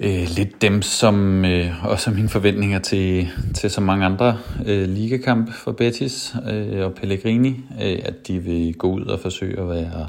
øh, 0.00 0.28
lidt 0.36 0.62
dem, 0.62 0.82
som 0.82 1.44
øh, 1.44 1.84
også 1.84 2.10
er 2.10 2.14
mine 2.14 2.28
forventninger 2.28 2.78
til, 2.78 3.28
til 3.54 3.70
så 3.70 3.80
mange 3.80 4.04
andre 4.04 4.38
øh, 4.66 4.88
ligakamp 4.88 5.52
for 5.52 5.72
Betis 5.72 6.34
øh, 6.50 6.84
og 6.84 6.94
Pellegrini, 6.94 7.60
øh, 7.82 7.98
at 8.04 8.28
de 8.28 8.38
vil 8.38 8.74
gå 8.74 8.90
ud 8.90 9.04
og 9.04 9.20
forsøge 9.20 9.60
at 9.60 9.68
være 9.68 10.08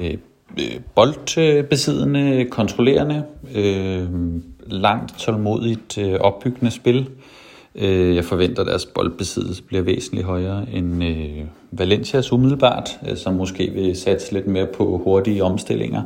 øh, 0.00 0.18
Øh, 0.60 0.80
boldbesiddende, 0.94 2.46
kontrollerende, 2.50 3.24
øh, 3.54 4.08
langt 4.66 5.18
tålmodigt 5.18 5.98
øh, 5.98 6.14
opbyggende 6.20 6.70
spil. 6.70 7.08
Øh, 7.74 8.16
jeg 8.16 8.24
forventer, 8.24 8.62
at 8.62 8.68
deres 8.68 8.86
boldbesiddelse 8.86 9.62
bliver 9.62 9.82
væsentligt 9.82 10.26
højere 10.26 10.66
end 10.72 11.04
øh, 11.04 11.44
Valencias 11.70 12.32
umiddelbart, 12.32 12.98
øh, 13.08 13.16
som 13.16 13.34
måske 13.34 13.70
vil 13.70 13.96
satse 13.96 14.32
lidt 14.32 14.46
mere 14.46 14.66
på 14.66 15.00
hurtige 15.04 15.44
omstillinger. 15.44 16.02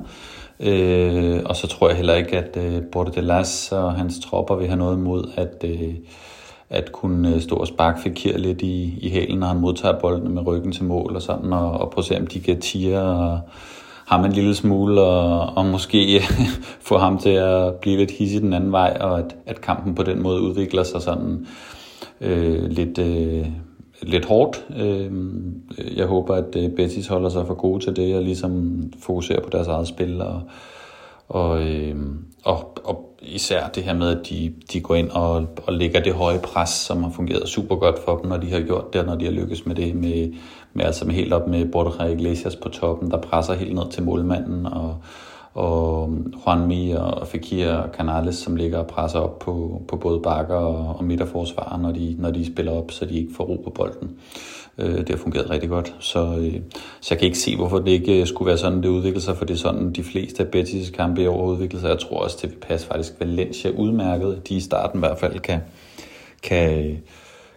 Øh, 0.61 1.41
og 1.45 1.57
så 1.57 1.67
tror 1.67 1.89
jeg 1.89 1.97
heller 1.97 2.15
ikke, 2.15 2.39
at 2.39 2.57
øh, 2.57 2.83
Bordelas 2.93 3.73
og 3.73 3.95
hans 3.95 4.21
tropper 4.21 4.57
vil 4.57 4.67
have 4.67 4.79
noget 4.79 4.97
imod 4.97 5.31
at, 5.37 5.65
øh, 5.65 5.95
at 6.71 6.93
kunne 6.93 7.35
øh, 7.35 7.41
stå 7.41 7.57
og 7.57 7.67
sparke 7.67 8.01
Fekir 8.01 8.39
lidt 8.39 8.63
i, 8.63 8.99
i 9.01 9.11
hælen, 9.11 9.39
når 9.39 9.47
han 9.47 9.61
modtager 9.61 10.01
bolden 10.01 10.35
med 10.35 10.47
ryggen 10.47 10.73
til 10.73 10.85
mål 10.85 11.17
og 11.17 11.23
sådan, 11.23 11.53
og, 11.53 11.71
og 11.71 11.91
prøve 11.91 12.03
at 12.03 12.05
se, 12.05 12.19
om 12.21 12.27
de 12.27 12.41
kan 12.41 12.61
tire 12.61 13.03
og 13.03 13.41
ham 14.09 14.25
en 14.25 14.33
lille 14.33 14.55
smule, 14.55 15.01
og, 15.01 15.57
og 15.57 15.67
måske 15.67 16.21
få 16.89 16.99
ham 16.99 17.19
til 17.19 17.31
at 17.31 17.75
blive 17.75 17.97
lidt 17.97 18.11
hissig 18.11 18.43
den 18.43 18.53
anden 18.53 18.73
vej, 18.73 18.97
og 19.01 19.19
at, 19.19 19.37
at 19.47 19.61
kampen 19.61 19.95
på 19.95 20.03
den 20.03 20.23
måde 20.23 20.41
udvikler 20.41 20.83
sig 20.83 21.03
sådan 21.03 21.47
øh, 22.21 22.71
lidt, 22.71 22.99
øh, 22.99 23.47
lidt 24.03 24.25
hårdt. 24.25 24.67
Øh, 24.77 25.13
jeg 25.97 26.07
håber, 26.07 26.35
at 26.35 26.57
øh, 26.57 26.71
Betis 26.71 27.07
holder 27.07 27.29
sig 27.29 27.47
for 27.47 27.55
gode 27.55 27.85
til 27.85 27.97
det, 27.97 28.17
og 28.17 28.23
ligesom 28.23 28.83
fokuserer 29.03 29.41
på 29.41 29.51
deres 29.51 29.69
eget 29.69 29.89
spil, 29.89 30.21
og, 30.23 30.43
og, 31.29 31.63
øh, 31.63 31.97
og, 32.45 32.77
og 32.85 33.19
især 33.23 33.69
det 33.69 33.83
her 33.83 33.95
med, 33.95 34.21
at 34.21 34.29
de, 34.29 34.55
de 34.73 34.81
går 34.81 34.95
ind 34.95 35.11
og, 35.11 35.47
og 35.67 35.73
lægger 35.73 36.01
det 36.01 36.15
høje 36.15 36.39
pres, 36.39 36.71
som 36.71 37.03
har 37.03 37.11
fungeret 37.11 37.49
super 37.49 37.77
godt 37.77 37.99
for 38.05 38.17
dem, 38.17 38.31
når 38.31 38.37
de 38.37 38.51
har 38.51 38.61
gjort 38.61 38.93
det, 38.93 39.07
når 39.07 39.15
de 39.15 39.25
har 39.25 39.33
lykkes 39.33 39.67
med 39.67 39.75
det, 39.75 39.95
med, 39.95 40.33
med, 40.73 40.85
altså 40.85 41.07
med 41.07 41.15
helt 41.15 41.33
op 41.33 41.49
med 41.49 41.73
Borja 41.73 42.05
Iglesias 42.05 42.57
på 42.57 42.69
toppen, 42.69 43.11
der 43.11 43.21
presser 43.21 43.55
helt 43.55 43.75
ned 43.75 43.91
til 43.91 44.03
målmanden, 44.03 44.67
og, 44.67 44.97
og 45.55 46.09
øhm, 46.09 46.33
Juanmi 46.47 46.91
og 46.91 47.27
Fekir 47.27 47.73
og 47.73 47.89
Canales, 47.95 48.37
som 48.37 48.57
ligger 48.57 48.79
og 48.79 48.87
presser 48.87 49.19
op 49.19 49.39
på, 49.39 49.83
på 49.89 49.97
både 49.97 50.21
bakker 50.21 50.55
og, 50.55 50.97
og 50.97 51.05
midterforsvarer, 51.05 51.79
når 51.79 51.93
de, 51.93 52.17
når 52.19 52.31
de 52.31 52.53
spiller 52.53 52.73
op, 52.73 52.91
så 52.91 53.05
de 53.05 53.19
ikke 53.19 53.35
får 53.35 53.45
ro 53.45 53.61
på 53.65 53.71
bolden. 53.71 54.11
Øh, 54.79 54.99
det 54.99 55.09
har 55.09 55.17
fungeret 55.17 55.51
rigtig 55.51 55.69
godt, 55.69 55.95
så, 55.99 56.37
øh, 56.41 56.61
så 57.01 57.09
jeg 57.11 57.19
kan 57.19 57.27
ikke 57.27 57.39
se, 57.39 57.57
hvorfor 57.57 57.79
det 57.79 57.91
ikke 57.91 58.21
øh, 58.21 58.27
skulle 58.27 58.47
være 58.47 58.59
sådan, 58.59 58.83
det 58.83 58.89
udvikler 58.89 59.21
sig, 59.21 59.37
for 59.37 59.45
det 59.45 59.55
er 59.55 59.59
sådan, 59.59 59.93
de 59.93 60.03
fleste 60.03 60.43
af 60.43 60.49
Betis' 60.57 60.93
kampe 60.93 61.23
i 61.23 61.27
år 61.27 61.47
udvikler 61.47 61.81
sig. 61.81 61.89
Jeg 61.89 61.99
tror 61.99 62.19
også, 62.19 62.39
det 62.43 62.51
vil 62.51 62.57
passe 62.57 62.87
faktisk 62.87 63.15
Valencia 63.21 63.71
udmærket. 63.71 64.49
De 64.49 64.55
i 64.55 64.61
starten 64.61 64.99
i 64.99 65.01
hvert 65.01 65.19
fald 65.19 65.39
kan, 65.39 65.61
kan, 66.43 66.97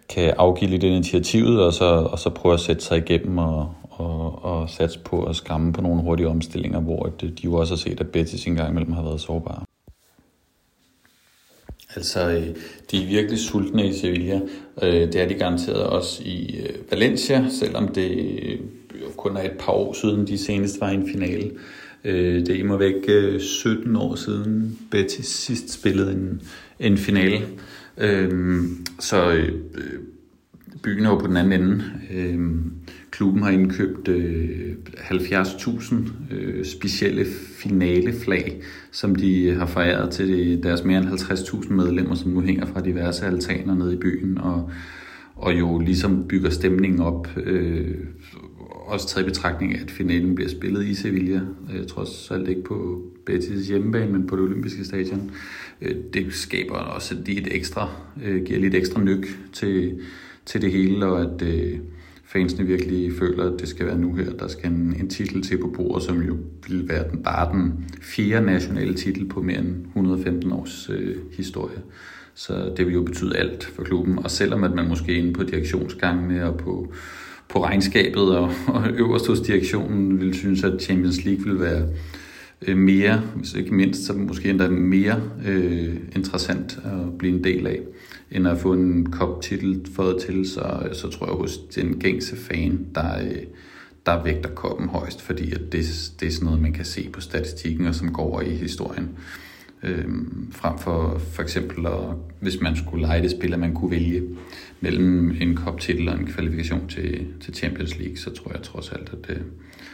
kan 0.09 0.33
afgive 0.37 0.69
lidt 0.69 0.83
initiativet, 0.83 1.63
og 1.63 1.73
så, 1.73 1.85
og 1.85 2.19
så 2.19 2.29
prøve 2.29 2.53
at 2.53 2.59
sætte 2.59 2.83
sig 2.83 2.97
igennem 2.97 3.37
og, 3.37 3.73
og, 3.89 4.45
og 4.45 4.69
satse 4.69 4.99
på 4.99 5.23
at 5.23 5.35
skræmme 5.35 5.73
på 5.73 5.81
nogle 5.81 6.01
hurtige 6.01 6.27
omstillinger, 6.27 6.79
hvor 6.79 7.05
øh, 7.23 7.29
de 7.29 7.43
jo 7.43 7.53
også 7.53 7.73
har 7.73 7.77
set, 7.77 7.99
at 7.99 8.07
Betis 8.07 8.45
engang 8.45 8.69
imellem 8.69 8.93
har 8.93 9.03
været 9.03 9.21
sårbare. 9.21 9.70
Altså, 11.95 12.29
øh, 12.29 12.47
de 12.91 13.03
er 13.03 13.07
virkelig 13.07 13.39
sultne 13.39 13.87
i 13.87 13.93
Sevilla. 13.93 14.41
Øh, 14.83 14.91
det 14.91 15.15
er 15.15 15.27
de 15.27 15.33
garanteret 15.33 15.83
også 15.83 16.23
i 16.25 16.59
øh, 16.59 16.91
Valencia, 16.91 17.45
selvom 17.49 17.87
det 17.87 18.59
kun 19.17 19.37
er 19.37 19.43
et 19.43 19.57
par 19.59 19.73
år 19.73 19.93
siden, 19.93 20.27
de 20.27 20.37
senest 20.37 20.81
var 20.81 20.91
i 20.91 20.95
en 20.95 21.09
finale. 21.11 21.51
Det 22.03 22.49
er 22.49 22.55
imod 22.55 22.77
væk 22.77 23.39
17 23.39 23.95
år 23.95 24.15
siden 24.15 24.79
Betis 24.91 25.25
sidst 25.25 25.73
spillede 25.73 26.11
en, 26.11 26.41
en 26.79 26.97
finale. 26.97 27.41
Øhm, 27.97 28.85
så 28.99 29.43
byen 30.83 31.05
er 31.05 31.09
jo 31.09 31.17
på 31.17 31.27
den 31.27 31.37
anden 31.37 31.61
ende. 31.61 31.83
Øhm, 32.11 32.73
Klubben 33.21 33.43
har 33.43 33.49
indkøbt 33.49 34.07
øh, 34.07 34.75
70.000 34.97 35.95
øh, 36.31 36.65
specielle 36.65 37.25
finaleflag, 37.57 38.61
som 38.91 39.15
de 39.15 39.53
har 39.53 39.65
foræret 39.65 40.11
til 40.11 40.63
deres 40.63 40.83
mere 40.83 40.97
end 40.99 41.07
50.000 41.07 41.73
medlemmer, 41.73 42.15
som 42.15 42.31
nu 42.31 42.41
hænger 42.41 42.65
fra 42.65 42.81
diverse 42.81 43.25
altaner 43.25 43.75
nede 43.75 43.93
i 43.93 43.97
byen, 43.97 44.37
og, 44.37 44.69
og 45.35 45.59
jo 45.59 45.79
ligesom 45.79 46.27
bygger 46.27 46.49
stemningen 46.49 47.01
op. 47.01 47.27
Øh, 47.37 47.95
også 48.69 49.07
taget 49.07 49.25
i 49.25 49.29
betragtning 49.29 49.75
af, 49.75 49.81
at 49.81 49.91
finalen 49.91 50.35
bliver 50.35 50.49
spillet 50.49 50.85
i 50.85 50.95
Sevilla, 50.95 51.41
øh, 51.73 51.87
trods 51.87 52.31
alt 52.31 52.49
ikke 52.49 52.63
på 52.63 53.01
Betis 53.25 53.67
hjemmebane, 53.67 54.11
men 54.11 54.27
på 54.27 54.35
det 54.35 54.43
olympiske 54.43 54.85
stadion. 54.85 55.31
Øh, 55.81 55.95
det 56.13 56.33
skaber 56.33 56.75
også 56.75 57.15
lidt 57.25 57.47
et 57.47 57.55
ekstra, 57.55 57.89
øh, 58.23 58.43
giver 58.43 58.59
lidt 58.59 58.75
ekstra 58.75 59.01
nyk 59.01 59.39
til, 59.53 59.99
til 60.45 60.61
det 60.61 60.71
hele, 60.71 61.05
og 61.05 61.21
at 61.21 61.41
øh, 61.41 61.79
fansene 62.31 62.67
virkelig 62.67 63.11
føler, 63.19 63.53
at 63.53 63.59
det 63.59 63.67
skal 63.67 63.85
være 63.85 63.97
nu 63.97 64.13
her, 64.13 64.31
der 64.31 64.47
skal 64.47 64.71
en, 64.71 64.95
en 64.99 65.09
titel 65.09 65.43
til 65.43 65.57
på 65.57 65.67
bordet, 65.67 66.03
som 66.03 66.21
jo 66.21 66.37
vil 66.67 66.89
være 66.89 67.09
den, 67.11 67.23
bare 67.23 67.53
den 67.53 67.85
fjerde 68.01 68.45
nationale 68.45 68.93
titel 68.93 69.29
på 69.29 69.41
mere 69.41 69.59
end 69.59 69.85
115 69.85 70.51
års 70.51 70.89
øh, 70.89 71.15
historie. 71.31 71.77
Så 72.33 72.73
det 72.77 72.85
vil 72.85 72.93
jo 72.93 73.03
betyde 73.03 73.37
alt 73.37 73.63
for 73.63 73.83
klubben, 73.83 74.19
og 74.19 74.31
selvom 74.31 74.63
at 74.63 74.73
man 74.73 74.87
måske 74.87 75.13
inde 75.13 75.33
på 75.33 75.43
direktionsgangene 75.43 76.45
og 76.45 76.57
på, 76.57 76.93
på 77.49 77.63
regnskabet 77.63 78.37
og, 78.37 78.51
og 78.67 78.89
øverst 78.93 79.27
hos 79.27 79.39
direktionen 79.39 80.21
vil 80.21 80.33
synes, 80.33 80.63
at 80.63 80.81
Champions 80.81 81.25
League 81.25 81.45
vil 81.45 81.59
være 81.59 81.87
øh, 82.67 82.77
mere, 82.77 83.17
hvis 83.35 83.53
ikke 83.53 83.73
mindst, 83.73 84.05
så 84.05 84.13
måske 84.13 84.49
endda 84.49 84.67
mere 84.69 85.21
øh, 85.45 85.95
interessant 86.15 86.79
at 86.83 87.17
blive 87.17 87.35
en 87.35 87.43
del 87.43 87.67
af, 87.67 87.79
end 88.31 88.47
at 88.47 88.57
få 88.57 88.73
en 88.73 89.11
kop-titel 89.11 89.87
fået 89.95 90.21
til, 90.21 90.49
så, 90.49 90.89
så 90.93 91.09
tror 91.09 91.25
jeg 91.25 91.35
hos 91.35 91.57
den 91.57 91.99
gængse 91.99 92.35
fan, 92.35 92.85
der, 92.95 93.21
øh, 93.23 93.43
der 94.05 94.23
vægter 94.23 94.49
koppen 94.49 94.89
højst, 94.89 95.21
fordi 95.21 95.51
at 95.51 95.61
det, 95.71 96.11
det 96.19 96.27
er 96.27 96.31
sådan 96.31 96.45
noget, 96.45 96.61
man 96.61 96.73
kan 96.73 96.85
se 96.85 97.09
på 97.13 97.21
statistikken, 97.21 97.87
og 97.87 97.95
som 97.95 98.13
går 98.13 98.23
over 98.23 98.41
i 98.41 98.49
historien. 98.49 99.09
Øhm, 99.83 100.51
frem 100.51 100.79
for 100.79 101.17
for 101.19 101.41
eksempel, 101.41 101.85
at, 101.85 102.15
hvis 102.39 102.61
man 102.61 102.75
skulle 102.75 103.01
lege 103.01 103.21
det 103.21 103.31
spil, 103.31 103.53
at 103.53 103.59
man 103.59 103.73
kunne 103.73 103.91
vælge 103.91 104.23
mellem 104.81 105.37
en 105.41 105.55
kop-titel 105.55 106.09
og 106.09 106.19
en 106.19 106.25
kvalifikation 106.25 106.87
til, 106.87 107.27
til 107.41 107.53
Champions 107.53 107.99
League, 107.99 108.17
så 108.17 108.33
tror 108.33 108.51
jeg 108.51 108.61
trods 108.61 108.91
alt, 108.91 109.13
at, 109.13 109.35
øh, 109.35 109.41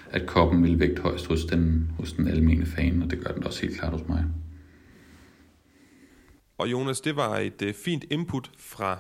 at 0.10 0.28
koppen 0.28 0.64
vil 0.64 0.80
vægte 0.80 1.02
højst 1.02 1.26
hos 1.26 1.46
den, 1.46 1.92
hos 2.00 2.14
den 2.14 2.28
almene 2.28 2.66
fan, 2.66 3.02
og 3.02 3.12
det 3.12 3.20
gør 3.26 3.34
den 3.34 3.44
også 3.44 3.62
helt 3.62 3.80
klart 3.80 3.92
hos 3.92 4.08
mig. 4.08 4.26
Og 6.58 6.72
Jonas, 6.72 7.02
det 7.02 7.16
var 7.16 7.38
et 7.38 7.62
uh, 7.62 7.74
fint 7.74 8.06
input 8.10 8.52
fra 8.58 9.00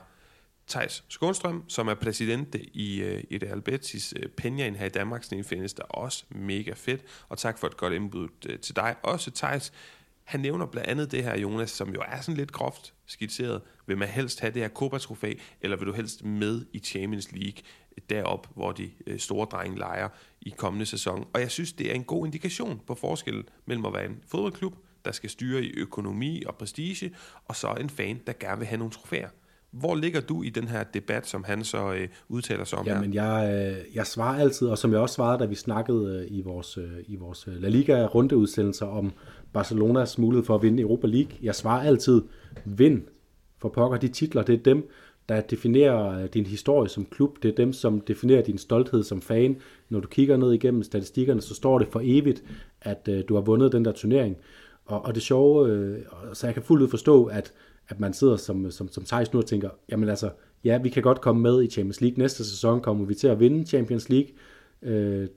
Thijs 0.68 1.04
Skånstrøm, 1.08 1.64
som 1.68 1.88
er 1.88 1.94
præsident 1.94 2.56
i, 2.56 3.04
uh, 3.04 3.22
i 3.30 3.38
Real 3.38 3.62
Betis 3.62 4.14
øh, 4.18 4.24
uh, 4.26 4.32
Penjaen 4.32 4.76
her 4.76 4.86
i 4.86 4.90
Danmark. 4.90 5.24
Sådan 5.24 5.44
findes 5.44 5.74
der 5.74 5.84
også 5.84 6.24
mega 6.30 6.74
fedt. 6.76 7.02
Og 7.30 7.38
tak 7.38 7.58
for 7.58 7.68
et 7.68 7.78
godt 7.78 7.94
input 7.94 8.30
uh, 8.50 8.56
til 8.62 8.76
dig. 8.76 8.96
Også 9.04 9.32
Thijs, 9.32 9.74
han 10.24 10.40
nævner 10.40 10.66
blandt 10.66 10.90
andet 10.90 11.12
det 11.12 11.24
her, 11.24 11.38
Jonas, 11.38 11.72
som 11.72 11.94
jo 11.94 12.02
er 12.08 12.22
sådan 12.22 12.38
lidt 12.38 12.52
groft 12.52 12.94
skitseret. 13.06 13.62
Vil 13.86 13.98
man 13.98 14.08
helst 14.08 14.40
have 14.40 14.54
det 14.54 14.62
her 14.62 14.70
Copa-trofæ, 14.70 15.34
eller 15.62 15.78
vil 15.78 15.88
du 15.88 15.94
helst 15.94 16.26
med 16.26 16.66
i 16.74 16.80
Champions 16.80 17.32
League 17.32 17.64
derop, 18.10 18.48
hvor 18.56 18.72
de 18.72 18.92
store 19.18 19.48
drenge 19.52 19.78
leger 19.78 20.10
i 20.42 20.50
kommende 20.58 20.86
sæson? 20.86 21.28
Og 21.34 21.42
jeg 21.42 21.52
synes, 21.52 21.74
det 21.74 21.92
er 21.92 21.96
en 21.96 22.04
god 22.04 22.26
indikation 22.26 22.82
på 22.88 22.96
forskellen 22.96 23.44
mellem 23.66 23.86
at 23.86 23.94
være 23.94 24.06
en 24.06 24.18
fodboldklub, 24.28 24.74
der 25.06 25.12
skal 25.12 25.30
styre 25.30 25.64
i 25.64 25.72
økonomi 25.78 26.44
og 26.46 26.56
prestige, 26.56 27.12
og 27.46 27.56
så 27.56 27.68
en 27.80 27.90
fan, 27.90 28.20
der 28.28 28.34
gerne 28.40 28.58
vil 28.58 28.68
have 28.68 28.78
nogle 28.78 28.92
trofæer. 28.92 29.30
Hvor 29.72 29.96
ligger 29.96 30.22
du 30.22 30.44
i 30.44 30.50
den 30.50 30.68
her 30.68 30.84
debat, 30.84 31.28
som 31.28 31.44
han 31.44 31.64
så 31.64 31.94
øh, 31.94 32.08
udtaler 32.30 32.64
sig 32.64 32.80
om 32.80 32.86
Jamen, 32.86 33.14
her? 33.14 33.24
jeg, 33.24 33.76
øh, 33.90 33.96
jeg 33.96 34.08
svarer 34.08 34.40
altid, 34.40 34.68
og 34.68 34.78
som 34.78 34.92
jeg 34.92 35.00
også 35.00 35.16
svarede, 35.16 35.40
da 35.40 35.46
vi 35.46 35.56
snakkede 35.56 36.28
øh, 36.32 36.38
i 36.38 36.42
vores, 36.42 36.78
øh, 36.78 36.92
i 37.08 37.16
vores 37.16 37.48
øh, 37.48 37.62
La 37.62 37.70
Liga-rundeudsendelser 37.70 38.86
om 38.86 39.12
Barcelonas 39.54 40.18
mulighed 40.18 40.46
for 40.46 40.56
at 40.56 40.62
vinde 40.62 40.82
Europa 40.82 41.08
League. 41.08 41.32
Jeg 41.42 41.56
svarer 41.56 41.88
altid, 41.88 42.22
vind 42.66 43.02
for 43.58 43.70
pokker 43.70 43.98
de 43.98 44.08
titler, 44.08 44.44
det 44.44 44.56
er 44.56 44.64
dem, 44.64 44.90
der 45.30 45.42
definerer 45.42 46.24
øh, 46.24 46.30
din 46.30 46.46
historie 46.46 46.90
som 46.90 47.06
klub. 47.06 47.44
Det 47.44 47.52
er 47.52 47.56
dem, 47.56 47.74
som 47.74 48.02
definerer 48.02 48.42
din 48.42 48.58
stolthed 48.58 49.04
som 49.04 49.22
fan. 49.22 49.58
Når 49.90 50.00
du 50.00 50.08
kigger 50.08 50.38
ned 50.38 50.52
igennem 50.52 50.84
statistikkerne, 50.84 51.42
så 51.42 51.56
står 51.56 51.80
det 51.80 51.88
for 51.88 52.02
evigt, 52.04 52.44
at 52.82 53.10
øh, 53.10 53.24
du 53.30 53.34
har 53.34 53.42
vundet 53.42 53.72
den 53.72 53.86
der 53.86 53.92
turnering. 53.92 54.38
Og, 54.86 55.06
og 55.06 55.16
det 55.16 55.24
sjove, 55.24 55.70
øh, 55.70 56.00
så 56.34 56.48
jeg 56.48 56.54
kan 56.54 56.64
fuldt 56.64 56.84
ud 56.84 56.88
forstå, 56.90 57.26
at, 57.26 57.54
at 57.88 58.00
man 58.00 58.14
sidder 58.14 58.36
som, 58.36 58.72
som, 58.72 58.92
som 58.92 59.04
Thijs 59.04 59.34
nu 59.34 59.40
og 59.40 59.46
tænker, 59.46 59.70
jamen 59.92 60.10
altså, 60.10 60.30
ja, 60.64 60.78
vi 60.78 60.90
kan 60.90 61.04
godt 61.04 61.22
komme 61.22 61.42
med 61.42 61.64
i 61.64 61.68
Champions 61.68 62.02
League. 62.02 62.18
Næste 62.18 62.46
sæson 62.46 62.82
kommer 62.82 63.06
vi 63.06 63.16
til 63.16 63.28
at 63.28 63.40
vinde 63.40 63.68
Champions 63.68 64.10
League. 64.10 64.30
Øh, 64.82 65.28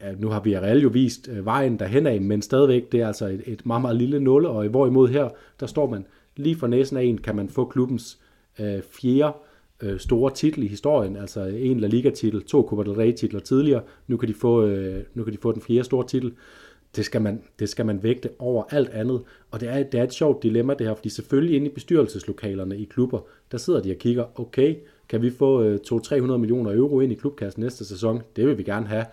ja, 0.00 0.12
nu 0.12 0.28
har 0.28 0.40
vi 0.40 0.54
jo 0.54 0.88
vist 0.88 1.28
øh, 1.28 1.44
vejen 1.44 1.78
derhen 1.78 2.06
af, 2.06 2.20
men 2.20 2.42
stadigvæk, 2.42 2.92
det 2.92 3.00
er 3.00 3.06
altså 3.06 3.26
et, 3.26 3.42
et 3.46 3.66
meget, 3.66 3.80
meget 3.82 3.96
lille 3.96 4.20
nulle, 4.20 4.48
og 4.48 4.68
hvorimod 4.68 5.08
her, 5.08 5.28
der 5.60 5.66
står 5.66 5.90
man 5.90 6.06
lige 6.36 6.56
for 6.56 6.66
næsen 6.66 6.96
af 6.96 7.02
en, 7.02 7.18
kan 7.18 7.36
man 7.36 7.48
få 7.48 7.64
klubbens 7.64 8.18
øh, 8.60 8.82
fjerde 8.82 9.32
øh, 9.82 10.00
store 10.00 10.34
titel 10.34 10.62
i 10.62 10.66
historien, 10.66 11.16
altså 11.16 11.40
en 11.40 11.80
La 11.80 11.86
Liga-titel, 11.86 12.42
to 12.42 12.66
Copa 12.68 12.82
del 12.82 12.92
Rey-titler 12.92 13.40
tidligere, 13.40 13.82
nu 14.06 14.16
kan, 14.16 14.28
de 14.28 14.34
få, 14.34 14.64
øh, 14.64 15.04
nu 15.14 15.24
kan 15.24 15.32
de 15.32 15.38
få 15.38 15.52
den 15.52 15.62
fjerde 15.62 15.84
store 15.84 16.06
titel 16.06 16.32
det 16.96 17.04
skal 17.04 17.22
man, 17.22 17.42
det 17.58 17.68
skal 17.68 17.86
man 17.86 18.02
vægte 18.02 18.30
over 18.38 18.64
alt 18.70 18.88
andet. 18.88 19.22
Og 19.50 19.60
det 19.60 19.68
er, 19.68 19.82
det 19.82 20.00
er 20.00 20.04
et 20.04 20.12
sjovt 20.12 20.42
dilemma 20.42 20.74
det 20.74 20.86
her, 20.86 20.94
fordi 20.94 21.08
selvfølgelig 21.08 21.56
inde 21.56 21.66
i 21.66 21.74
bestyrelseslokalerne 21.74 22.78
i 22.78 22.84
klubber, 22.84 23.20
der 23.52 23.58
sidder 23.58 23.80
de 23.80 23.90
og 23.90 23.96
kigger, 23.96 24.40
okay, 24.40 24.76
kan 25.08 25.22
vi 25.22 25.30
få 25.30 25.62
øh, 25.62 25.78
200-300 25.92 26.16
millioner 26.36 26.72
euro 26.72 27.00
ind 27.00 27.12
i 27.12 27.14
klubkassen 27.14 27.62
næste 27.62 27.84
sæson? 27.84 28.22
Det 28.36 28.46
vil 28.46 28.58
vi 28.58 28.62
gerne 28.62 28.86
have. 28.86 29.04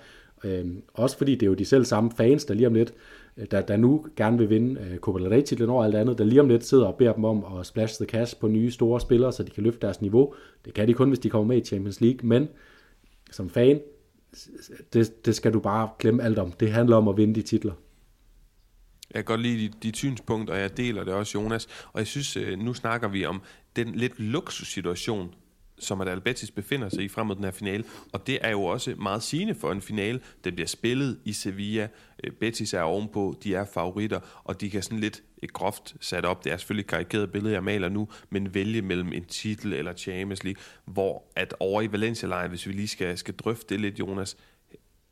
Øhm, 0.43 0.81
også 0.93 1.17
fordi 1.17 1.31
det 1.31 1.43
er 1.43 1.47
jo 1.47 1.53
de 1.53 1.65
selv 1.65 1.85
samme 1.85 2.11
fans, 2.17 2.45
der 2.45 2.53
lige 2.53 2.67
om 2.67 2.73
lidt, 2.73 2.93
Øh, 3.37 3.47
der, 3.51 3.61
der 3.61 3.77
nu 3.77 4.05
gerne 4.15 4.37
vil 4.37 4.49
vinde 4.49 4.81
øh, 4.81 4.97
Copa 4.97 5.19
del 5.19 5.29
Rey-titlen 5.29 5.69
over 5.69 5.83
alt 5.83 5.95
andet, 5.95 6.17
der 6.17 6.23
lige 6.23 6.41
om 6.41 6.47
lidt 6.47 6.65
sidder 6.65 6.85
og 6.85 6.95
beder 6.95 7.13
dem 7.13 7.23
om 7.23 7.59
at 7.59 7.65
splash 7.65 7.95
the 7.95 8.05
cash 8.05 8.39
på 8.39 8.47
nye 8.47 8.71
store 8.71 9.01
spillere, 9.01 9.33
så 9.33 9.43
de 9.43 9.49
kan 9.51 9.63
løfte 9.63 9.79
deres 9.81 10.01
niveau. 10.01 10.33
Det 10.65 10.73
kan 10.73 10.87
de 10.87 10.93
kun, 10.93 11.07
hvis 11.07 11.19
de 11.19 11.29
kommer 11.29 11.47
med 11.47 11.61
i 11.61 11.65
Champions 11.65 12.01
League, 12.01 12.19
men 12.23 12.47
som 13.31 13.49
fan, 13.49 13.79
det, 14.93 15.25
det 15.25 15.35
skal 15.35 15.53
du 15.53 15.59
bare 15.59 15.89
glemme 15.99 16.23
alt 16.23 16.39
om. 16.39 16.51
Det 16.51 16.71
handler 16.71 16.95
om 16.95 17.07
at 17.07 17.17
vinde 17.17 17.35
de 17.35 17.41
titler. 17.41 17.73
Jeg 19.13 19.25
kan 19.25 19.35
godt 19.35 19.41
lide 19.41 19.57
dit, 19.57 19.83
dit 19.83 19.97
synspunkt, 19.97 20.49
og 20.49 20.59
jeg 20.59 20.77
deler 20.77 21.03
det 21.03 21.13
også, 21.13 21.39
Jonas. 21.39 21.67
Og 21.93 21.99
jeg 21.99 22.07
synes, 22.07 22.37
øh, 22.37 22.59
nu 22.59 22.73
snakker 22.73 23.07
vi 23.07 23.25
om 23.25 23.41
den 23.75 23.95
lidt 23.95 24.19
luksussituation, 24.19 25.33
som 25.79 26.01
at 26.01 26.07
Albetis 26.07 26.51
befinder 26.51 26.89
sig 26.89 27.03
i 27.03 27.07
frem 27.07 27.27
mod 27.27 27.35
den 27.35 27.43
her 27.43 27.51
finale. 27.51 27.83
Og 28.13 28.27
det 28.27 28.39
er 28.41 28.49
jo 28.49 28.63
også 28.63 28.95
meget 28.97 29.23
sigende 29.23 29.55
for 29.55 29.71
en 29.71 29.81
finale. 29.81 30.19
Den 30.43 30.55
bliver 30.55 30.67
spillet 30.67 31.19
i 31.25 31.33
Sevilla. 31.33 31.87
Øh, 32.23 32.31
Betis 32.31 32.73
er 32.73 32.81
ovenpå, 32.81 33.35
de 33.43 33.55
er 33.55 33.65
favoritter, 33.65 34.19
og 34.43 34.61
de 34.61 34.69
kan 34.69 34.83
sådan 34.83 34.99
lidt 34.99 35.23
øh, 35.43 35.49
groft 35.53 35.95
sat 35.99 36.25
op. 36.25 36.43
Det 36.43 36.51
er 36.53 36.57
selvfølgelig 36.57 36.83
et 36.83 36.89
karikeret 36.89 37.31
billede, 37.31 37.53
jeg 37.53 37.63
maler 37.63 37.89
nu, 37.89 38.07
men 38.29 38.53
vælge 38.53 38.81
mellem 38.81 39.13
en 39.13 39.25
titel 39.25 39.73
eller 39.73 39.93
Champions 39.93 40.43
League, 40.43 40.63
hvor 40.85 41.23
at 41.35 41.53
over 41.59 41.81
i 41.81 41.91
Valencia-lejen, 41.91 42.49
hvis 42.49 42.67
vi 42.67 42.71
lige 42.71 42.87
skal, 42.87 43.17
skal 43.17 43.35
drøfte 43.35 43.65
det 43.69 43.81
lidt, 43.81 43.99
Jonas, 43.99 44.37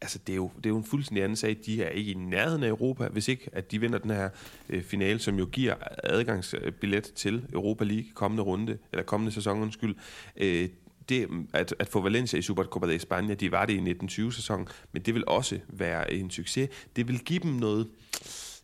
altså 0.04 0.20
det 0.28 0.34
er, 0.34 0.38
jo, 0.38 0.52
det 0.58 0.66
er 0.66 0.70
jo 0.70 0.78
en 0.78 0.84
fuldstændig 0.84 1.24
anden 1.24 1.36
sag. 1.36 1.58
De 1.66 1.84
er 1.84 1.90
ikke 1.90 2.12
i 2.12 2.14
nærheden 2.14 2.64
af 2.64 2.68
Europa, 2.68 3.08
hvis 3.08 3.28
ikke 3.28 3.50
at 3.52 3.72
de 3.72 3.80
vinder 3.80 4.00
den 4.00 4.12
her 4.12 4.30
øh, 4.70 4.84
finale, 4.84 5.20
som 5.20 5.36
jo 5.40 5.46
giver 5.46 5.76
adgangsbillet 6.04 7.04
til 7.04 7.46
Europa 7.54 7.84
League 7.84 8.12
kommende 8.14 8.44
runde, 8.44 8.78
eller 8.92 9.04
kommende 9.04 9.32
sæson, 9.32 9.62
undskyld. 9.62 9.96
Øh, 10.38 10.70
det, 11.10 11.28
at, 11.54 11.76
at 11.80 11.88
få 11.88 12.02
Valencia 12.02 12.40
i 12.40 12.42
Supercopa 12.42 12.88
de 12.88 12.96
España, 12.96 13.34
de 13.34 13.52
var 13.52 13.66
det 13.66 13.74
i 13.74 13.92
1920-sæsonen, 13.92 14.68
men 14.92 15.02
det 15.02 15.14
vil 15.14 15.24
også 15.28 15.60
være 15.68 16.14
en 16.14 16.32
succes. 16.32 16.70
Det 16.96 17.08
vil 17.08 17.20
give 17.20 17.40
dem 17.40 17.52
noget 17.52 17.88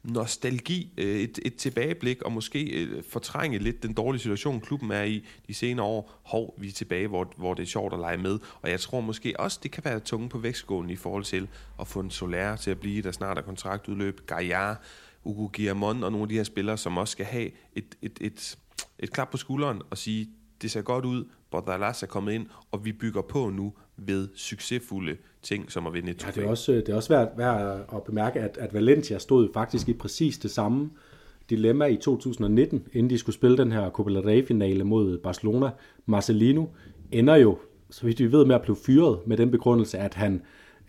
nostalgi, 0.04 0.94
øh, 0.98 1.20
et, 1.20 1.40
et 1.46 1.56
tilbageblik, 1.56 2.22
og 2.22 2.32
måske 2.32 2.64
øh, 2.64 3.04
fortrænge 3.04 3.60
lidt 3.60 3.84
den 3.84 3.94
dårlige 3.94 4.22
situation, 4.22 4.62
klubben 4.62 4.92
er 4.92 5.04
i 5.04 5.26
de 5.48 5.54
senere 5.54 5.86
år. 5.86 6.22
Hov, 6.24 6.56
vi 6.58 6.68
er 6.68 6.72
tilbage, 6.72 7.08
hvor, 7.08 7.34
hvor 7.38 7.54
det 7.54 7.64
er 7.64 7.68
sjovt 7.68 7.94
at 7.94 8.00
lege 8.00 8.18
med. 8.18 8.40
Og 8.62 8.70
jeg 8.70 8.80
tror 8.80 9.02
måske 9.02 9.40
også, 9.40 9.60
det 9.64 9.72
kan 9.72 9.86
være 9.86 10.00
tunge 10.00 10.30
på 10.30 10.38
vægtskålen 10.38 10.90
i 10.90 10.96
forhold 10.96 11.24
til 11.24 11.48
at 11.80 11.88
få 11.88 12.00
en 12.00 12.12
Soler 12.12 12.56
til 12.56 12.72
at 12.72 12.80
blive, 12.80 13.02
der 13.02 13.12
snart 13.12 13.38
er 13.38 13.42
kontraktudløb. 13.42 14.26
Gaia, 14.28 14.76
Ugo 15.24 15.50
Guillamon 15.56 16.04
og 16.04 16.12
nogle 16.12 16.24
af 16.24 16.30
de 16.30 16.36
her 16.36 16.44
spillere, 16.44 16.78
som 16.78 16.98
også 16.98 17.12
skal 17.12 17.26
have 17.26 17.52
et, 17.76 17.96
et, 18.02 18.18
et, 18.22 18.58
et 19.00 19.12
klap 19.12 19.32
på 19.32 19.38
skulderen 19.38 19.82
og 19.90 19.98
sige, 19.98 20.30
det 20.62 20.72
ser 20.72 20.82
godt 20.82 21.06
ud, 21.06 21.26
Bordalas 21.52 22.04
er 22.04 22.08
kommet 22.08 22.34
ind, 22.34 22.48
og 22.72 22.86
vi 22.86 22.92
bygger 22.92 23.22
på 23.22 23.50
nu 23.50 23.74
ved 24.08 24.28
succesfulde 24.36 25.18
ting, 25.42 25.72
som 25.72 25.88
at 25.88 25.94
vinde 25.94 26.12
et 26.12 26.26
ja, 26.26 26.32
det 26.32 26.44
er 26.44 26.50
også, 26.50 26.72
det 26.72 26.90
er 26.90 26.96
også 26.96 27.10
værd, 27.10 27.38
værd 27.38 27.86
at 27.96 28.04
bemærke, 28.04 28.40
at, 28.40 28.58
at 28.58 28.74
Valencia 28.74 29.18
stod 29.18 29.50
faktisk 29.54 29.90
i 29.90 29.94
præcis 29.94 30.38
det 30.38 30.52
samme 30.52 30.90
dilemma 31.50 31.86
i 31.86 31.98
2019, 31.98 32.88
inden 32.94 33.10
de 33.10 33.18
skulle 33.18 33.36
spille 33.36 33.58
den 33.58 33.72
her 33.72 33.90
Copa 33.90 34.10
del 34.10 34.20
Rey-finale 34.20 34.84
mod 34.84 35.18
Barcelona. 35.18 35.70
Marcelino 36.06 36.66
ender 37.12 37.36
jo, 37.36 37.58
så 37.90 38.06
vidt 38.06 38.20
vi 38.20 38.32
ved, 38.32 38.46
med 38.46 38.56
at 38.56 38.62
blive 38.62 38.78
fyret 38.86 39.20
med 39.26 39.38
den 39.38 39.52
begrundelse, 39.52 39.98
at 39.98 40.14
han 40.14 40.42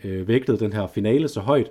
øh, 0.05 0.29
vægtede 0.29 0.59
den 0.59 0.73
her 0.73 0.87
finale 0.87 1.29
så 1.29 1.41
højt, 1.41 1.71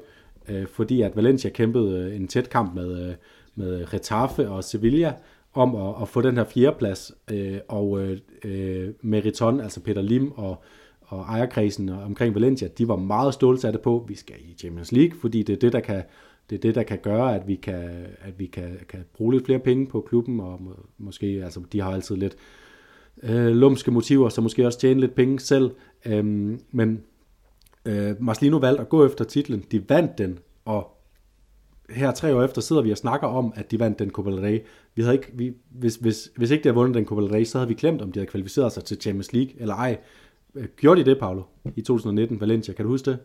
øh, 0.50 0.68
fordi 0.68 1.02
at 1.02 1.16
Valencia 1.16 1.50
kæmpede 1.50 2.00
øh, 2.00 2.16
en 2.16 2.28
tæt 2.28 2.50
kamp 2.50 2.76
med, 2.76 3.10
øh, 3.10 3.16
med 3.56 3.94
Retafe 3.94 4.50
og 4.50 4.64
Sevilla, 4.64 5.14
om 5.54 5.76
at, 5.76 5.96
at 6.02 6.08
få 6.08 6.22
den 6.22 6.38
her 6.38 6.44
fjerdeplads, 6.44 7.12
øh, 7.32 7.58
og 7.68 8.00
øh, 8.44 8.90
Meriton, 9.02 9.62
altså 9.62 9.80
Peter 9.82 10.02
Lim 10.02 10.32
og, 10.32 10.64
og 11.10 11.22
ejerkredsen 11.22 11.90
omkring 11.90 12.36
Valencia, 12.36 12.68
de 12.68 12.88
var 12.88 12.96
meget 12.96 13.34
stålsatte 13.34 13.80
på, 13.80 14.02
at 14.02 14.10
vi 14.10 14.16
skal 14.16 14.36
i 14.40 14.56
Champions 14.58 14.92
League, 14.92 15.20
fordi 15.20 15.44
det 15.44 15.54
er 15.54 15.60
det, 15.60 15.74
der 15.74 15.80
kan, 15.80 16.04
det 16.50 16.56
er 16.56 16.60
det, 16.60 16.76
der 16.76 16.84
kan 16.84 17.00
gøre, 17.04 17.36
at 17.36 17.48
vi 17.48 17.56
kan, 17.56 18.06
at 18.22 18.40
vi 18.40 18.46
kan, 18.46 18.78
kan 18.90 19.00
bruge 19.14 19.34
lidt 19.34 19.46
flere 19.46 19.60
penge 19.60 19.88
på 19.88 20.02
klubben, 20.02 20.40
og 20.40 20.62
må, 20.62 20.72
måske, 20.98 21.42
altså 21.44 21.62
de 21.72 21.82
har 21.82 21.92
altid 21.92 22.16
lidt 22.16 22.36
øh, 23.24 23.48
lumske 23.48 23.92
motiver, 23.92 24.30
så 24.30 24.42
måske 24.42 24.66
også 24.66 24.80
tjene 24.80 25.00
lidt 25.00 25.16
penge 25.16 25.40
selv. 25.40 25.72
Øhm, 26.06 26.60
men 26.72 27.02
øh, 27.86 28.16
Marcelino 28.20 28.58
valgte 28.58 28.82
at 28.82 28.90
gå 28.90 29.06
efter 29.06 29.26
titlen. 29.26 29.64
De 29.72 29.90
vandt 29.90 30.18
den, 30.18 30.40
og 30.66 30.96
her 31.90 32.12
tre 32.12 32.36
år 32.36 32.44
efter 32.44 32.62
sidder 32.62 32.82
vi 32.82 32.92
og 32.92 32.98
snakker 32.98 33.28
om, 33.28 33.54
at 33.56 33.72
de 33.72 33.80
vandt 33.80 34.00
den 34.00 34.10
Copa 34.10 34.32
del 34.32 34.40
Rey. 34.40 34.60
Vi 34.96 35.02
havde 35.02 35.16
ikke, 35.16 35.32
vi, 35.34 35.54
hvis, 35.72 35.96
hvis, 35.96 36.32
hvis 36.36 36.52
ikke 36.52 36.64
de 36.64 36.70
havde 36.70 36.76
vundet 36.76 36.96
den 36.96 37.06
Copa 37.06 37.22
del 37.22 37.32
Rey, 37.32 37.44
så 37.44 37.58
havde 37.58 37.68
vi 37.68 37.74
glemt, 37.74 38.02
om 38.02 38.12
de 38.12 38.20
havde 38.20 38.30
kvalificeret 38.30 38.72
sig 38.72 38.84
til 38.84 39.02
Champions 39.02 39.34
League 39.34 39.54
eller 39.58 39.76
ej. 39.76 39.98
Øh, 40.56 40.68
gjorde 40.78 41.04
de 41.04 41.10
det, 41.10 41.20
Paolo, 41.20 41.44
i 41.76 41.82
2019, 41.82 42.42
Valencia? 42.42 42.74
Kan 42.74 42.86
du 42.86 42.92
huske 42.92 43.12
det? 43.12 43.20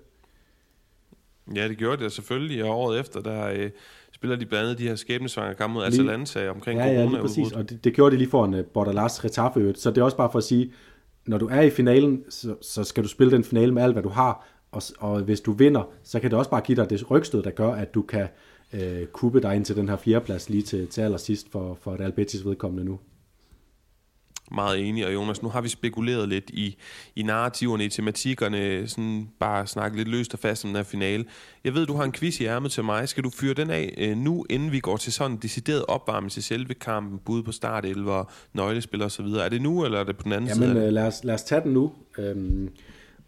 Ja, 1.54 1.68
det 1.68 1.78
gjorde 1.78 2.04
det 2.04 2.12
selvfølgelig, 2.12 2.64
og 2.64 2.70
året 2.70 3.00
efter, 3.00 3.20
der 3.20 3.46
øh, 3.46 3.70
spiller 4.12 4.36
de 4.36 4.46
blandt 4.46 4.64
andet 4.64 4.78
de 4.78 4.88
her 4.88 4.94
skæbnesvanger 4.94 5.54
kampe 5.54 5.74
mod 5.74 5.84
Atalanta 5.84 6.50
omkring 6.50 6.80
ja, 6.80 6.86
ja, 6.86 7.04
lige 7.04 7.20
præcis. 7.20 7.52
Og 7.52 7.70
det, 7.70 7.84
det 7.84 7.94
gjorde 7.94 8.12
de 8.12 8.18
lige 8.18 8.30
foran 8.30 8.54
uh, 8.54 8.60
Bordalas 8.64 9.24
Retaffe, 9.24 9.74
så 9.76 9.90
det 9.90 9.98
er 9.98 10.02
også 10.02 10.16
bare 10.16 10.30
for 10.32 10.38
at 10.38 10.44
sige, 10.44 10.72
når 11.26 11.38
du 11.38 11.48
er 11.48 11.60
i 11.60 11.70
finalen, 11.70 12.24
så, 12.28 12.56
så 12.62 12.84
skal 12.84 13.02
du 13.02 13.08
spille 13.08 13.30
den 13.30 13.44
finale 13.44 13.74
med 13.74 13.82
alt, 13.82 13.92
hvad 13.92 14.02
du 14.02 14.08
har, 14.08 14.46
og, 14.72 14.82
og 14.98 15.20
hvis 15.20 15.40
du 15.40 15.52
vinder, 15.52 15.90
så 16.02 16.20
kan 16.20 16.30
det 16.30 16.38
også 16.38 16.50
bare 16.50 16.60
give 16.60 16.76
dig 16.76 16.90
det 16.90 17.10
rygstød, 17.10 17.42
der 17.42 17.50
gør, 17.50 17.72
at 17.72 17.94
du 17.94 18.02
kan 18.02 18.28
øh, 18.72 19.06
kubbe 19.06 19.40
dig 19.40 19.56
ind 19.56 19.64
til 19.64 19.76
den 19.76 19.88
her 19.88 19.96
fjerdeplads 19.96 20.48
lige 20.48 20.62
til, 20.62 20.86
til 20.86 21.00
allersidst 21.00 21.50
for, 21.50 21.78
for 21.80 21.94
et 21.94 22.00
Albetis 22.00 22.44
vedkommende 22.44 22.84
nu 22.84 22.98
meget 24.54 24.88
enig, 24.88 25.06
og 25.06 25.14
Jonas, 25.14 25.42
nu 25.42 25.48
har 25.48 25.60
vi 25.60 25.68
spekuleret 25.68 26.28
lidt 26.28 26.50
i, 26.50 26.76
i 27.16 27.22
narrativerne, 27.22 27.84
i 27.84 27.88
tematikkerne, 27.88 28.88
sådan 28.88 29.28
bare 29.40 29.66
snakket 29.66 29.98
lidt 29.98 30.08
løst 30.08 30.34
og 30.34 30.38
fast 30.38 30.64
om 30.64 30.68
den 30.68 30.76
her 30.76 30.82
finale. 30.82 31.24
Jeg 31.64 31.74
ved, 31.74 31.86
du 31.86 31.94
har 31.94 32.04
en 32.04 32.12
quiz 32.12 32.40
i 32.40 32.44
ærmet 32.44 32.70
til 32.70 32.84
mig. 32.84 33.08
Skal 33.08 33.24
du 33.24 33.30
fyre 33.30 33.54
den 33.54 33.70
af 33.70 33.94
øh, 33.98 34.16
nu, 34.16 34.46
inden 34.50 34.72
vi 34.72 34.80
går 34.80 34.96
til 34.96 35.12
sådan 35.12 35.30
en 35.30 35.38
decideret 35.42 35.84
opvarmning 35.88 36.32
til 36.32 36.42
selve 36.42 36.74
kampen, 36.74 37.18
bud 37.18 37.42
på 37.42 37.52
start 37.52 37.84
11, 37.84 38.24
nøglespil 38.52 39.02
og 39.02 39.10
så 39.10 39.22
videre? 39.22 39.44
Er 39.44 39.48
det 39.48 39.62
nu, 39.62 39.84
eller 39.84 39.98
er 39.98 40.04
det 40.04 40.16
på 40.16 40.22
den 40.22 40.32
anden 40.32 40.48
Jamen, 40.48 40.74
side? 40.74 40.86
Øh, 40.86 40.92
lad, 40.92 41.06
os, 41.06 41.24
lad 41.24 41.34
os 41.34 41.42
tage 41.42 41.60
den 41.60 41.72
nu. 41.72 41.92
Øhm, 42.18 42.68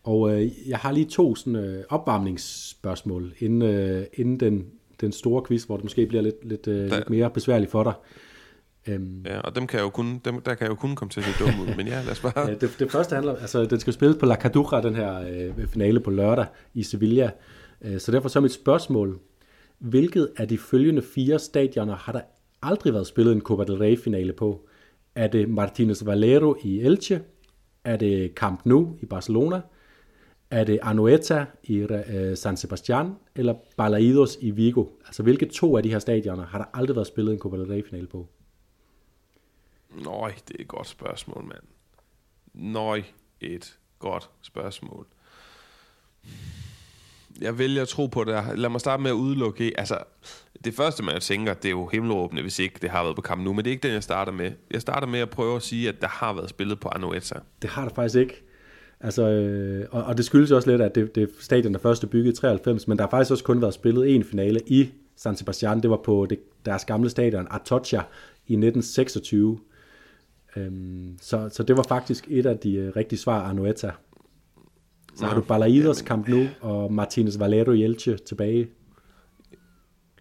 og 0.04 0.32
øh, 0.32 0.50
jeg 0.68 0.78
har 0.78 0.92
lige 0.92 1.06
to 1.06 1.34
sådan, 1.34 1.56
øh, 1.56 1.84
opvarmningsspørgsmål, 1.88 3.34
inden, 3.38 3.62
øh, 3.62 4.06
inden 4.14 4.40
den, 4.40 4.66
den 5.00 5.12
store 5.12 5.42
quiz, 5.48 5.64
hvor 5.64 5.76
det 5.76 5.84
måske 5.84 6.06
bliver 6.06 6.22
lidt, 6.22 6.48
lidt, 6.48 6.68
øh, 6.68 6.90
lidt 6.90 7.10
mere 7.10 7.30
besværligt 7.30 7.70
for 7.70 7.82
dig. 7.82 7.92
Øhm. 8.88 9.22
Ja, 9.26 9.40
og 9.40 9.56
dem 9.56 9.66
kan 9.66 9.78
jeg 9.78 9.84
jo 9.84 9.90
kun, 9.90 10.20
dem, 10.24 10.40
der 10.40 10.54
kan 10.54 10.64
jeg 10.64 10.70
jo 10.70 10.74
kun 10.74 10.94
komme 10.94 11.10
til 11.10 11.20
at 11.20 11.26
se 11.26 11.44
dumme 11.44 11.62
ud, 11.62 11.76
men 11.76 11.86
ja, 11.86 12.02
lad 12.02 12.10
os 12.10 12.20
bare... 12.20 12.32
ja, 12.48 12.54
det, 12.54 12.76
det 12.78 12.90
første 12.90 13.14
handler, 13.14 13.36
altså 13.36 13.64
den 13.64 13.80
skal 13.80 13.92
spilles 13.92 14.18
på 14.18 14.26
La 14.26 14.34
Cadura, 14.34 14.82
den 14.82 14.94
her 14.94 15.20
øh, 15.30 15.68
finale 15.68 16.00
på 16.00 16.10
lørdag 16.10 16.46
i 16.74 16.82
Sevilla. 16.82 17.30
Øh, 17.82 18.00
så 18.00 18.12
derfor 18.12 18.28
så 18.28 18.40
mit 18.40 18.52
spørgsmål, 18.52 19.18
hvilket 19.78 20.28
af 20.36 20.48
de 20.48 20.58
følgende 20.58 21.02
fire 21.02 21.38
stadioner 21.38 21.96
har 21.96 22.12
der 22.12 22.20
aldrig 22.62 22.92
været 22.92 23.06
spillet 23.06 23.32
en 23.32 23.40
Copa 23.40 23.64
del 23.64 23.78
Rey 23.78 23.98
finale 23.98 24.32
på? 24.32 24.66
Er 25.14 25.26
det 25.26 25.46
Martínez 25.46 26.04
Valero 26.04 26.56
i 26.62 26.80
Elche? 26.80 27.20
Er 27.84 27.96
det 27.96 28.32
Camp 28.34 28.60
Nou 28.64 28.98
i 29.02 29.06
Barcelona? 29.06 29.60
Er 30.50 30.64
det 30.64 30.78
Anoeta 30.82 31.44
i 31.64 31.76
øh, 31.76 32.36
San 32.36 32.56
Sebastian? 32.56 33.12
Eller 33.36 33.54
Balaidos 33.76 34.38
i 34.40 34.50
Vigo? 34.50 34.84
Altså 35.06 35.22
hvilke 35.22 35.46
to 35.46 35.76
af 35.76 35.82
de 35.82 35.90
her 35.90 35.98
stadioner 35.98 36.46
har 36.46 36.58
der 36.58 36.64
aldrig 36.74 36.96
været 36.96 37.06
spillet 37.06 37.32
en 37.32 37.38
Copa 37.38 37.56
del 37.56 37.66
Rey 37.66 37.84
finale 37.88 38.06
på? 38.06 38.28
Nøj, 40.04 40.32
det 40.48 40.56
er 40.56 40.62
et 40.62 40.68
godt 40.68 40.88
spørgsmål, 40.88 41.44
mand. 41.44 41.62
Nøj, 42.54 43.02
et 43.40 43.78
godt 43.98 44.30
spørgsmål. 44.42 45.06
Jeg 47.40 47.58
vælger 47.58 47.82
at 47.82 47.88
tro 47.88 48.06
på 48.06 48.24
det. 48.24 48.44
Lad 48.54 48.68
mig 48.68 48.80
starte 48.80 49.02
med 49.02 49.10
at 49.10 49.14
udelukke. 49.14 49.72
Altså, 49.78 49.98
det 50.64 50.74
første, 50.74 51.02
man 51.02 51.20
tænker, 51.20 51.54
det 51.54 51.64
er 51.64 51.70
jo 51.70 51.86
himmelråbende, 51.86 52.42
hvis 52.42 52.58
ikke 52.58 52.78
det 52.82 52.90
har 52.90 53.02
været 53.02 53.16
på 53.16 53.22
kamp 53.22 53.44
nu. 53.44 53.52
Men 53.52 53.64
det 53.64 53.70
er 53.70 53.72
ikke 53.72 53.82
den, 53.82 53.94
jeg 53.94 54.02
starter 54.02 54.32
med. 54.32 54.52
Jeg 54.70 54.80
starter 54.80 55.06
med 55.06 55.20
at 55.20 55.30
prøve 55.30 55.56
at 55.56 55.62
sige, 55.62 55.88
at 55.88 56.00
der 56.00 56.08
har 56.08 56.32
været 56.32 56.50
spillet 56.50 56.80
på 56.80 56.88
Anoeta. 56.88 57.34
Det 57.62 57.70
har 57.70 57.88
der 57.88 57.94
faktisk 57.94 58.16
ikke. 58.16 58.42
Altså, 59.00 59.28
øh, 59.28 59.86
og, 59.90 60.04
og 60.04 60.16
det 60.16 60.24
skyldes 60.24 60.50
også 60.50 60.70
lidt, 60.70 60.82
at 60.82 60.94
det, 60.94 61.14
det 61.14 61.30
stadion 61.40 61.72
der 61.72 61.78
først 61.78 62.10
bygget 62.10 62.32
i 62.32 62.36
93, 62.36 62.88
men 62.88 62.98
der 62.98 63.04
har 63.04 63.10
faktisk 63.10 63.30
også 63.30 63.44
kun 63.44 63.60
været 63.60 63.74
spillet 63.74 64.14
en 64.14 64.24
finale 64.24 64.60
i 64.66 64.90
San 65.16 65.36
Sebastian. 65.36 65.82
Det 65.82 65.90
var 65.90 66.00
på 66.04 66.26
det, 66.30 66.38
deres 66.64 66.84
gamle 66.84 67.10
stadion, 67.10 67.46
Atocha, 67.50 67.96
i 68.46 68.52
1926. 68.52 69.58
Øhm, 70.56 71.18
så, 71.20 71.48
så 71.52 71.62
det 71.62 71.76
var 71.76 71.82
faktisk 71.82 72.24
et 72.28 72.46
af 72.46 72.58
de 72.58 72.88
uh, 72.88 72.96
rigtige 72.96 73.18
svar, 73.18 73.40
Arnoeta. 73.40 73.90
Så 75.14 75.24
ja, 75.24 75.28
har 75.28 75.34
du 75.34 75.40
Balaidos 75.40 76.02
kamp 76.02 76.28
nu, 76.28 76.46
og 76.60 76.92
Martinez 76.92 77.38
Valero 77.38 77.70
i 77.70 77.84
Elche 77.84 78.16
tilbage. 78.16 78.68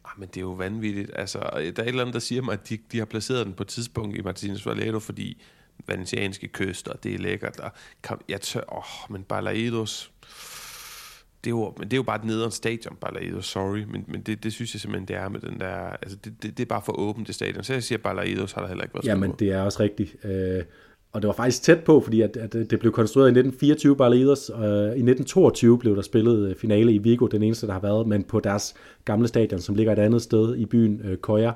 Ah, 0.06 0.12
men 0.20 0.28
det 0.28 0.38
er 0.38 0.42
jo 0.42 0.52
vanvittigt. 0.52 1.12
Altså, 1.16 1.40
der 1.40 1.56
er 1.56 1.60
et 1.60 1.80
eller 1.80 2.02
andet, 2.02 2.14
der 2.14 2.20
siger 2.20 2.42
mig, 2.42 2.54
at 2.54 2.70
de, 2.70 2.78
de 2.92 2.98
har 2.98 3.06
placeret 3.06 3.46
den 3.46 3.54
på 3.54 3.64
et 3.64 3.68
tidspunkt 3.68 4.18
i 4.18 4.22
Martinez 4.22 4.66
Valero, 4.66 5.00
fordi 5.00 5.42
venetianske 5.88 6.48
kyster, 6.48 6.94
det 6.94 7.14
er 7.14 7.18
lækkert. 7.18 7.60
Og 7.60 7.72
jeg 8.30 8.42
tør, 8.42 8.78
åh, 8.78 9.12
men 9.14 9.24
Balaidos, 9.24 10.12
det 11.46 11.52
er 11.52 11.56
jo, 11.56 11.74
men 11.78 11.88
det 11.88 11.94
er 11.94 11.98
jo 11.98 12.04
bare 12.04 12.16
et 12.16 12.26
nederen 12.26 12.52
stadion, 12.52 12.98
Balaidos, 13.02 13.46
sorry, 13.46 13.84
men, 13.92 14.06
men 14.08 14.22
det, 14.22 14.44
det 14.44 14.54
synes 14.54 14.74
jeg 14.76 14.82
simpelthen, 14.82 15.08
det 15.08 15.16
er 15.16 15.30
med 15.30 15.40
den 15.40 15.60
der, 15.60 15.76
altså 15.76 16.18
det, 16.24 16.34
det, 16.44 16.58
det 16.58 16.64
er 16.64 16.68
bare 16.68 16.82
for 16.86 17.00
åbent 17.00 17.28
det 17.28 17.36
stadion, 17.36 17.64
så 17.64 17.74
jeg 17.74 17.84
siger, 17.84 18.00
Balaidos 18.00 18.52
har 18.52 18.62
der 18.62 18.68
heller 18.68 18.84
ikke 18.84 18.94
været 18.96 19.06
Ja, 19.06 19.16
men 19.16 19.32
det 19.40 19.52
er 19.52 19.62
også 19.62 19.80
rigtigt, 19.84 20.16
øh, 20.26 20.64
og 21.12 21.22
det 21.22 21.28
var 21.28 21.34
faktisk 21.34 21.64
tæt 21.64 21.80
på, 21.84 22.02
fordi 22.02 22.22
at, 22.22 22.38
at 22.38 22.54
det 22.54 22.80
blev 22.80 22.92
konstrueret 22.92 23.28
i 23.28 23.40
1924 23.40 23.96
Balaidos, 23.96 24.50
og 24.50 24.66
i 24.68 24.86
1922 24.86 25.78
blev 25.78 25.96
der 25.96 26.02
spillet 26.02 26.50
øh, 26.50 26.56
finale 26.56 26.94
i 26.94 26.98
Vigo, 26.98 27.28
den 27.28 27.44
eneste, 27.44 27.68
der 27.68 27.74
har 27.74 27.80
været, 27.80 28.08
men 28.08 28.24
på 28.24 28.40
deres 28.40 28.74
gamle 29.06 29.28
stadion, 29.28 29.60
som 29.60 29.76
ligger 29.76 29.94
et 29.94 30.00
andet 30.00 30.22
sted 30.22 30.56
i 30.56 30.66
byen, 30.66 31.02
øh, 31.04 31.18
Koya. 31.18 31.52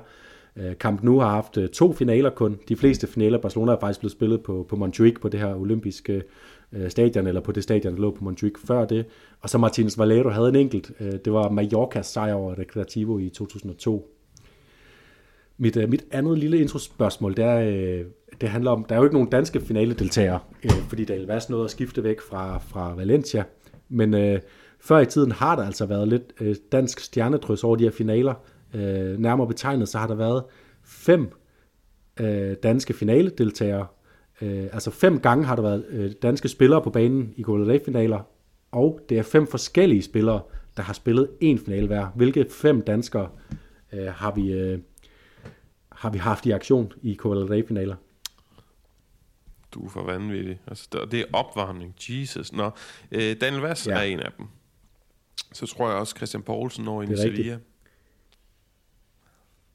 Øh, 0.56 0.74
Camp 0.74 1.02
Nou 1.02 1.20
har 1.20 1.30
haft 1.30 1.58
to 1.72 1.92
finaler 1.92 2.30
kun. 2.30 2.58
De 2.68 2.76
fleste 2.76 3.06
finaler 3.06 3.38
Barcelona 3.38 3.72
er 3.72 3.80
faktisk 3.80 4.00
blevet 4.00 4.12
spillet 4.12 4.42
på, 4.42 4.66
på 4.68 4.76
Montjuic, 4.76 5.14
på 5.20 5.28
det 5.28 5.40
her 5.40 5.54
olympiske 5.54 6.22
øh, 6.72 6.90
stadion, 6.90 7.26
eller 7.26 7.40
på 7.40 7.52
det 7.52 7.62
stadion, 7.62 7.94
der 7.94 8.00
lå 8.00 8.10
på 8.10 8.24
Montjuic 8.24 8.54
før 8.64 8.84
det. 8.84 9.06
Og 9.40 9.50
så 9.50 9.58
Martins 9.58 9.98
Valero 9.98 10.28
havde 10.28 10.48
en 10.48 10.56
enkelt. 10.56 10.92
Øh, 11.00 11.12
det 11.24 11.32
var 11.32 11.50
Mallorcas 11.50 12.06
sejr 12.06 12.34
over 12.34 12.58
Recreativo 12.58 13.18
i 13.18 13.28
2002. 13.28 14.08
Mit, 15.58 15.76
øh, 15.76 15.88
mit 15.88 16.04
andet 16.10 16.38
lille 16.38 16.58
introspørgsmål, 16.58 17.36
det, 17.36 17.44
er, 17.44 17.60
øh, 17.60 18.04
det 18.40 18.48
handler 18.48 18.70
om, 18.70 18.84
der 18.84 18.94
er 18.94 18.98
jo 18.98 19.04
ikke 19.04 19.16
nogen 19.16 19.30
danske 19.30 19.60
finaledeltagere, 19.60 20.38
øh, 20.64 20.70
fordi 20.88 21.04
Daniel 21.04 21.26
Vass 21.26 21.50
nåede 21.50 21.64
at 21.64 21.70
skifte 21.70 22.04
væk 22.04 22.20
fra, 22.20 22.58
fra 22.58 22.94
Valencia. 22.94 23.44
Men 23.88 24.14
øh, 24.14 24.40
før 24.80 24.98
i 24.98 25.06
tiden 25.06 25.32
har 25.32 25.56
der 25.56 25.62
altså 25.62 25.86
været 25.86 26.08
lidt 26.08 26.22
øh, 26.40 26.56
dansk 26.72 27.00
stjernedrys 27.00 27.64
over 27.64 27.76
de 27.76 27.84
her 27.84 27.90
finaler. 27.90 28.34
Øh, 28.74 29.18
nærmere 29.18 29.46
betegnet, 29.46 29.88
så 29.88 29.98
har 29.98 30.06
der 30.06 30.14
været 30.14 30.44
fem 30.84 31.28
øh, 32.20 32.56
danske 32.62 32.92
finaledeltagere, 32.94 33.86
Øh, 34.42 34.68
altså 34.72 34.90
fem 34.90 35.20
gange 35.20 35.44
har 35.44 35.56
der 35.56 35.62
været 35.62 35.84
øh, 35.88 36.12
danske 36.22 36.48
spillere 36.48 36.82
på 36.82 36.90
banen 36.90 37.34
i 37.36 37.42
Copa 37.42 37.78
finaler 37.84 38.22
og 38.70 39.00
det 39.08 39.18
er 39.18 39.22
fem 39.22 39.46
forskellige 39.46 40.02
spillere, 40.02 40.42
der 40.76 40.82
har 40.82 40.92
spillet 40.92 41.30
en 41.40 41.58
finale 41.58 41.86
hver. 41.86 42.06
Hvilke 42.06 42.46
fem 42.50 42.82
danskere 42.82 43.30
øh, 43.92 44.06
har, 44.06 44.34
vi, 44.34 44.52
øh, 44.52 44.78
har 45.92 46.10
vi 46.10 46.18
haft 46.18 46.46
i 46.46 46.50
aktion 46.50 46.92
i 47.02 47.14
Copa 47.14 47.62
finaler 47.68 47.96
Du 49.74 49.84
er 49.84 49.90
for 49.90 50.02
vanvittig. 50.02 50.60
Altså, 50.66 51.06
det 51.10 51.20
er 51.20 51.24
opvarmning. 51.32 51.94
Jesus. 52.08 52.52
Nå, 52.52 52.70
øh, 53.12 53.36
Daniel 53.40 53.62
Vass 53.62 53.86
ja. 53.86 53.92
er 53.92 54.02
en 54.02 54.20
af 54.20 54.32
dem. 54.38 54.46
Så 55.52 55.66
tror 55.66 55.88
jeg 55.88 55.98
også 55.98 56.14
Christian 56.16 56.42
Poulsen 56.42 56.84
når 56.84 57.02
ind 57.02 57.12
i 57.12 57.16
Sevilla. 57.16 57.52
Rigtigt. 57.52 57.69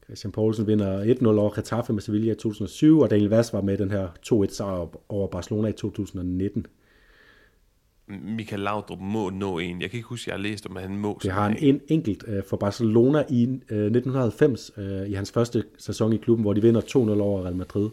Christian 0.06 0.32
Poulsen 0.32 0.68
vinder 0.68 1.04
1-0 1.04 1.28
over 1.28 1.56
Getafe 1.56 1.94
med 1.94 2.02
Sevilla 2.02 2.32
i 2.32 2.36
2007, 2.36 3.00
og 3.00 3.10
Daniel 3.10 3.30
Vass 3.30 3.54
var 3.54 3.62
med 3.62 3.78
den 3.78 3.92
her 3.92 4.08
2-1 4.28 4.54
sejr 4.54 4.90
over 5.10 5.28
Barcelona 5.28 5.68
i 5.68 5.72
2019. 5.72 6.68
Michael 8.08 8.62
Laudrup 8.62 9.00
må 9.00 9.30
nå 9.30 9.60
en. 9.60 9.82
Jeg 9.82 9.90
kan 9.90 9.98
ikke 9.98 10.10
huske, 10.10 10.24
at 10.24 10.28
jeg 10.28 10.44
har 10.44 10.50
læst 10.50 10.66
om, 10.66 10.78
at 10.78 10.84
han 10.84 10.98
må. 10.98 11.20
Det 11.24 11.32
har 11.32 11.44
han 11.44 11.58
en 11.60 11.82
enkelt 11.88 12.24
uh, 12.28 12.44
for 12.50 12.58
Barcelona 12.58 13.24
i 13.30 13.44
uh, 13.46 13.78
1990, 13.78 14.72
uh, 14.78 15.10
i 15.10 15.14
hans 15.14 15.32
første 15.32 15.64
sæson 15.78 16.14
i 16.14 16.18
klubben, 16.18 16.44
hvor 16.44 16.54
de 16.54 16.62
vinder 16.62 16.82
2-0 16.82 16.96
over 16.96 17.44
Real 17.44 17.56
Madrid. 17.56 17.90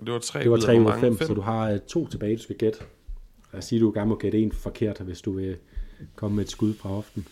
Det 0.00 0.12
var 0.12 0.18
3 0.18 0.42
det 0.42 0.50
var 0.50 0.56
3 0.56 0.80
ud 0.80 0.86
af 0.86 1.00
5, 1.00 1.16
så 1.16 1.34
du 1.34 1.40
har 1.40 1.72
uh, 1.72 1.78
to 1.78 2.06
tilbage, 2.06 2.36
du 2.36 2.42
skal 2.42 2.56
gætte. 2.56 2.78
Jeg 3.52 3.64
siger, 3.64 3.80
du 3.80 3.92
gerne 3.94 4.08
må 4.08 4.16
gætte 4.16 4.38
en 4.38 4.52
forkert, 4.52 5.00
hvis 5.00 5.20
du 5.20 5.32
vil 5.32 5.56
komme 6.14 6.36
med 6.36 6.44
et 6.44 6.50
skud 6.50 6.74
fra 6.74 6.88
hoften. 6.88 7.26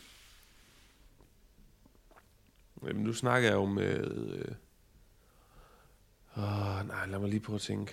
Jamen, 2.87 3.03
nu 3.03 3.13
snakker 3.13 3.49
jeg 3.49 3.57
jo 3.57 3.65
med... 3.65 4.11
Øh... 4.31 4.55
Oh, 6.37 6.89
nej, 6.89 7.07
lad 7.11 7.19
mig 7.19 7.29
lige 7.29 7.41
prøve 7.41 7.55
at 7.55 7.61
tænke. 7.61 7.93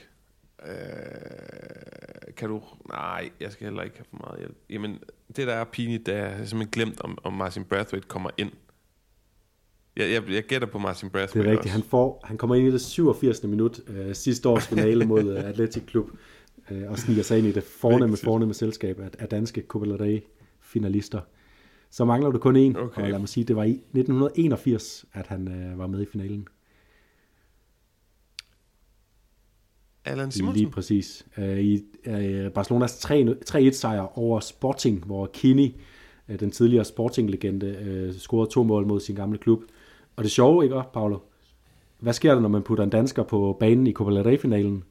Øh, 0.65 2.36
kan 2.38 2.49
du... 2.49 2.61
Nej, 2.89 3.29
jeg 3.39 3.51
skal 3.51 3.65
heller 3.65 3.83
ikke 3.83 3.97
have 3.97 4.05
for 4.09 4.17
meget 4.27 4.39
hjælp. 4.39 4.57
Jamen, 4.69 4.99
det 5.36 5.47
der 5.47 5.53
er 5.53 5.63
pinligt, 5.63 6.05
det 6.05 6.15
er, 6.15 6.25
jeg 6.25 6.47
simpelthen 6.47 6.71
glemt, 6.71 7.01
om, 7.01 7.17
om 7.23 7.33
Martin 7.33 7.63
Brathwaite 7.63 8.07
kommer 8.07 8.29
ind. 8.38 8.51
Jeg, 9.97 10.11
jeg, 10.11 10.29
jeg 10.29 10.43
gætter 10.43 10.67
på 10.67 10.77
Martin 10.77 11.09
Brathwaite 11.09 11.39
Det 11.39 11.47
er 11.47 11.51
rigtigt. 11.51 11.73
Han, 11.73 11.83
får, 11.83 12.21
han 12.23 12.38
kommer 12.38 12.55
ind 12.55 12.67
i 12.67 12.71
det 12.71 12.81
87. 12.81 13.43
minut 13.43 13.79
øh, 13.88 14.15
sidste 14.15 14.49
års 14.49 14.67
finale 14.67 15.05
mod 15.05 15.38
uh, 15.38 15.49
Atletic 15.49 15.86
Klub 15.86 16.09
øh, 16.71 16.91
og 16.91 16.99
sniger 16.99 17.23
sig 17.23 17.38
ind 17.38 17.47
i 17.47 17.51
det 17.51 17.63
fornemme, 17.63 18.17
fornemme 18.17 18.53
selskab 18.53 18.99
af, 18.99 19.09
af 19.19 19.29
danske 19.29 19.63
Copa 19.67 20.19
finalister 20.61 21.21
så 21.89 22.05
mangler 22.05 22.31
du 22.31 22.39
kun 22.39 22.55
en, 22.55 22.77
okay. 22.77 23.01
og 23.01 23.09
lad 23.09 23.19
mig 23.19 23.29
sige, 23.29 23.43
det 23.43 23.55
var 23.55 23.63
i 23.63 23.71
1981, 23.71 25.05
at 25.13 25.27
han 25.27 25.47
øh, 25.47 25.79
var 25.79 25.88
med 25.88 26.01
i 26.01 26.05
finalen. 26.05 26.47
Allan 30.05 30.31
Simonsen? 30.31 30.63
Lige 30.63 30.71
præcis. 30.71 31.25
Øh, 31.38 31.59
I 31.59 31.83
øh, 32.05 32.51
Barcelonas 32.51 33.05
3-1 33.05 33.71
sejr 33.71 34.19
over 34.19 34.39
Sporting, 34.39 35.05
hvor 35.05 35.29
Kini, 35.33 35.81
øh, 36.29 36.39
den 36.39 36.51
tidligere 36.51 36.86
Sporting-legende, 36.86 37.67
øh, 37.67 38.13
scorede 38.13 38.51
to 38.51 38.63
mål 38.63 38.88
mod 38.88 38.99
sin 38.99 39.15
gamle 39.15 39.38
klub. 39.38 39.63
Og 40.15 40.23
det 40.23 40.31
sjove, 40.31 40.63
ikke 40.63 40.81
Paolo? 40.93 41.19
Hvad 41.99 42.13
sker 42.13 42.33
der, 42.33 42.41
når 42.41 42.49
man 42.49 42.63
putter 42.63 42.83
en 42.83 42.89
dansker 42.89 43.23
på 43.23 43.57
banen 43.59 43.88
i 43.88 43.93
Copa 43.93 44.11
del 44.11 44.23
Rey-finalen? 44.23 44.83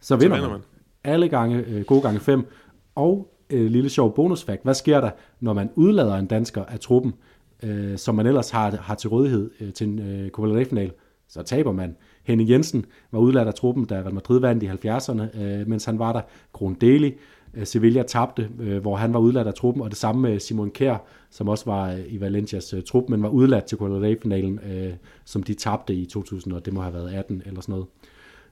Så 0.00 0.16
vinder, 0.16 0.36
Så 0.36 0.40
vinder 0.40 0.48
man. 0.48 0.60
man. 1.04 1.12
Alle 1.12 1.28
gange, 1.28 1.64
øh, 1.66 1.84
gode 1.84 2.02
gange 2.02 2.20
fem. 2.20 2.46
Og 2.94 3.35
øh, 3.50 3.70
lille 3.70 3.90
sjov 3.90 4.14
bonusfakt. 4.14 4.62
Hvad 4.62 4.74
sker 4.74 5.00
der, 5.00 5.10
når 5.40 5.52
man 5.52 5.70
udlader 5.74 6.16
en 6.16 6.26
dansker 6.26 6.64
af 6.64 6.80
truppen? 6.80 7.14
øh, 7.62 7.98
som 7.98 8.14
man 8.14 8.26
ellers 8.26 8.50
har, 8.50 8.70
har 8.70 8.94
til 8.94 9.10
rådighed 9.10 9.50
øh, 9.60 9.72
til 9.72 9.86
en 9.86 9.98
øh, 9.98 10.30
Copa 10.30 10.88
så 11.28 11.42
taber 11.42 11.72
man. 11.72 11.96
Henning 12.24 12.50
Jensen 12.50 12.86
var 13.12 13.18
udladt 13.18 13.48
af 13.48 13.54
truppen, 13.54 13.84
da 13.84 13.94
Real 13.94 14.14
Madrid 14.14 14.40
vandt 14.40 14.62
i 14.62 14.66
70'erne, 14.66 15.40
øh, 15.40 15.68
mens 15.68 15.84
han 15.84 15.98
var 15.98 16.12
der. 16.12 16.20
Kron 16.52 16.74
Deli, 16.74 17.14
øh, 17.54 17.66
Sevilla 17.66 18.02
tabte, 18.02 18.48
øh, 18.60 18.78
hvor 18.78 18.96
han 18.96 19.12
var 19.12 19.18
udladt 19.18 19.46
af 19.46 19.54
truppen, 19.54 19.82
og 19.82 19.90
det 19.90 19.98
samme 19.98 20.22
med 20.22 20.40
Simon 20.40 20.70
Kjær, 20.70 20.96
som 21.30 21.48
også 21.48 21.64
var 21.64 21.92
øh, 21.92 22.00
i 22.08 22.20
Valencias 22.20 22.74
øh, 22.74 22.82
trup, 22.82 23.08
men 23.08 23.22
var 23.22 23.28
udladt 23.28 23.64
til 23.64 23.78
Copa 23.78 24.08
øh, 24.08 24.92
som 25.24 25.42
de 25.42 25.54
tabte 25.54 25.94
i 25.94 26.04
2000, 26.04 26.52
og 26.54 26.64
det 26.64 26.72
må 26.72 26.80
have 26.80 26.94
været 26.94 27.14
18 27.14 27.42
eller 27.46 27.60
sådan 27.60 27.72
noget. 27.72 27.86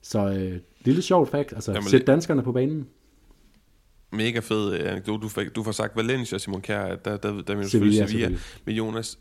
Så 0.02 0.28
øh, 0.28 0.58
lille 0.84 1.02
sjovt 1.02 1.28
fact, 1.28 1.52
altså 1.52 1.72
Jamen, 1.72 1.88
sæt 1.88 2.06
danskerne 2.06 2.42
på 2.42 2.52
banen. 2.52 2.86
Mega 4.14 4.38
fed 4.38 4.72
øh, 4.72 4.90
anekdote. 4.92 5.22
Du, 5.22 5.28
fik, 5.28 5.56
du 5.56 5.62
får 5.62 5.72
sagt 5.72 5.96
Valencia, 5.96 6.38
Simon 6.38 6.60
Kjær, 6.62 6.86
der, 6.88 6.96
der, 6.96 7.16
der, 7.16 7.16
der 7.16 7.38
er 7.38 7.42
Sevilla, 7.42 7.66
Sevilla. 7.68 7.96
selvfølgelig. 8.06 8.40
Men 8.64 8.74
Jonas, 8.74 9.18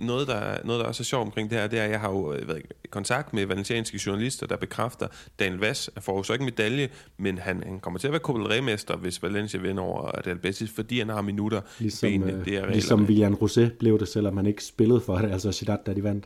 noget 0.00 0.28
der, 0.28 0.56
noget, 0.64 0.80
der 0.80 0.86
også 0.86 1.02
er 1.02 1.04
sjovt 1.04 1.22
omkring 1.26 1.50
det 1.50 1.58
her, 1.58 1.66
det 1.66 1.78
er, 1.78 1.84
at 1.84 1.90
jeg 1.90 2.00
har 2.00 2.10
jo 2.10 2.32
øh, 2.32 2.48
været 2.48 2.58
i 2.84 2.86
kontakt 2.90 3.32
med 3.34 3.46
valencianske 3.46 4.00
journalister, 4.06 4.46
der 4.46 4.56
bekræfter, 4.56 5.06
Daniel 5.38 5.60
Vass 5.60 5.90
får 6.00 6.16
jo 6.16 6.22
så 6.22 6.32
ikke 6.32 6.42
en 6.42 6.46
medalje, 6.56 6.88
men 7.18 7.38
han, 7.38 7.62
han 7.66 7.80
kommer 7.80 7.98
til 7.98 8.08
at 8.08 8.12
være 8.12 8.20
Copa 8.20 8.96
hvis 9.00 9.22
Valencia 9.22 9.60
vinder 9.60 9.82
over 9.82 10.26
Real 10.26 10.38
Betis, 10.38 10.70
fordi 10.70 10.98
han 10.98 11.08
har 11.08 11.22
minutter 11.22 11.60
Ligesom, 11.78 12.08
i 12.08 12.18
benene. 12.18 12.38
øh, 12.38 12.44
Det 12.44 12.56
er 12.56 12.66
ligesom 12.70 13.00
reglerne. 13.00 13.08
William 13.08 13.34
Rosé 13.70 13.76
blev 13.78 13.98
det, 13.98 14.08
selvom 14.08 14.36
han 14.36 14.46
ikke 14.46 14.64
spillede 14.64 15.00
for 15.00 15.16
det, 15.18 15.30
altså 15.32 15.52
Zidane, 15.52 15.78
da 15.86 15.94
de 15.94 16.02
vandt. 16.02 16.24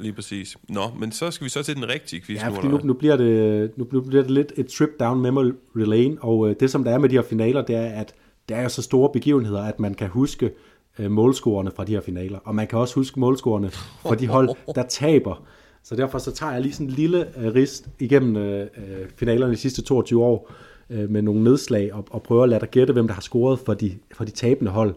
Lige 0.00 0.12
præcis. 0.12 0.56
Nå, 0.68 0.80
men 0.98 1.12
så 1.12 1.30
skal 1.30 1.44
vi 1.44 1.50
så 1.50 1.62
til 1.62 1.76
den 1.76 1.88
rigtige 1.88 2.22
quiz 2.22 2.42
Ja, 2.42 2.48
nu. 2.48 2.54
fordi 2.54 2.68
nu, 2.68 2.80
nu, 2.84 2.92
bliver 2.92 3.16
det, 3.16 3.70
nu 3.78 3.84
bliver 3.84 4.22
det 4.22 4.30
lidt 4.30 4.52
et 4.56 4.66
trip 4.66 4.90
down 5.00 5.20
memory 5.20 5.52
lane, 5.74 6.16
og 6.20 6.50
øh, 6.50 6.56
det 6.60 6.70
som 6.70 6.84
der 6.84 6.90
er 6.90 6.98
med 6.98 7.08
de 7.08 7.14
her 7.14 7.22
finaler, 7.22 7.62
det 7.62 7.76
er, 7.76 7.86
at 7.86 8.14
der 8.48 8.56
er 8.56 8.68
så 8.68 8.82
store 8.82 9.10
begivenheder, 9.12 9.62
at 9.62 9.80
man 9.80 9.94
kan 9.94 10.08
huske 10.08 10.50
øh, 10.98 11.10
målscorerne 11.10 11.70
fra 11.76 11.84
de 11.84 11.92
her 11.92 12.00
finaler, 12.00 12.38
og 12.44 12.54
man 12.54 12.66
kan 12.66 12.78
også 12.78 12.94
huske 12.94 13.20
målscorerne 13.20 13.70
fra 13.70 14.14
de 14.14 14.26
hold, 14.26 14.48
der 14.74 14.82
taber. 14.82 15.42
Så 15.84 15.96
derfor 15.96 16.18
så 16.18 16.32
tager 16.32 16.52
jeg 16.52 16.60
lige 16.60 16.72
sådan 16.72 16.86
en 16.86 16.92
lille 16.92 17.38
øh, 17.38 17.54
rist 17.54 17.88
igennem 17.98 18.36
øh, 18.36 18.60
øh, 18.62 19.06
finalerne 19.16 19.52
de 19.52 19.58
sidste 19.58 19.82
22 19.82 20.24
år, 20.24 20.52
øh, 20.90 21.10
med 21.10 21.22
nogle 21.22 21.44
nedslag, 21.44 21.94
og, 21.94 22.04
og 22.10 22.22
prøver 22.22 22.42
at 22.42 22.48
lade 22.48 22.60
dig 22.60 22.70
gætte, 22.70 22.92
hvem 22.92 23.06
der 23.06 23.14
har 23.14 23.20
scoret 23.20 23.58
for 23.58 23.74
de, 23.74 23.94
for 24.14 24.24
de 24.24 24.30
tabende 24.30 24.70
hold. 24.70 24.94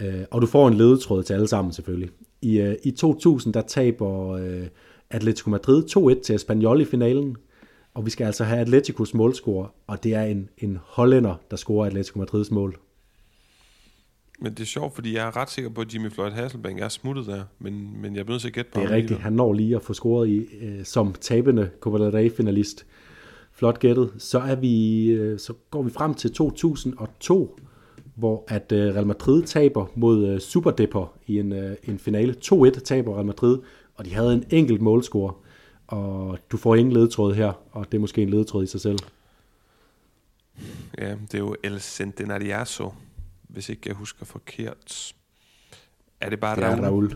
Øh, 0.00 0.14
og 0.30 0.42
du 0.42 0.46
får 0.46 0.68
en 0.68 0.74
ledetråd 0.74 1.22
til 1.22 1.34
alle 1.34 1.48
sammen 1.48 1.72
selvfølgelig. 1.72 2.10
I, 2.44 2.60
øh, 2.60 2.76
i 2.84 2.90
2000, 2.90 3.54
der 3.54 3.62
taber 3.62 4.30
øh, 4.30 4.66
Atletico 5.10 5.50
Madrid 5.50 5.84
2-1 6.18 6.22
til 6.22 6.34
Espanyol 6.34 6.80
i 6.80 6.84
finalen, 6.84 7.36
og 7.94 8.04
vi 8.04 8.10
skal 8.10 8.24
altså 8.24 8.44
have 8.44 8.60
Atleticos 8.60 9.14
målscore, 9.14 9.68
og 9.86 10.04
det 10.04 10.14
er 10.14 10.22
en, 10.22 10.48
en 10.58 10.78
hollænder, 10.82 11.34
der 11.50 11.56
scorer 11.56 11.86
Atletico 11.86 12.18
Madrids 12.18 12.50
mål. 12.50 12.78
Men 14.40 14.54
det 14.54 14.60
er 14.60 14.66
sjovt, 14.66 14.94
fordi 14.94 15.14
jeg 15.14 15.26
er 15.26 15.36
ret 15.36 15.50
sikker 15.50 15.70
på, 15.70 15.80
at 15.80 15.94
Jimmy 15.94 16.10
Floyd 16.10 16.30
Hasselbank 16.30 16.80
er 16.80 16.88
smuttet 16.88 17.26
der, 17.26 17.44
men, 17.58 18.02
men 18.02 18.16
jeg 18.16 18.24
bliver 18.24 18.34
nødt 18.34 18.40
til 18.40 18.48
at 18.48 18.54
gætte 18.54 18.70
på 18.70 18.80
Det 18.80 18.84
er 18.84 18.88
ham 18.88 18.96
rigtigt, 18.96 19.20
han 19.20 19.32
når 19.32 19.52
lige 19.52 19.76
at 19.76 19.82
få 19.82 19.92
scoret 19.92 20.28
i, 20.28 20.38
øh, 20.60 20.84
som 20.84 21.14
tabende 21.20 21.70
Copa 21.80 22.04
del 22.04 22.10
Rey-finalist. 22.10 22.86
Flot 23.52 23.78
gættet. 23.78 24.12
Så, 24.18 24.38
er 24.38 24.54
vi, 24.54 25.04
øh, 25.06 25.38
så 25.38 25.52
går 25.70 25.82
vi 25.82 25.90
frem 25.90 26.14
til 26.14 26.32
2002, 26.32 27.58
hvor 28.14 28.44
at 28.48 28.72
øh, 28.72 28.94
Real 28.94 29.06
Madrid 29.06 29.42
taber 29.42 29.86
mod 29.94 30.26
øh, 30.26 30.40
Super 30.40 30.70
Depor 30.70 31.12
i 31.26 31.38
en, 31.38 31.52
øh, 31.52 31.76
en 31.82 31.98
finale. 31.98 32.34
2-1 32.44 32.70
taber 32.70 33.14
Real 33.14 33.26
Madrid, 33.26 33.58
og 33.94 34.04
de 34.04 34.14
havde 34.14 34.34
en 34.34 34.44
enkelt 34.50 34.80
målscore. 34.80 35.34
Og 35.86 36.38
du 36.52 36.56
får 36.56 36.74
ingen 36.74 36.92
ledetråd 36.92 37.34
her, 37.34 37.52
og 37.72 37.86
det 37.92 37.98
er 37.98 38.00
måske 38.00 38.22
en 38.22 38.30
ledetråd 38.30 38.64
i 38.64 38.66
sig 38.66 38.80
selv. 38.80 38.98
Ja, 40.98 41.10
det 41.10 41.34
er 41.34 41.38
jo 41.38 41.56
El 41.64 41.80
Centenariazo, 41.80 42.92
hvis 43.48 43.68
ikke 43.68 43.82
jeg 43.86 43.94
husker 43.94 44.24
forkert. 44.26 45.14
Er 46.20 46.30
det 46.30 46.40
bare 46.40 46.76
Raul? 46.76 46.84
Raul. 46.84 47.14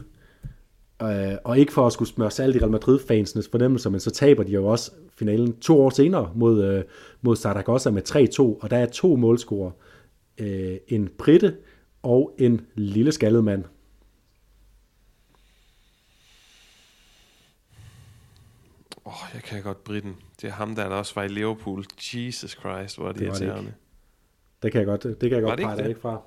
Øh, 1.02 1.38
og 1.44 1.58
ikke 1.58 1.72
for 1.72 1.86
at 1.86 1.92
skulle 1.92 2.08
smøre 2.08 2.30
salt 2.30 2.56
i 2.56 2.58
Real 2.58 2.70
Madrid-fansenes 2.70 3.48
fornemmelser, 3.50 3.90
men 3.90 4.00
så 4.00 4.10
taber 4.10 4.42
de 4.42 4.52
jo 4.52 4.66
også 4.66 4.90
finalen 5.18 5.56
to 5.56 5.80
år 5.80 5.90
senere 5.90 6.32
mod, 6.34 6.64
øh, 6.64 6.84
mod 7.22 7.36
Zaragoza 7.36 7.90
med 7.90 8.02
3-2, 8.02 8.62
og 8.62 8.70
der 8.70 8.76
er 8.76 8.86
to 8.86 9.16
målscorer. 9.16 9.70
Øh, 9.70 9.87
en 10.88 11.08
britte 11.18 11.56
og 12.02 12.34
en 12.38 12.66
lille 12.74 13.12
skaldet 13.12 13.44
mand. 13.44 13.64
Åh, 19.06 19.12
oh, 19.12 19.30
jeg 19.34 19.42
kan 19.42 19.62
godt 19.62 19.84
Britten. 19.84 20.16
Det 20.40 20.48
er 20.48 20.52
ham, 20.52 20.74
der, 20.74 20.84
også 20.84 21.14
var 21.14 21.22
i 21.22 21.28
Liverpool. 21.28 21.84
Jesus 22.14 22.50
Christ, 22.50 22.96
hvor 22.96 23.08
er 23.08 23.12
det, 23.12 23.20
Det 23.20 23.26
irriterende. 23.26 23.74
Det 24.62 24.72
kan 24.72 24.78
jeg 24.78 24.86
godt, 24.86 25.02
det 25.02 25.18
kan 25.20 25.30
jeg 25.30 25.42
Var 25.42 25.48
godt 25.48 25.60
pege 25.60 25.72
ikke 25.72 25.82
dig 25.82 25.88
ikke 25.88 26.00
fra. 26.00 26.22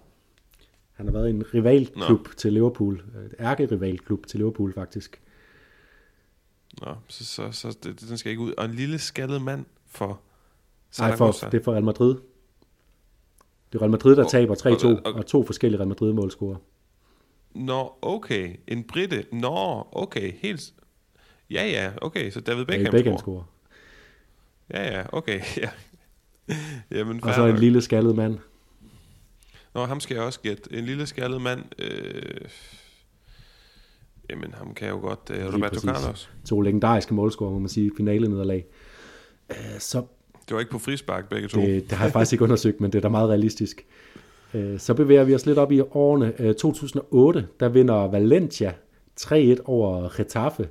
Han 0.92 1.06
har 1.06 1.14
været 1.14 1.30
en 1.30 1.54
rivalklub 1.54 2.30
til 2.38 2.54
Liverpool. 2.54 3.04
Et 3.26 3.36
ærkerivalklub 3.40 4.28
til 4.28 4.40
Liverpool, 4.40 4.74
faktisk. 4.74 5.22
Nå, 6.82 6.96
så, 7.08 7.26
så, 7.26 7.52
så 7.52 7.78
det, 7.84 8.02
den 8.10 8.18
skal 8.18 8.30
ikke 8.30 8.42
ud. 8.42 8.54
Og 8.58 8.66
en 8.66 8.72
lille 8.72 9.00
skaldet 9.00 9.42
mand 9.42 9.66
for 9.88 10.22
Nej, 11.00 11.16
for, 11.16 11.32
det 11.32 11.54
er 11.54 11.64
for 11.64 11.72
Real 11.72 11.84
Madrid. 11.84 12.16
Det 13.72 13.78
er 13.78 13.82
Real 13.82 13.92
Madrid, 13.92 14.16
der 14.16 14.28
taber 14.28 14.56
3-2, 14.56 14.88
og- 14.88 15.02
og- 15.06 15.14
og 15.14 15.26
to 15.26 15.46
forskellige 15.46 15.80
Real 15.80 15.88
Madrid-målscorer. 15.88 16.56
Nå, 17.56 17.92
okay. 18.02 18.56
En 18.68 18.84
britte. 18.84 19.26
Nå, 19.32 19.88
okay. 19.92 20.34
Helt... 20.42 20.74
Ja, 21.50 21.68
ja, 21.68 21.92
okay. 22.02 22.32
Så 22.32 22.40
David 22.42 22.66
Beckham, 22.66 22.84
Beckham, 22.92 22.92
Beckham 22.92 23.18
scorer. 23.18 23.44
Ja, 24.74 24.98
ja, 24.98 25.04
okay. 25.12 25.42
Ja. 25.62 25.70
Jamen, 26.92 27.24
Og 27.24 27.34
så 27.36 27.46
en 27.46 27.56
lille 27.58 27.82
skaldet 27.82 28.16
mand. 28.16 28.38
Nå, 29.74 29.86
ham 29.86 30.00
skal 30.00 30.16
jeg 30.16 30.24
også 30.24 30.40
gætte. 30.40 30.74
En 30.74 30.86
lille 30.86 31.06
skaldet 31.08 31.42
mand. 31.42 31.64
Øh... 31.80 32.50
Jamen, 34.30 34.54
ham 34.54 34.74
kan 34.74 34.88
jeg 34.88 34.94
jo 34.94 35.00
godt. 35.00 35.20
Øh, 35.34 35.54
Roberto. 35.54 35.80
Carlos. 35.80 36.30
To 36.46 36.62
legendariske 36.62 37.14
målscorer, 37.14 37.52
må 37.52 37.60
man 37.60 37.70
sige, 37.70 37.92
finale 37.98 38.28
nederlag. 38.28 38.66
Så 39.80 40.04
Det 40.48 40.54
var 40.54 40.60
ikke 40.60 40.72
på 40.72 40.80
frispark, 40.80 41.30
begge 41.30 41.48
to. 41.48 41.62
det, 41.62 41.90
det 41.90 41.92
har 41.98 42.06
jeg 42.06 42.14
faktisk 42.14 42.34
ikke 42.34 42.44
undersøgt, 42.44 42.82
men 42.82 42.92
det 42.92 42.98
er 42.98 43.02
da 43.02 43.10
meget 43.10 43.30
realistisk. 43.30 43.86
Øh, 44.54 44.80
Så 44.80 44.94
bevæger 44.94 45.24
vi 45.24 45.36
os 45.36 45.46
lidt 45.46 45.58
op 45.58 45.72
i 45.72 45.80
årene. 45.80 46.34
Øh, 46.42 46.56
2008, 46.56 47.48
der 47.60 47.70
vinder 47.70 48.08
Valencia 48.12 48.74
3-1 49.22 49.62
over 49.66 50.18
Getafe. 50.18 50.70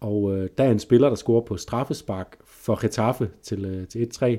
Og 0.00 0.36
øh, 0.36 0.48
der 0.58 0.64
er 0.64 0.70
en 0.70 0.78
spiller, 0.78 1.08
der 1.08 1.16
scorer 1.16 1.40
på 1.44 1.56
straffespark 1.56 2.36
for 2.44 2.80
Getafe 2.82 3.30
til, 3.42 3.64
øh, 3.64 3.88
til 3.88 4.10
1-3. 4.14 4.38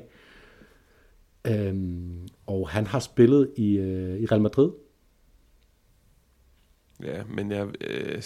Øhm, 1.52 2.28
og 2.46 2.68
han 2.68 2.86
har 2.86 2.98
spillet 2.98 3.50
i, 3.56 3.78
øh, 3.78 4.20
i 4.20 4.26
Real 4.26 4.40
Madrid. 4.42 4.70
Ja, 7.02 7.22
men 7.28 7.50
jeg, 7.50 7.66
øh, 7.80 8.22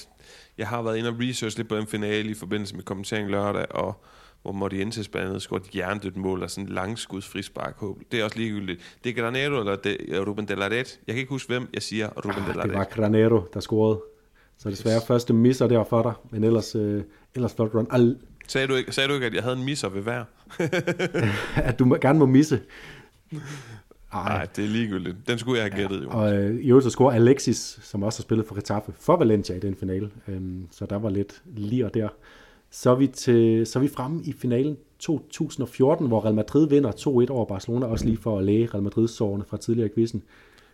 jeg 0.59 0.68
har 0.68 0.82
været 0.82 0.97
inde 0.97 1.09
og 1.09 1.16
research 1.20 1.57
lidt 1.57 1.68
på 1.68 1.76
den 1.76 1.86
finale 1.86 2.30
i 2.30 2.34
forbindelse 2.34 2.76
med 2.76 2.82
kommentering 2.84 3.30
lørdag, 3.30 3.66
og 3.74 4.05
hvor 4.43 4.53
Morientes 4.53 5.09
blandt 5.09 5.28
andet 5.28 5.43
scorede 5.43 5.64
et 5.68 5.76
jerndødt 5.76 6.16
mål 6.16 6.43
og 6.43 6.51
sådan 6.51 6.68
en 6.68 6.74
langskuds 6.74 7.28
frispark. 7.28 7.80
Det 8.12 8.20
er 8.20 8.24
også 8.24 8.38
ligegyldigt. 8.38 8.97
Det 9.05 9.18
er 9.18 9.22
Granero 9.22 9.59
eller 9.61 9.76
det, 9.76 9.97
Ruben 10.26 10.49
de 10.49 10.55
la 10.55 10.64
Red. 10.64 10.72
Jeg 10.74 10.84
kan 11.09 11.16
ikke 11.16 11.30
huske, 11.30 11.49
hvem 11.53 11.68
jeg 11.74 11.82
siger 11.82 12.09
Ruben 12.09 12.43
de 12.49 12.53
la 12.57 12.62
Ah, 12.62 12.68
Det 12.68 12.74
var 12.74 12.80
Red. 12.80 12.86
Granero, 12.90 13.40
der 13.55 13.61
scorede. 13.61 14.01
Så 14.59 14.70
desværre 14.70 15.01
første 15.07 15.32
misser 15.32 15.66
der 15.66 15.84
for 15.84 16.03
dig, 16.03 16.12
men 16.30 16.45
ellers, 16.45 16.74
øh, 16.74 17.03
ellers 17.34 17.55
flot 17.55 17.74
run. 17.74 17.86
Al, 17.90 18.16
Sagde 18.49 18.66
du, 18.66 18.74
ikke, 18.74 18.93
sagde 18.93 19.09
du 19.09 19.14
ikke, 19.14 19.26
at 19.26 19.34
jeg 19.34 19.43
havde 19.43 19.57
en 19.57 19.64
misser 19.64 19.88
ved 19.88 20.03
hver? 20.03 20.24
at 21.68 21.78
du 21.78 21.99
gerne 22.01 22.18
må 22.18 22.26
misse. 22.26 22.61
Nej, 23.32 23.43
Ej. 24.12 24.47
det 24.57 24.64
er 24.64 24.68
ligegyldigt. 24.68 25.16
Den 25.28 25.38
skulle 25.38 25.62
jeg 25.62 25.72
have 25.72 25.80
gættet, 25.82 26.05
jo. 26.05 26.11
Og 26.11 26.34
øh, 26.34 26.61
i 26.61 26.68
øvrigt 26.68 26.84
så 26.84 26.90
scorer 26.90 27.14
Alexis, 27.14 27.78
som 27.82 28.03
også 28.03 28.18
har 28.18 28.22
spillet 28.22 28.47
for 28.47 28.55
Getafe, 28.55 28.93
for 29.01 29.16
Valencia 29.16 29.57
i 29.57 29.61
den 29.61 29.76
finale. 29.76 30.11
Øhm, 30.28 30.68
så 30.70 30.86
der 30.86 30.99
var 30.99 31.11
lidt 31.11 31.43
lige 31.47 31.90
der. 31.95 32.09
Så 32.75 32.91
er, 32.91 32.95
vi 32.95 33.07
til, 33.07 33.66
så 33.66 33.79
er 33.79 33.81
vi 33.81 33.89
fremme 33.89 34.23
i 34.25 34.33
finalen 34.33 34.77
2014, 34.99 36.07
hvor 36.07 36.25
Real 36.25 36.35
Madrid 36.35 36.68
vinder 36.68 36.91
2-1 36.91 37.33
over 37.33 37.45
Barcelona, 37.45 37.87
også 37.87 38.05
lige 38.05 38.16
for 38.16 38.39
at 38.39 38.45
læge 38.45 38.66
Real 38.66 38.83
Madrids 38.83 39.11
sårene 39.11 39.45
fra 39.45 39.57
tidligere 39.57 39.89
i 39.91 39.95
quizzen. 39.95 40.23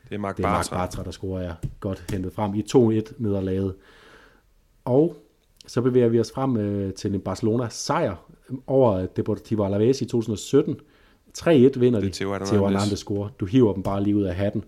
Det 0.09 0.15
er 0.15 0.19
Mark 0.19 0.37
Det 0.37 0.45
er 0.45 0.49
Marc 0.49 0.69
Bartra. 0.71 0.77
Bartra, 0.77 1.03
der 1.03 1.11
scorer 1.11 1.43
jeg 1.43 1.55
godt 1.81 2.05
hentet 2.11 2.33
frem 2.33 2.55
i 2.55 2.65
2-1 2.75 3.13
nederlaget. 3.19 3.75
Og 4.85 5.17
så 5.67 5.81
bevæger 5.81 6.09
vi 6.09 6.21
os 6.21 6.33
frem 6.35 6.57
øh, 6.57 6.95
til 6.95 7.15
en 7.15 7.21
Barcelona 7.21 7.69
sejr 7.71 8.15
over 8.67 9.07
Deportivo 9.07 9.65
Alaves 9.65 10.03
i 10.03 10.05
2017. 10.05 10.77
3-1 11.39 11.49
vinder 11.51 11.71
Det 11.81 11.95
er 11.95 12.01
de. 12.01 12.11
Theo 12.11 12.29
Hernandez. 12.29 12.51
Theo 12.51 12.67
Hernandez 12.67 12.99
scorer. 12.99 13.29
Du 13.41 13.47
hiver 13.47 13.73
dem 13.73 13.83
bare 13.83 14.03
lige 14.03 14.17
ud 14.17 14.23
af 14.23 14.35
hatten. 14.35 14.65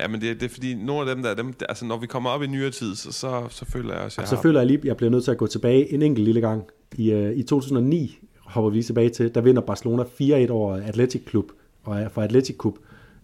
Ja, 0.00 0.08
men 0.08 0.20
det, 0.20 0.40
det 0.40 0.46
er 0.46 0.50
fordi, 0.50 0.74
nogle 0.74 1.10
af 1.10 1.16
dem 1.16 1.24
der, 1.24 1.34
dem, 1.34 1.54
altså 1.68 1.84
når 1.84 1.96
vi 1.98 2.06
kommer 2.06 2.30
op 2.30 2.42
i 2.42 2.46
nyere 2.46 2.70
tid, 2.70 2.94
så, 2.94 3.12
så, 3.12 3.46
så 3.50 3.64
føler 3.64 3.94
jeg 3.94 4.02
også, 4.02 4.20
Og 4.20 4.22
jeg 4.22 4.28
så 4.28 4.34
har... 4.34 4.42
føler 4.42 4.60
jeg 4.60 4.66
lige, 4.66 4.80
jeg 4.84 4.96
bliver 4.96 5.10
nødt 5.10 5.24
til 5.24 5.30
at 5.30 5.38
gå 5.38 5.46
tilbage 5.46 5.92
en 5.92 6.02
enkelt 6.02 6.24
lille 6.24 6.40
gang. 6.40 6.64
I, 6.96 7.12
øh, 7.12 7.36
i 7.36 7.42
2009 7.42 8.18
hopper 8.40 8.70
vi 8.70 8.76
lige 8.76 8.84
tilbage 8.84 9.08
til, 9.08 9.34
der 9.34 9.40
vinder 9.40 9.62
Barcelona 9.62 10.02
4-1 10.02 10.50
over 10.50 10.76
Atletic 10.76 11.24
Klub. 11.24 11.52
Og 11.82 12.10
for 12.12 12.22
Atletic 12.22 12.56
Klub, 12.58 12.78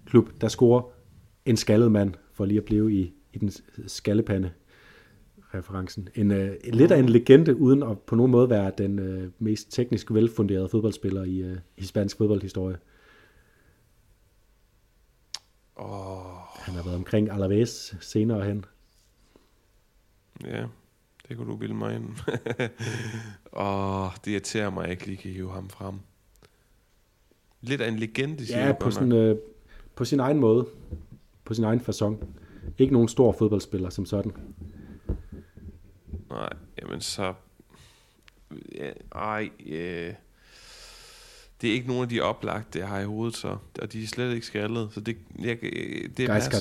klub 0.06 0.28
der 0.40 0.48
scorer 0.48 0.82
en 1.44 1.56
skaldet 1.56 1.92
mand, 1.92 2.14
for 2.32 2.44
lige 2.44 2.58
at 2.58 2.64
blive 2.64 2.92
i, 2.92 3.12
i 3.32 3.38
den 3.38 3.50
skaldepande 3.86 4.50
referencen. 5.54 6.08
En, 6.14 6.30
øh, 6.30 6.54
lidt 6.72 6.92
af 6.92 6.98
en 6.98 7.08
legende, 7.08 7.56
uden 7.56 7.82
at 7.82 7.98
på 7.98 8.14
nogen 8.14 8.32
måde 8.32 8.50
være 8.50 8.72
den 8.78 8.98
øh, 8.98 9.30
mest 9.38 9.72
teknisk 9.72 10.14
velfunderede 10.14 10.68
fodboldspiller 10.68 11.24
i 11.24 11.38
øh, 11.38 11.56
hispansk 11.78 12.18
fodboldhistorie. 12.18 12.76
Åh, 15.76 16.43
Han 16.55 16.74
har 16.74 16.82
været 16.82 16.96
omkring 16.96 17.30
Alaves 17.30 17.96
senere 18.00 18.44
hen. 18.44 18.64
Ja, 20.44 20.66
det 21.28 21.36
kunne 21.36 21.52
du 21.52 21.57
bilde 21.57 21.74
mig 21.74 21.94
ind. 21.96 22.09
og 23.52 24.11
det 24.24 24.30
irriterer 24.30 24.70
mig, 24.70 24.82
at 24.82 24.86
jeg 24.88 24.92
ikke 24.92 25.07
lige 25.07 25.16
kan 25.16 25.30
hive 25.30 25.52
ham 25.52 25.68
frem. 25.68 25.94
Lidt 27.61 27.80
af 27.80 27.88
en 27.88 27.98
legende, 27.98 28.46
siger 28.46 28.66
Ja, 28.66 28.72
du 28.72 28.76
på, 28.80 28.90
nok. 29.00 29.12
øh, 29.12 29.36
på 29.94 30.05
sin 30.05 30.20
egen 30.20 30.38
måde. 30.38 30.66
På 31.44 31.55
sin 31.55 31.64
egen 31.64 31.80
façon. 31.80 32.24
Ikke 32.78 32.92
nogen 32.92 33.09
stor 33.09 33.32
fodboldspiller 33.32 33.90
som 33.90 34.07
sådan. 34.07 34.32
Nej, 36.30 36.52
jamen 36.82 37.00
så... 37.00 37.34
Ja, 38.74 38.90
ej, 39.14 39.50
øh, 39.66 40.14
det 41.64 41.70
er 41.70 41.74
ikke 41.74 41.88
nogen 41.88 42.02
af 42.02 42.08
de 42.08 42.20
oplagte, 42.20 42.78
jeg 42.78 42.88
har 42.88 43.00
i 43.00 43.04
hovedet, 43.04 43.36
så. 43.36 43.56
Og 43.82 43.92
de 43.92 44.02
er 44.02 44.06
slet 44.06 44.34
ikke 44.34 44.46
skaldet, 44.46 44.88
så 44.92 45.00
det, 45.00 45.16
jeg, 45.44 45.58
det, 46.16 46.24
er 46.24 46.32
Geiska 46.32 46.56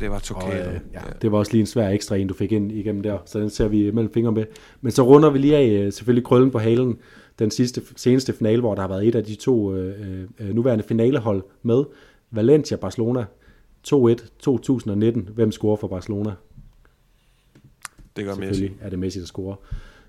det 0.00 0.10
var 0.10 0.16
Og, 0.16 0.22
Tokado. 0.22 0.70
øh, 0.70 0.80
ja, 0.92 1.00
det 1.22 1.32
var 1.32 1.38
også 1.38 1.52
lige 1.52 1.60
en 1.60 1.66
svær 1.66 1.88
ekstra 1.88 2.16
en, 2.16 2.26
du 2.26 2.34
fik 2.34 2.52
ind 2.52 2.72
igennem 2.72 3.02
der, 3.02 3.18
så 3.26 3.40
den 3.40 3.50
ser 3.50 3.68
vi 3.68 3.90
mellem 3.90 4.12
fingre 4.12 4.32
med. 4.32 4.44
Men 4.80 4.92
så 4.92 5.02
runder 5.02 5.30
vi 5.30 5.38
lige 5.38 5.56
af, 5.56 5.68
øh, 5.68 5.92
selvfølgelig 5.92 6.24
krøllen 6.24 6.50
på 6.50 6.58
halen, 6.58 6.98
den 7.38 7.50
sidste, 7.50 7.82
seneste 7.96 8.32
finale, 8.32 8.60
hvor 8.60 8.74
der 8.74 8.82
har 8.82 8.88
været 8.88 9.08
et 9.08 9.14
af 9.14 9.24
de 9.24 9.34
to 9.34 9.74
øh, 9.74 10.24
øh, 10.38 10.54
nuværende 10.54 10.84
finalehold 10.84 11.42
med. 11.62 11.84
Valencia-Barcelona 12.30 13.24
2-1 13.88 14.28
2019. 14.38 15.28
Hvem 15.34 15.52
scorer 15.52 15.76
for 15.76 15.88
Barcelona? 15.88 16.32
det 18.16 18.24
gør 18.24 18.34
Messi. 18.34 18.46
Selvfølgelig 18.46 18.76
er 18.80 18.90
det 18.90 18.98
Messi, 18.98 19.20
der 19.20 19.26
scorer. 19.26 19.56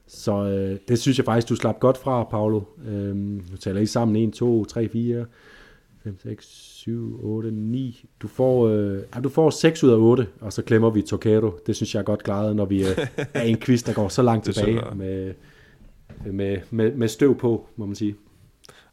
Så 0.10 0.44
øh, 0.44 0.78
det 0.88 1.00
synes 1.00 1.18
jeg 1.18 1.26
faktisk, 1.26 1.50
du 1.50 1.56
slap 1.56 1.80
godt 1.80 1.98
fra, 1.98 2.24
Paolo. 2.24 2.62
Øhm, 2.88 3.44
nu 3.52 3.58
taler 3.60 3.82
I 3.82 3.86
sammen 3.86 4.16
1, 4.16 4.34
2, 4.34 4.66
3, 4.66 4.90
4, 4.90 5.26
5, 6.04 6.20
6, 6.24 6.46
7, 6.46 7.20
8, 7.24 7.52
9. 7.52 8.06
Du 8.22 8.28
får, 8.28 8.68
øh, 8.68 9.02
ja, 9.16 9.20
du 9.20 9.30
får 9.30 9.50
6 9.50 9.84
ud 9.84 9.90
af 9.90 9.96
8, 9.96 10.28
og 10.42 10.54
så 10.54 10.62
klemmer 10.62 10.90
vi 10.90 11.02
Tokado. 11.02 11.60
Det 11.68 11.76
synes 11.76 11.96
jeg 11.96 12.00
er 12.00 12.04
godt 12.04 12.24
klaret, 12.24 12.56
når 12.56 12.66
vi 12.66 12.88
øh, 12.88 13.08
er 13.34 13.44
i 13.44 13.50
en 13.50 13.58
quiz, 13.58 13.84
der 13.84 13.94
går 13.94 14.08
så 14.08 14.22
langt 14.22 14.46
tilbage 14.54 14.82
med, 14.96 15.34
med, 16.26 16.58
med, 16.70 16.94
med 16.96 17.08
støv 17.08 17.38
på, 17.38 17.68
må 17.76 17.86
man 17.86 17.96
sige. 17.96 18.16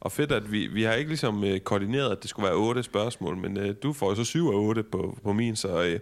Og 0.01 0.13
fedt, 0.13 0.33
at 0.33 0.53
vi, 0.53 0.67
vi 0.67 0.83
har 0.83 0.93
ikke 0.93 1.11
ligesom 1.11 1.45
øh, 1.45 1.61
koordineret, 1.61 2.13
at 2.13 2.23
det 2.23 2.31
skulle 2.31 2.47
være 2.47 2.57
otte 2.57 2.83
spørgsmål, 2.83 3.37
men 3.37 3.57
øh, 3.57 3.75
du 3.83 3.93
får 3.93 4.09
jo 4.09 4.15
så 4.15 4.25
syv 4.25 4.47
af 4.47 4.55
otte 4.55 4.83
på, 4.83 5.19
på 5.25 5.33
min, 5.33 5.57
så 5.57 5.83
øh, 5.83 5.99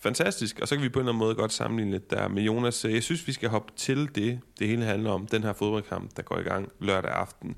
fantastisk. 0.00 0.58
Og 0.62 0.68
så 0.68 0.74
kan 0.74 0.84
vi 0.84 0.88
på 0.88 0.98
en 0.98 1.02
eller 1.02 1.12
anden 1.12 1.18
måde 1.18 1.34
godt 1.34 1.52
sammenligne 1.52 1.92
lidt 1.92 2.10
der 2.10 2.28
med 2.28 2.42
Jonas. 2.42 2.84
Jeg 2.84 3.02
synes, 3.02 3.26
vi 3.26 3.32
skal 3.32 3.48
hoppe 3.48 3.72
til 3.76 4.08
det, 4.14 4.40
det 4.58 4.68
hele 4.68 4.84
handler 4.84 5.10
om, 5.10 5.26
den 5.26 5.42
her 5.42 5.52
fodboldkamp, 5.52 6.16
der 6.16 6.22
går 6.22 6.38
i 6.38 6.42
gang 6.42 6.68
lørdag 6.80 7.10
aften. 7.10 7.56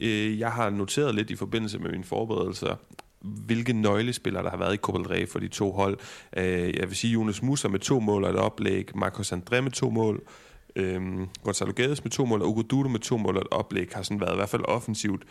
Øh, 0.00 0.38
jeg 0.38 0.52
har 0.52 0.70
noteret 0.70 1.14
lidt 1.14 1.30
i 1.30 1.36
forbindelse 1.36 1.78
med 1.78 1.90
mine 1.90 2.04
forberedelser, 2.04 2.76
hvilke 3.20 3.72
nøglespillere, 3.72 4.42
der 4.42 4.50
har 4.50 4.56
været 4.56 4.74
i 4.74 4.76
Copa 4.76 4.98
del 4.98 5.06
Rey 5.06 5.28
for 5.28 5.38
de 5.38 5.48
to 5.48 5.72
hold. 5.72 5.98
Øh, 6.36 6.74
jeg 6.76 6.88
vil 6.88 6.96
sige, 6.96 7.12
Jonas 7.12 7.42
Musa 7.42 7.68
med 7.68 7.78
to 7.80 8.00
mål 8.00 8.24
og 8.24 8.30
et 8.30 8.36
oplæg, 8.36 8.96
Marcos 8.96 9.32
André 9.32 9.60
med 9.60 9.70
to 9.70 9.90
mål, 9.90 10.22
Øhm, 10.76 11.28
Gonzalo 11.42 11.72
Gades 11.76 12.04
med 12.04 12.10
to 12.10 12.24
mål, 12.24 12.42
og 12.42 12.48
Ugo 12.48 12.88
med 12.88 13.00
to 13.00 13.16
mål 13.16 13.36
og 13.36 13.42
et 13.42 13.48
oplæg 13.50 13.88
har 13.92 14.02
sådan 14.02 14.20
været 14.20 14.32
i 14.32 14.36
hvert 14.36 14.48
fald 14.48 14.62
offensivt 14.64 15.22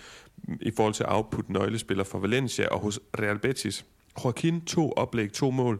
i 0.61 0.71
forhold 0.75 0.93
til 0.93 1.05
output 1.09 1.49
nøglespiller 1.49 2.03
for 2.03 2.19
Valencia 2.19 2.67
og 2.67 2.79
hos 2.79 2.99
Real 3.19 3.39
Betis. 3.39 3.86
Joaquin 4.23 4.65
to 4.65 4.91
oplæg, 4.91 5.34
to 5.34 5.51
mål. 5.51 5.79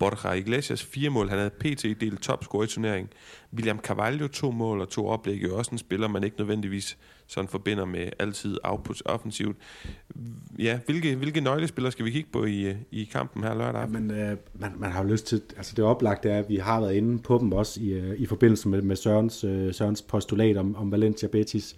Borja 0.00 0.32
Iglesias 0.32 0.82
fire 0.82 1.10
mål. 1.10 1.28
Han 1.28 1.38
havde 1.38 1.50
pt. 1.50 2.00
delt 2.00 2.22
topscorer 2.22 2.64
i 2.64 2.66
turneringen. 2.66 3.12
William 3.54 3.78
Carvalho 3.78 4.28
to 4.28 4.50
mål 4.50 4.80
og 4.80 4.88
to 4.88 5.06
oplæg. 5.06 5.42
Jo 5.42 5.56
også 5.58 5.70
en 5.70 5.78
spiller, 5.78 6.08
man 6.08 6.24
ikke 6.24 6.38
nødvendigvis 6.38 6.98
sådan 7.26 7.48
forbinder 7.48 7.84
med 7.84 8.08
altid 8.18 8.58
outputs 8.64 9.02
offensivt. 9.04 9.56
Ja, 10.58 10.78
hvilke, 10.86 11.16
hvilke 11.16 11.40
nøglespillere 11.40 11.92
skal 11.92 12.04
vi 12.04 12.10
kigge 12.10 12.28
på 12.32 12.44
i, 12.44 12.60
øh, 12.62 12.76
i 12.90 13.04
kampen 13.04 13.42
her 13.42 13.54
lørdag? 13.54 13.74
Ja, 13.74 13.82
aften? 13.82 14.06
men 14.06 14.16
øh, 14.20 14.36
man, 14.54 14.72
man 14.76 14.90
har 14.90 15.02
jo 15.02 15.08
lyst 15.08 15.26
til, 15.26 15.42
altså 15.56 15.72
det 15.76 15.84
oplagte 15.84 16.30
er, 16.30 16.38
at 16.38 16.48
vi 16.48 16.56
har 16.56 16.80
været 16.80 16.94
inde 16.94 17.18
på 17.18 17.38
dem 17.38 17.52
også 17.52 17.80
i, 17.80 17.88
øh, 17.92 18.20
i 18.20 18.26
forbindelse 18.26 18.68
med, 18.68 18.82
med 18.82 18.96
Sørens, 18.96 19.44
øh, 19.44 19.74
Sørens 19.74 20.02
postulat 20.02 20.56
om, 20.56 20.76
om 20.76 20.92
Valencia 20.92 21.28
Betis 21.28 21.76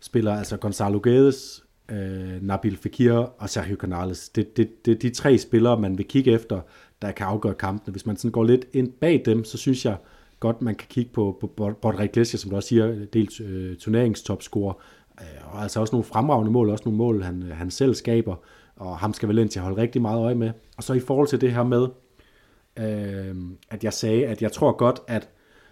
spiller, 0.00 0.34
altså 0.34 0.56
Gonzalo 0.56 1.00
Guedes, 1.02 1.64
øh, 1.90 2.42
Nabil 2.42 2.76
Fekir 2.76 3.12
og 3.12 3.50
Sergio 3.50 3.76
Canales. 3.76 4.28
Det, 4.28 4.56
det, 4.56 4.86
det 4.86 4.94
er 4.94 4.98
de 4.98 5.10
tre 5.10 5.38
spillere, 5.38 5.80
man 5.80 5.98
vil 5.98 6.08
kigge 6.08 6.32
efter, 6.32 6.60
der 7.06 7.12
kan 7.12 7.26
afgøre 7.26 7.54
kampene. 7.54 7.92
Hvis 7.92 8.06
man 8.06 8.16
sådan 8.16 8.30
går 8.30 8.44
lidt 8.44 8.66
ind 8.72 8.92
bag 8.92 9.22
dem, 9.24 9.44
så 9.44 9.58
synes 9.58 9.84
jeg 9.84 9.96
godt, 10.40 10.62
man 10.62 10.74
kan 10.74 10.88
kigge 10.90 11.10
på, 11.12 11.36
på 11.40 11.46
Borja 11.82 12.02
Iglesias, 12.02 12.40
som 12.40 12.50
du 12.50 12.56
også 12.56 12.68
siger, 12.68 13.06
dels 13.12 13.40
øh, 13.40 13.76
turneringstopscorer, 13.76 14.74
øh, 15.20 15.54
og 15.54 15.62
altså 15.62 15.80
også 15.80 15.94
nogle 15.94 16.04
fremragende 16.04 16.52
mål, 16.52 16.70
også 16.70 16.84
nogle 16.84 16.98
mål, 16.98 17.22
han, 17.22 17.42
han 17.42 17.70
selv 17.70 17.94
skaber, 17.94 18.36
og 18.76 18.98
ham 18.98 19.12
skal 19.12 19.26
Valencia 19.26 19.62
holde 19.62 19.76
rigtig 19.76 20.02
meget 20.02 20.20
øje 20.20 20.34
med. 20.34 20.50
Og 20.76 20.82
så 20.82 20.92
i 20.92 21.00
forhold 21.00 21.28
til 21.28 21.40
det 21.40 21.52
her 21.52 21.64
med, 21.64 21.86
øh, 22.78 23.36
at 23.70 23.84
jeg 23.84 23.92
sagde, 23.92 24.26
at 24.26 24.42
jeg 24.42 24.52
tror 24.52 24.72
godt, 24.72 25.00
at 25.08 25.28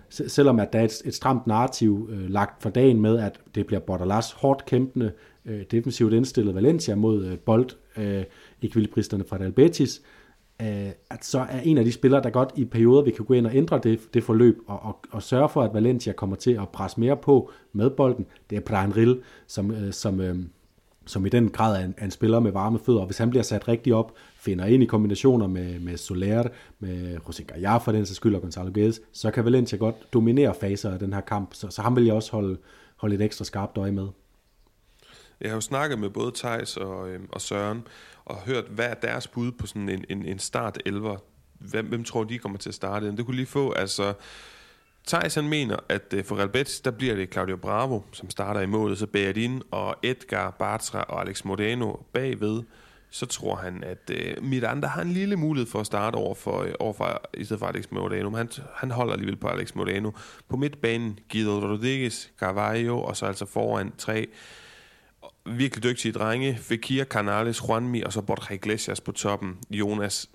selvom 0.09 0.61
at 0.61 0.73
der 0.73 0.79
er 0.79 0.85
et, 0.85 1.03
et 1.05 1.15
stramt 1.15 1.47
narrativ 1.47 2.09
øh, 2.13 2.31
lagt 2.31 2.63
for 2.63 2.71
dagen 2.71 3.01
med, 3.01 3.19
at 3.19 3.41
det 3.55 3.67
bliver 3.67 3.81
Bordalas 3.81 4.33
hårdt 4.33 4.65
kæmpende, 4.65 5.13
øh, 5.45 5.63
defensivt 5.71 6.13
indstillet 6.13 6.55
Valencia 6.55 6.95
mod 6.95 7.25
øh, 7.25 7.39
bold 7.39 7.71
øh, 7.97 8.25
ekvilibristerne 8.63 9.25
fra 9.25 9.37
Real 9.37 9.53
Betis, 9.53 10.01
øh, 10.05 10.24
Øh, 10.63 10.91
at 11.11 11.25
så 11.25 11.39
er 11.39 11.61
en 11.61 11.79
af 11.79 11.85
de 11.85 11.93
spillere, 11.93 12.23
der 12.23 12.31
godt 12.31 12.53
i 12.57 12.65
perioder 12.65 13.03
vi 13.03 13.11
kan 13.11 13.25
gå 13.25 13.35
ind 13.35 13.47
og 13.47 13.55
ændre 13.55 13.81
det, 13.83 14.15
det 14.15 14.25
forløb, 14.25 14.59
og, 14.67 14.83
og, 14.83 14.99
og 15.11 15.23
sørge 15.23 15.49
for, 15.49 15.63
at 15.63 15.75
Valencia 15.75 16.13
kommer 16.13 16.37
til 16.37 16.51
at 16.51 16.69
presse 16.69 17.01
mere 17.01 17.17
på 17.17 17.51
med 17.73 17.91
bolden, 17.91 18.27
det 18.51 18.57
er 18.57 18.61
Brian 18.61 18.97
Rill, 18.97 19.23
som, 19.47 19.71
øh, 19.71 19.93
som, 19.93 20.21
øh, 20.21 20.39
som 21.07 21.27
i 21.27 21.29
den 21.29 21.49
grad 21.49 21.81
er 21.81 21.85
en, 21.85 21.95
er 21.99 22.05
en 22.05 22.11
spiller 22.11 22.41
med 22.41 22.53
varme 22.53 22.79
fødder, 22.79 23.01
og 23.01 23.07
hvis 23.07 23.19
han 23.19 23.31
bliver 23.31 23.43
sat 23.43 23.69
rigtigt 23.69 23.97
op, 23.97 24.13
finder 24.37 24.65
ind 24.65 24.83
i 24.83 24.87
kombinationer 24.87 25.47
med, 25.47 25.81
med 25.81 25.97
Soler, 25.97 26.49
med 26.79 27.17
José 27.17 27.45
Gallar 27.45 27.79
for 27.79 27.93
den 27.93 28.07
sags 28.07 28.17
skyld, 28.17 28.35
og 28.35 28.41
Gonzalo 28.41 28.71
Guedes, 28.75 29.01
så 29.13 29.31
kan 29.31 29.45
Valencia 29.45 29.79
godt 29.79 30.13
dominere 30.13 30.55
faser 30.61 30.91
af 30.91 30.99
den 30.99 31.13
her 31.13 31.21
kamp, 31.21 31.55
så, 31.55 31.71
så 31.71 31.83
ham 31.83 31.97
vil 31.97 32.05
jeg 32.05 32.15
også 32.15 32.33
holde, 32.33 32.59
holde 32.97 33.15
et 33.15 33.23
ekstra 33.23 33.45
skarpt 33.45 33.79
øje 33.79 33.93
med. 33.93 34.09
Jeg 35.41 35.51
har 35.51 35.55
jo 35.55 35.61
snakket 35.61 35.99
med 35.99 36.11
både 36.11 36.33
Tejs 36.35 36.77
og, 36.77 37.09
øh, 37.09 37.21
og 37.33 37.41
Søren, 37.41 37.87
og 38.27 38.37
hørt, 38.37 38.65
hvad 38.65 38.87
er 38.87 38.95
deres 38.95 39.29
bud 39.29 39.53
på 39.53 39.67
sådan 39.67 39.89
en, 39.89 40.05
en, 40.09 40.27
en 40.27 40.39
start 40.39 40.79
11. 40.87 41.19
Hvem, 41.59 41.87
hvem 41.87 42.05
tror 42.05 42.25
de 42.25 42.39
kommer 42.39 42.59
til 42.59 42.69
at 42.69 42.75
starte? 42.75 43.17
Det 43.17 43.27
kunne 43.27 43.37
lige 43.37 43.47
få, 43.47 43.73
altså... 43.73 44.15
Thijs 45.07 45.35
han 45.35 45.49
mener, 45.49 45.77
at 45.89 46.15
øh, 46.15 46.25
for 46.25 46.37
Real 46.37 46.49
Betis, 46.49 46.81
der 46.81 46.91
bliver 46.91 47.15
det 47.15 47.33
Claudio 47.33 47.57
Bravo, 47.57 48.01
som 48.13 48.31
starter 48.31 48.61
i 48.61 48.67
målet, 48.67 48.99
så 48.99 49.07
Beadin 49.07 49.63
og 49.71 49.97
Edgar 50.03 50.51
Bartra 50.51 51.01
og 51.03 51.21
Alex 51.21 51.45
Moreno 51.45 51.93
bagved. 52.13 52.63
Så 53.11 53.27
tror 53.27 53.55
han, 53.55 53.85
at 53.85 54.11
øh, 54.11 54.43
Miranda 54.43 54.87
har 54.87 55.03
en 55.03 55.11
lille 55.11 55.37
mulighed 55.37 55.71
for 55.71 55.81
at 55.81 55.87
starte 55.87 56.17
over 56.17 56.35
for, 56.35 56.63
øh, 56.63 56.73
over 56.79 56.93
for 56.93 57.23
i 57.35 57.45
stedet 57.45 57.59
for 57.59 57.67
Alex 57.67 57.85
Moreno, 57.91 58.31
Men 58.31 58.37
han, 58.37 58.49
han 58.75 58.91
holder 58.91 59.13
alligevel 59.13 59.37
på 59.37 59.49
Alex 59.49 59.75
Moreno. 59.75 60.11
På 60.49 60.57
midtbanen, 60.57 61.19
Guido 61.33 61.51
Rodriguez, 61.51 62.29
Carvalho, 62.41 63.03
og 63.03 63.17
så 63.17 63.27
altså 63.27 63.47
foran 63.47 63.93
tre 63.99 64.29
virkelig 65.47 65.85
dygtige 65.85 66.13
drenge. 66.13 66.57
Fekir, 66.57 67.05
Canales, 67.05 67.63
Juanmi 67.69 68.03
og 68.03 68.13
så 68.13 68.21
Borja 68.21 68.55
Iglesias 68.55 69.01
på 69.01 69.13
toppen. 69.13 69.59
Jonas, 69.71 70.31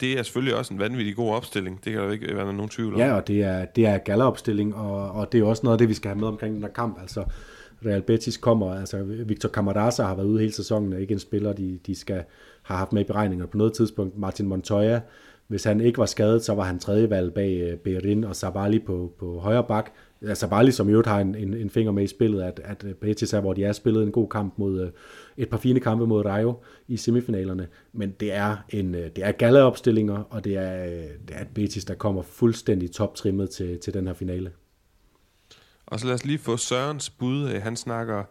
det 0.00 0.18
er 0.18 0.22
selvfølgelig 0.22 0.56
også 0.56 0.74
en 0.74 0.80
vanvittig 0.80 1.16
god 1.16 1.30
opstilling. 1.30 1.84
Det 1.84 1.92
kan 1.92 2.02
der 2.02 2.10
ikke 2.10 2.36
være 2.36 2.52
nogen 2.52 2.68
tvivl 2.68 2.94
om. 2.94 3.00
Ja, 3.00 3.14
og 3.14 3.28
det 3.28 3.42
er, 3.42 3.64
det 3.64 3.86
er 3.86 3.98
galleropstilling, 3.98 4.74
og, 4.74 5.10
og 5.10 5.32
det 5.32 5.40
er 5.40 5.44
også 5.44 5.60
noget 5.64 5.74
af 5.74 5.78
det, 5.78 5.88
vi 5.88 5.94
skal 5.94 6.08
have 6.08 6.18
med 6.18 6.28
omkring 6.28 6.54
den 6.54 6.62
her 6.62 6.70
kamp. 6.70 7.00
Altså, 7.00 7.24
Real 7.86 8.02
Betis 8.02 8.36
kommer, 8.36 8.74
altså 8.74 9.02
Victor 9.02 9.48
Camarasa 9.48 10.02
har 10.02 10.14
været 10.14 10.26
ude 10.26 10.40
hele 10.40 10.52
sæsonen, 10.52 10.92
er 10.92 10.98
ikke 10.98 11.12
en 11.12 11.18
spiller, 11.18 11.52
de, 11.52 11.78
de 11.86 11.94
skal 11.94 12.24
have 12.62 12.78
haft 12.78 12.92
med 12.92 13.02
i 13.02 13.04
beregninger 13.04 13.46
på 13.46 13.56
noget 13.56 13.72
tidspunkt. 13.72 14.18
Martin 14.18 14.46
Montoya, 14.46 15.00
hvis 15.46 15.64
han 15.64 15.80
ikke 15.80 15.98
var 15.98 16.06
skadet, 16.06 16.44
så 16.44 16.54
var 16.54 16.64
han 16.64 16.78
tredje 16.78 17.10
valg 17.10 17.34
bag 17.34 17.60
øh, 17.60 17.78
Berin 17.78 18.24
og 18.24 18.36
Sabali 18.36 18.78
på, 18.78 19.12
på 19.18 19.38
højre 19.38 19.64
bak 19.64 19.92
altså 20.28 20.48
bare 20.48 20.72
som 20.72 20.88
i 20.88 20.92
øvrigt 20.92 21.08
har 21.08 21.20
en, 21.20 21.34
en, 21.34 21.54
en 21.54 21.70
finger 21.70 21.92
med 21.92 22.04
i 22.04 22.06
spillet, 22.06 22.42
at, 22.42 22.60
at 22.64 22.84
øh, 22.84 22.94
Betis 22.94 23.32
er, 23.32 23.40
hvor 23.40 23.52
de 23.52 23.64
er 23.64 23.72
spillet 23.72 24.02
en 24.02 24.12
god 24.12 24.28
kamp 24.28 24.54
mod 24.58 24.80
øh, 24.80 24.90
et 25.36 25.48
par 25.48 25.56
fine 25.56 25.80
kampe 25.80 26.06
mod 26.06 26.24
Rayo 26.24 26.54
i 26.88 26.96
semifinalerne. 26.96 27.68
Men 27.92 28.10
det 28.20 28.32
er, 28.32 28.56
en, 28.68 28.94
øh, 28.94 29.10
det 29.16 29.24
er 29.24 29.32
galaopstillinger, 29.32 30.18
og 30.30 30.44
det 30.44 30.56
er, 30.56 30.84
det 31.28 31.36
er 31.36 31.40
et 31.40 31.48
Betis, 31.54 31.84
der 31.84 31.94
kommer 31.94 32.22
fuldstændig 32.22 32.90
toptrimmet 32.90 33.50
til, 33.50 33.78
til 33.78 33.94
den 33.94 34.06
her 34.06 34.14
finale. 34.14 34.50
Og 35.86 36.00
så 36.00 36.06
lad 36.06 36.14
os 36.14 36.24
lige 36.24 36.38
få 36.38 36.56
Sørens 36.56 37.10
bud. 37.10 37.48
Han 37.48 37.76
snakker 37.76 38.24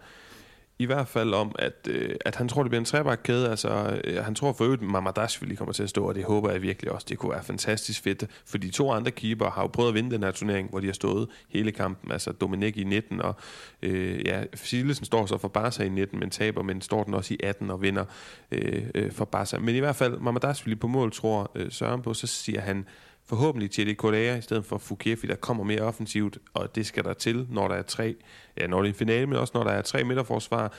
i 0.80 0.86
hvert 0.86 1.08
fald 1.08 1.34
om, 1.34 1.56
at, 1.60 1.88
øh, 1.90 2.16
at 2.26 2.36
han 2.36 2.48
tror, 2.48 2.64
det 2.64 2.70
bliver 2.70 2.80
en 2.80 2.86
trebakkæde. 2.86 3.50
Altså, 3.50 4.02
øh, 4.04 4.24
han 4.24 4.36
tror 4.36 4.54
for 4.54 4.64
øvrigt, 4.64 4.82
at 4.82 4.88
Mamadashvili 4.88 5.56
kommer 5.56 5.74
til 5.74 5.84
at 5.84 5.90
stå, 5.90 6.08
og 6.08 6.16
det 6.16 6.24
håber 6.24 6.52
jeg 6.52 6.62
virkelig 6.62 6.92
også. 6.92 7.06
Det 7.10 7.18
kunne 7.18 7.32
være 7.32 7.44
fantastisk 7.44 8.04
fedt. 8.04 8.24
For 8.46 8.58
de 8.58 8.70
to 8.70 8.92
andre 8.92 9.12
keeper 9.12 9.50
har 9.50 9.62
jo 9.62 9.68
prøvet 9.68 9.90
at 9.90 9.96
vinde 9.96 10.12
den 10.12 10.24
her 10.24 10.32
turnering, 10.32 10.70
hvor 10.70 10.80
de 10.80 10.86
har 10.86 10.94
stået 10.94 11.28
hele 11.50 11.72
kampen. 11.72 12.12
Altså 12.12 12.32
Dominik 12.32 12.78
i 12.78 12.84
19, 12.84 13.22
og 13.22 13.36
øh, 13.82 14.26
ja, 14.26 14.44
Silesen 14.54 15.06
står 15.06 15.26
så 15.26 15.38
for 15.38 15.48
Barca 15.48 15.84
i 15.84 15.90
19, 15.90 16.20
men 16.20 16.30
taber, 16.30 16.64
men 16.64 16.82
står 16.82 17.04
den 17.04 17.14
også 17.14 17.34
i 17.34 17.38
18 17.44 17.72
og 17.72 17.82
vinder 17.82 18.06
øh, 18.52 18.84
øh, 18.96 19.12
for 19.12 19.26
Barca. 19.26 19.60
Men 19.60 19.76
i 19.76 19.80
hvert 19.80 19.96
fald, 19.96 20.18
Mamadashvili 20.20 20.76
på 20.76 20.88
mål, 20.88 21.12
tror 21.12 21.52
øh, 21.56 21.72
Søren 21.72 22.02
på, 22.02 22.14
så 22.14 22.28
siger 22.28 22.62
han, 22.62 22.86
forhåbentlig 23.26 23.72
til 23.72 23.96
Korea 23.96 24.38
i 24.38 24.42
stedet 24.42 24.66
for 24.66 24.78
Fukefi, 24.78 25.28
der 25.28 25.36
kommer 25.36 25.64
mere 25.64 25.82
offensivt, 25.82 26.38
og 26.54 26.76
det 26.76 26.86
skal 26.86 27.04
der 27.04 27.14
til, 27.14 27.48
når 27.50 27.68
der 27.68 27.76
er 27.76 27.82
tre, 27.82 28.16
ja, 28.58 28.68
når 28.68 28.82
det 28.82 28.88
er 28.88 28.94
en 28.94 28.98
finale, 28.98 29.28
men 29.28 29.38
også 29.38 29.52
når 29.56 29.64
der 29.64 29.72
er 29.72 29.82
tre 29.82 30.04
midterforsvar. 30.04 30.74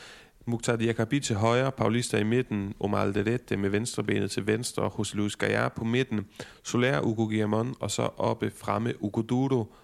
Mukhtar 0.46 0.76
Diakabi 0.76 1.20
til 1.20 1.36
højre, 1.36 1.72
Paulista 1.72 2.18
i 2.18 2.24
midten, 2.24 2.74
Omar 2.80 3.02
Alderete 3.02 3.56
med 3.56 3.70
venstrebenet 3.70 4.30
til 4.30 4.46
venstre, 4.46 4.86
José 4.86 5.16
Luis 5.16 5.36
Gallar 5.36 5.68
på 5.68 5.84
midten, 5.84 6.26
Soler, 6.62 7.00
Ugo 7.00 7.24
Guillamon, 7.24 7.74
og 7.80 7.90
så 7.90 8.02
oppe 8.02 8.50
fremme 8.56 9.02
Ugo 9.02 9.22
Duro 9.22 9.74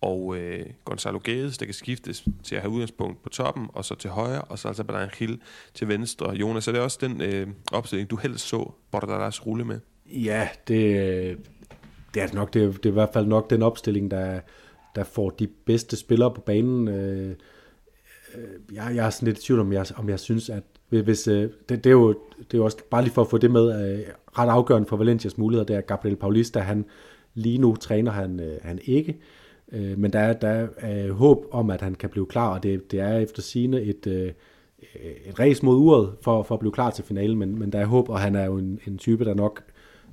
og 0.00 0.38
øh, 0.38 0.66
Gonzalo 0.84 1.20
Guedes, 1.24 1.58
der 1.58 1.64
kan 1.64 1.74
skiftes 1.74 2.24
til 2.42 2.54
at 2.54 2.62
have 2.62 2.70
udgangspunkt 2.70 3.22
på 3.22 3.28
toppen, 3.28 3.66
og 3.72 3.84
så 3.84 3.94
til 3.94 4.10
højre, 4.10 4.42
og 4.42 4.58
så 4.58 4.68
altså 4.68 4.84
Badan 4.84 5.10
Hill 5.18 5.40
til 5.74 5.88
venstre. 5.88 6.30
Jonas, 6.30 6.68
er 6.68 6.72
det 6.72 6.80
også 6.80 6.98
den 7.00 7.22
øh, 7.22 7.48
opstilling, 7.72 8.10
du 8.10 8.16
helst 8.16 8.48
så 8.48 8.72
Bordalas 8.90 9.46
rulle 9.46 9.64
med? 9.64 9.80
Ja, 10.06 10.48
det, 10.68 11.38
det 12.14 12.20
er 12.20 12.22
altså 12.22 12.36
nok. 12.36 12.54
Det, 12.54 12.76
det 12.76 12.86
er 12.86 12.90
i 12.90 12.92
hvert 12.92 13.12
fald 13.12 13.26
nok 13.26 13.50
den 13.50 13.62
opstilling, 13.62 14.10
der, 14.10 14.40
der 14.96 15.04
får 15.04 15.30
de 15.30 15.46
bedste 15.46 15.96
spillere 15.96 16.34
på 16.34 16.40
banen. 16.40 16.88
Øh, 16.88 17.34
øh, 18.34 18.74
jeg, 18.74 18.92
jeg 18.94 19.06
er 19.06 19.10
sådan 19.10 19.26
lidt 19.26 19.38
i 19.38 19.42
tvivl 19.42 19.60
om, 19.60 19.72
jeg, 19.72 19.86
om 19.96 20.08
jeg 20.08 20.20
synes, 20.20 20.50
at 20.50 20.62
hvis, 20.88 21.28
øh, 21.28 21.50
det, 21.68 21.84
det, 21.84 21.86
er 21.86 21.90
jo, 21.90 22.08
det 22.38 22.54
er 22.54 22.58
jo 22.58 22.64
også 22.64 22.78
bare 22.90 23.02
lige 23.02 23.12
for 23.12 23.22
at 23.22 23.30
få 23.30 23.38
det 23.38 23.50
med, 23.50 23.92
øh, 23.92 24.00
ret 24.38 24.48
afgørende 24.48 24.88
for 24.88 24.96
Valencias 24.96 25.38
muligheder, 25.38 25.66
det 25.66 25.76
er 25.76 25.80
Gabriel 25.80 26.16
Paulista, 26.16 26.60
han 26.60 26.84
lige 27.34 27.58
nu 27.58 27.76
træner 27.76 28.12
han, 28.12 28.40
øh, 28.40 28.58
han 28.62 28.78
ikke, 28.84 29.18
øh, 29.72 29.98
men 29.98 30.12
der 30.12 30.18
er, 30.20 30.32
der 30.32 30.68
er 30.76 31.06
øh, 31.06 31.10
håb 31.10 31.46
om, 31.50 31.70
at 31.70 31.80
han 31.80 31.94
kan 31.94 32.10
blive 32.10 32.26
klar, 32.26 32.54
og 32.54 32.62
det, 32.62 32.92
det 32.92 33.00
er 33.00 33.18
efter 33.18 33.42
sine 33.42 33.80
et, 33.82 34.06
øh, 34.06 34.32
et 35.26 35.40
race 35.40 35.64
mod 35.64 35.76
uret 35.76 36.12
for, 36.22 36.42
for 36.42 36.54
at 36.54 36.58
blive 36.58 36.72
klar 36.72 36.90
til 36.90 37.04
finalen, 37.04 37.38
men, 37.38 37.58
men 37.58 37.72
der 37.72 37.78
er 37.78 37.86
håb, 37.86 38.08
og 38.08 38.20
han 38.20 38.34
er 38.34 38.44
jo 38.44 38.56
en, 38.56 38.80
en 38.86 38.98
type, 38.98 39.24
der 39.24 39.34
nok 39.34 39.62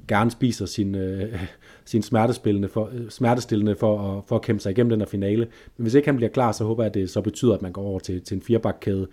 gerne 0.07 0.31
spiser 0.31 0.65
sin, 0.65 0.95
øh, 0.95 1.45
sin 1.85 2.01
smertestillende 2.01 2.67
for, 2.67 2.89
øh, 2.93 3.09
smertestillende 3.09 3.75
for, 3.75 4.17
at, 4.17 4.23
for 4.27 4.35
at 4.35 4.41
kæmpe 4.41 4.61
sig 4.61 4.71
igennem 4.71 4.89
den 4.89 5.01
her 5.01 5.07
finale. 5.07 5.47
Men 5.77 5.83
hvis 5.83 5.93
ikke 5.93 6.07
han 6.07 6.15
bliver 6.15 6.29
klar, 6.29 6.51
så 6.51 6.63
håber 6.63 6.83
jeg, 6.83 6.89
at 6.89 6.93
det 6.93 7.09
så 7.09 7.21
betyder, 7.21 7.53
at 7.53 7.61
man 7.61 7.71
går 7.71 7.81
over 7.81 7.99
til, 7.99 8.21
til 8.21 8.35
en 8.35 8.41
firebakkæde, 8.41 9.07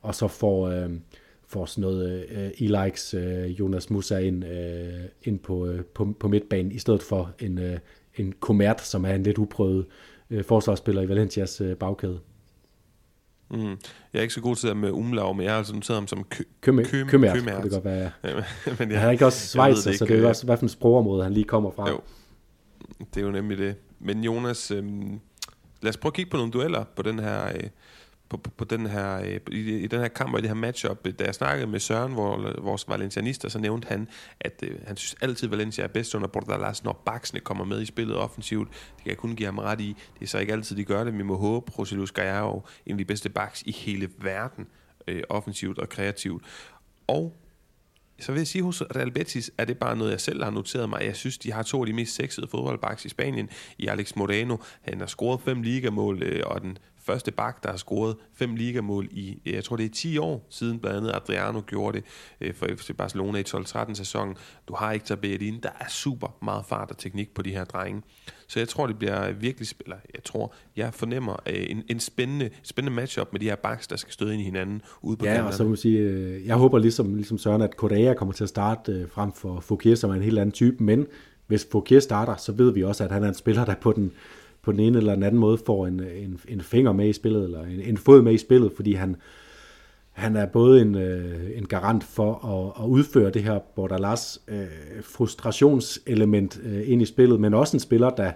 og 0.00 0.14
så 0.14 0.28
får, 0.28 0.68
øh, 0.68 0.90
får 1.48 1.66
sådan 1.66 1.82
noget 1.82 2.26
øh, 2.30 2.48
e-likes 2.48 3.16
øh, 3.16 3.60
Jonas 3.60 3.90
Musa 3.90 4.18
ind, 4.18 4.44
øh, 4.44 5.04
ind 5.22 5.38
på, 5.38 5.66
øh, 5.66 5.84
på, 5.84 6.14
på 6.20 6.28
midtbanen, 6.28 6.72
i 6.72 6.78
stedet 6.78 7.02
for 7.02 7.30
en, 7.38 7.58
øh, 7.58 7.78
en 8.16 8.34
Komert, 8.40 8.80
som 8.80 9.04
er 9.04 9.14
en 9.14 9.22
lidt 9.22 9.38
uprøvet 9.38 9.86
øh, 10.30 10.44
forsvarsspiller 10.44 11.02
i 11.02 11.08
Valencias 11.08 11.60
øh, 11.60 11.76
bagkæde. 11.76 12.18
Mm. 13.50 13.58
Jeg 14.12 14.18
er 14.18 14.20
ikke 14.22 14.34
så 14.34 14.40
god 14.40 14.56
til 14.56 14.68
det 14.68 14.76
med 14.76 14.90
umlaug, 14.90 15.36
men 15.36 15.44
jeg 15.44 15.52
har 15.52 15.58
altså 15.58 15.74
noteret 15.74 15.96
ham 15.96 16.06
som 16.06 16.24
kø- 16.24 16.44
kømært, 16.60 16.86
kø- 16.86 17.04
kømært, 17.04 17.36
kømært. 17.36 17.62
det 17.62 17.70
godt 17.72 17.84
være. 17.84 18.10
men 18.78 18.90
jeg, 18.90 18.98
han 19.00 19.08
er 19.08 19.10
ikke 19.12 19.26
også 19.26 19.46
svejser, 19.48 19.92
så 19.92 20.04
det 20.04 20.24
er 20.24 20.28
også, 20.28 20.44
hvad 20.44 20.56
for 20.56 20.62
en 20.64 20.68
sprogområde 20.68 21.22
han 21.22 21.32
lige 21.32 21.44
kommer 21.44 21.70
fra. 21.70 21.88
Jo, 21.90 22.00
det 23.14 23.20
er 23.20 23.26
jo 23.26 23.30
nemlig 23.32 23.58
det. 23.58 23.76
Men 24.00 24.24
Jonas, 24.24 24.70
øhm, 24.70 25.20
lad 25.82 25.88
os 25.88 25.96
prøve 25.96 26.10
at 26.10 26.14
kigge 26.14 26.30
på 26.30 26.36
nogle 26.36 26.52
dueller 26.52 26.84
på 26.96 27.02
den 27.02 27.18
her 27.18 27.46
øh, 27.46 27.62
på, 28.28 28.36
på, 28.36 28.50
på 28.50 28.64
den 28.64 28.86
her, 28.86 29.20
øh, 29.20 29.40
i, 29.52 29.78
i 29.78 29.86
den 29.86 30.00
her 30.00 30.08
kamp 30.08 30.32
og 30.32 30.38
i 30.38 30.42
det 30.42 30.50
her 30.50 30.54
matchup. 30.54 31.06
Øh, 31.06 31.12
da 31.18 31.24
jeg 31.24 31.34
snakkede 31.34 31.66
med 31.66 31.80
Søren, 31.80 32.12
hvor, 32.12 32.60
vores 32.62 32.88
valencianister, 32.88 33.48
så 33.48 33.58
nævnte 33.58 33.88
han, 33.88 34.08
at 34.40 34.62
øh, 34.62 34.78
han 34.86 34.96
synes 34.96 35.16
altid, 35.20 35.48
Valencia 35.48 35.84
er 35.84 35.88
bedst 35.88 36.14
under 36.14 36.28
Bordalas, 36.28 36.84
når 36.84 37.02
baksene 37.06 37.40
kommer 37.40 37.64
med 37.64 37.82
i 37.82 37.86
spillet 37.86 38.16
offensivt. 38.16 38.68
Det 38.70 39.02
kan 39.02 39.10
jeg 39.10 39.16
kun 39.16 39.36
give 39.36 39.46
ham 39.46 39.58
ret 39.58 39.80
i. 39.80 39.96
Det 40.14 40.22
er 40.24 40.28
så 40.28 40.38
ikke 40.38 40.52
altid, 40.52 40.76
de 40.76 40.84
gør 40.84 41.04
det. 41.04 41.18
Vi 41.18 41.22
må 41.22 41.36
håbe, 41.36 41.72
Rosilus 41.78 42.12
Gallardo, 42.12 42.62
en 42.86 42.92
af 42.92 42.98
de 42.98 43.04
bedste 43.04 43.28
baks 43.28 43.62
i 43.62 43.72
hele 43.72 44.08
verden, 44.18 44.66
øh, 45.08 45.22
offensivt 45.28 45.78
og 45.78 45.88
kreativt. 45.88 46.44
Og 47.06 47.36
så 48.20 48.32
vil 48.32 48.38
jeg 48.38 48.46
sige, 48.46 48.62
hos 48.62 48.82
Real 48.96 49.10
Betis 49.10 49.50
er 49.58 49.64
det 49.64 49.78
bare 49.78 49.96
noget, 49.96 50.10
jeg 50.10 50.20
selv 50.20 50.44
har 50.44 50.50
noteret 50.50 50.88
mig. 50.88 51.02
Jeg 51.04 51.16
synes, 51.16 51.38
de 51.38 51.52
har 51.52 51.62
to 51.62 51.80
af 51.80 51.86
de 51.86 51.92
mest 51.92 52.14
sexede 52.14 52.48
fodboldbacks 52.48 53.04
i 53.04 53.08
Spanien. 53.08 53.48
I 53.78 53.86
Alex 53.86 54.16
Moreno, 54.16 54.56
han 54.82 55.00
har 55.00 55.06
scoret 55.06 55.40
fem 55.40 55.62
ligamål, 55.62 56.22
øh, 56.22 56.42
og 56.46 56.60
den 56.62 56.78
første 57.06 57.32
bak, 57.32 57.62
der 57.62 57.70
har 57.70 57.76
scoret 57.76 58.16
fem 58.34 58.56
ligamål 58.56 59.08
i, 59.10 59.38
jeg 59.46 59.64
tror 59.64 59.76
det 59.76 59.84
er 59.84 59.90
10 59.94 60.18
år 60.18 60.46
siden, 60.50 60.78
blandt 60.78 60.96
andet 60.96 61.12
Adriano 61.14 61.60
gjorde 61.66 61.96
det 61.98 62.04
øh, 62.40 62.54
for 62.54 62.66
FC 62.76 62.90
Barcelona 62.96 63.38
i 63.38 63.42
12-13 63.48 63.94
sæsonen. 63.94 64.36
Du 64.68 64.74
har 64.74 64.92
ikke 64.92 65.16
Bellerin, 65.16 65.60
der 65.62 65.68
er 65.80 65.88
super 65.88 66.36
meget 66.42 66.64
fart 66.68 66.90
og 66.90 66.98
teknik 66.98 67.34
på 67.34 67.42
de 67.42 67.50
her 67.50 67.64
drenge. 67.64 68.02
Så 68.48 68.60
jeg 68.60 68.68
tror, 68.68 68.86
det 68.86 68.98
bliver 68.98 69.32
virkelig, 69.32 69.68
eller 69.84 69.96
jeg 70.14 70.24
tror, 70.24 70.54
jeg 70.76 70.94
fornemmer 70.94 71.36
øh, 71.46 71.66
en, 71.68 71.82
en 71.90 72.00
spændende, 72.00 72.50
spændende 72.62 72.96
matchup 72.96 73.28
med 73.32 73.40
de 73.40 73.44
her 73.44 73.56
backs, 73.56 73.86
der 73.86 73.96
skal 73.96 74.12
støde 74.12 74.32
ind 74.32 74.40
i 74.42 74.44
hinanden 74.44 74.82
ude 75.02 75.16
på 75.16 75.24
Ja, 75.24 75.30
kanterne. 75.30 75.48
og 75.48 75.54
så 75.54 75.64
må 75.64 75.76
sige, 75.76 75.98
øh, 75.98 76.46
jeg 76.46 76.56
håber 76.56 76.78
ligesom, 76.78 77.14
ligesom 77.14 77.38
Søren, 77.38 77.62
at 77.62 77.70
Correa 77.76 78.14
kommer 78.14 78.32
til 78.34 78.44
at 78.44 78.48
starte 78.48 79.08
frem 79.12 79.32
for 79.32 79.60
Fouquier, 79.60 79.94
som 79.96 80.10
er 80.10 80.14
en 80.14 80.22
helt 80.22 80.38
anden 80.38 80.52
type, 80.52 80.84
men 80.84 81.06
hvis 81.46 81.66
Fouquier 81.72 82.00
starter, 82.00 82.36
så 82.36 82.52
ved 82.52 82.72
vi 82.72 82.84
også, 82.84 83.04
at 83.04 83.10
han 83.10 83.24
er 83.24 83.28
en 83.28 83.34
spiller, 83.34 83.64
der 83.64 83.74
på 83.74 83.92
den, 83.92 84.12
på 84.64 84.72
den 84.72 84.80
ene 84.80 84.98
eller 84.98 85.14
den 85.14 85.22
anden 85.22 85.40
måde 85.40 85.58
får 85.66 85.86
en, 85.86 86.00
en, 86.00 86.40
en 86.48 86.60
finger 86.60 86.92
med 86.92 87.08
i 87.08 87.12
spillet, 87.12 87.44
eller 87.44 87.62
en, 87.62 87.80
en 87.80 87.96
fod 87.96 88.22
med 88.22 88.32
i 88.32 88.38
spillet, 88.38 88.72
fordi 88.76 88.92
han, 88.92 89.16
han 90.12 90.36
er 90.36 90.46
både 90.46 90.82
en, 90.82 90.94
øh, 90.94 91.58
en 91.58 91.66
garant 91.66 92.04
for 92.04 92.46
at, 92.46 92.84
at 92.84 92.88
udføre 92.88 93.30
det 93.30 93.42
her 93.42 93.58
Bordalas 93.58 94.40
øh, 94.48 94.66
frustrationselement 95.02 96.60
øh, 96.64 96.90
ind 96.90 97.02
i 97.02 97.04
spillet, 97.04 97.40
men 97.40 97.54
også 97.54 97.76
en 97.76 97.80
spiller, 97.80 98.10
der, 98.10 98.32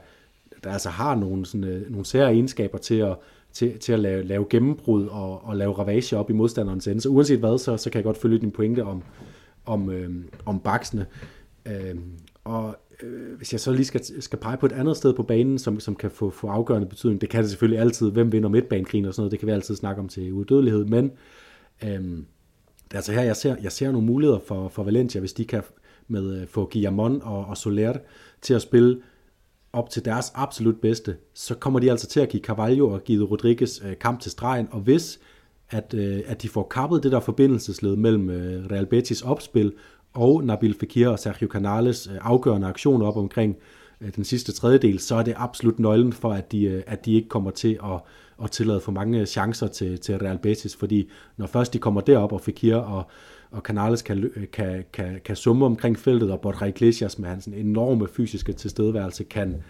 der 0.65 0.71
altså 0.71 0.89
har 0.89 1.15
nogle, 1.15 1.47
sådan, 1.47 1.65
øh, 1.65 1.91
nogle 1.91 2.07
sære 2.07 2.33
egenskaber 2.33 2.79
til 2.79 2.95
at, 2.95 3.17
til, 3.53 3.79
til 3.79 3.93
at 3.93 4.01
lave, 4.01 4.23
lave 4.23 4.47
gennembrud 4.51 5.07
og, 5.07 5.45
og 5.45 5.57
lave 5.57 5.73
ravage 5.73 6.17
op 6.17 6.31
i 6.31 6.33
modstanderens 6.33 6.87
ende. 6.89 7.01
Så 7.01 7.09
uanset 7.09 7.39
hvad, 7.39 7.59
så, 7.59 7.77
så 7.77 7.91
kan 7.91 7.99
jeg 7.99 8.05
godt 8.05 8.17
følge 8.17 8.39
din 8.39 8.51
pointe 8.51 8.85
om, 8.85 9.03
om, 9.67 9.91
øh, 9.91 10.11
om 10.47 10.61
baksene. 10.61 11.07
Øh, 11.67 11.97
og 12.45 12.77
øh, 13.03 13.37
hvis 13.37 13.53
jeg 13.53 13.61
så 13.61 13.73
lige 13.73 13.85
skal, 13.85 14.23
skal 14.23 14.39
pege 14.39 14.57
på 14.57 14.67
et 14.67 14.73
andet 14.73 14.97
sted 14.97 15.15
på 15.15 15.23
banen, 15.23 15.59
som, 15.59 15.81
som 15.81 15.97
kan 15.97 16.11
få, 16.11 16.31
få 16.31 16.47
afgørende 16.49 16.89
betydning, 16.89 17.21
det 17.21 17.29
kan 17.29 17.43
det 17.43 17.51
selvfølgelig 17.51 17.81
altid, 17.81 18.11
hvem 18.11 18.33
vinder 18.33 18.49
midtbanekrigen 18.49 19.07
og 19.07 19.15
sådan 19.15 19.21
noget, 19.23 19.33
det 19.33 19.39
kan 19.39 19.47
vi 19.47 19.53
altid 19.53 19.77
snakke 19.77 20.01
om 20.01 20.09
til 20.09 20.33
udødelighed, 20.33 20.85
men 20.85 21.11
øh, 21.85 22.01
det 22.89 22.93
er 22.93 22.97
altså 22.97 23.13
her, 23.13 23.23
jeg 23.23 23.37
ser, 23.37 23.57
jeg 23.63 23.73
ser 23.73 23.93
nogle 23.93 24.07
muligheder 24.07 24.41
for, 24.47 24.69
for 24.69 24.83
Valencia, 24.83 25.21
hvis 25.21 25.33
de 25.33 25.45
kan 25.45 25.63
med, 26.09 26.41
øh, 26.41 26.47
få 26.47 26.69
Guillamon 26.73 27.23
og, 27.23 27.45
og 27.45 27.57
Soler 27.57 27.97
til 28.43 28.55
at 28.55 28.63
spille 28.63 29.03
op 29.73 29.91
til 29.91 30.05
deres 30.05 30.33
absolut 30.35 30.81
bedste, 30.81 31.17
så 31.35 31.55
kommer 31.55 31.81
de 31.81 31.91
altså 31.91 32.07
til 32.07 32.21
at 32.21 32.29
give 32.29 32.43
Carvalho 32.43 32.91
og 32.91 33.05
Guido 33.05 33.25
Rodriguez 33.25 33.85
øh, 33.85 33.99
kamp 33.99 34.21
til 34.21 34.31
stregen, 34.31 34.69
og 34.71 34.81
hvis 34.81 35.21
at, 35.71 35.95
øh, 35.95 36.21
at 36.27 36.43
de 36.43 36.49
får 36.49 36.63
kappet 36.63 37.03
det 37.03 37.13
der 37.13 37.21
forbindelsesled 37.21 37.97
mellem 37.97 38.31
øh, 38.31 38.67
Real 38.71 38.87
Betis 38.87 39.23
opspil 39.23 39.73
og 40.19 40.45
Nabil 40.45 40.75
Fekir 40.81 41.09
og 41.09 41.19
Sergio 41.19 41.49
Canales 41.49 42.07
øh, 42.07 42.19
afgørende 42.21 42.67
aktioner 42.67 43.07
op 43.07 43.17
omkring 43.17 43.57
øh, 44.01 44.15
den 44.17 44.25
sidste 44.25 44.53
tredjedel, 44.53 44.99
så 44.99 45.15
er 45.15 45.23
det 45.23 45.35
absolut 45.37 45.79
nøglen 45.79 46.13
for, 46.13 46.33
at 46.33 46.53
de, 46.53 46.65
øh, 46.65 46.83
at 46.87 47.05
de 47.05 47.15
ikke 47.15 47.29
kommer 47.29 47.51
til 47.51 47.79
at, 47.85 48.01
at 48.45 48.51
tillade 48.51 48.81
for 48.81 48.93
mange 48.93 49.27
chancer 49.27 49.67
til, 49.67 49.99
til 49.99 50.19
Real 50.19 50.39
Betis, 50.39 50.77
fordi 50.77 51.11
når 51.37 51.47
først 51.47 51.73
de 51.73 51.79
kommer 51.79 52.01
derop, 52.01 52.33
og 52.33 52.41
Fekir 52.41 52.77
og, 52.77 53.05
og 53.51 53.61
Canales 53.61 54.03
kan, 54.03 54.31
kan, 54.53 54.85
kan, 54.93 55.21
kan 55.25 55.37
summe 55.37 55.67
omkring 55.67 55.99
feltet, 55.99 56.31
og 56.31 56.41
Borja 56.41 56.67
Iglesias 56.67 57.19
med 57.19 57.29
hans 57.29 57.47
enorme 57.47 58.09
fysiske 58.09 58.53
tilstedeværelse 58.53 59.25
kan, 59.25 59.63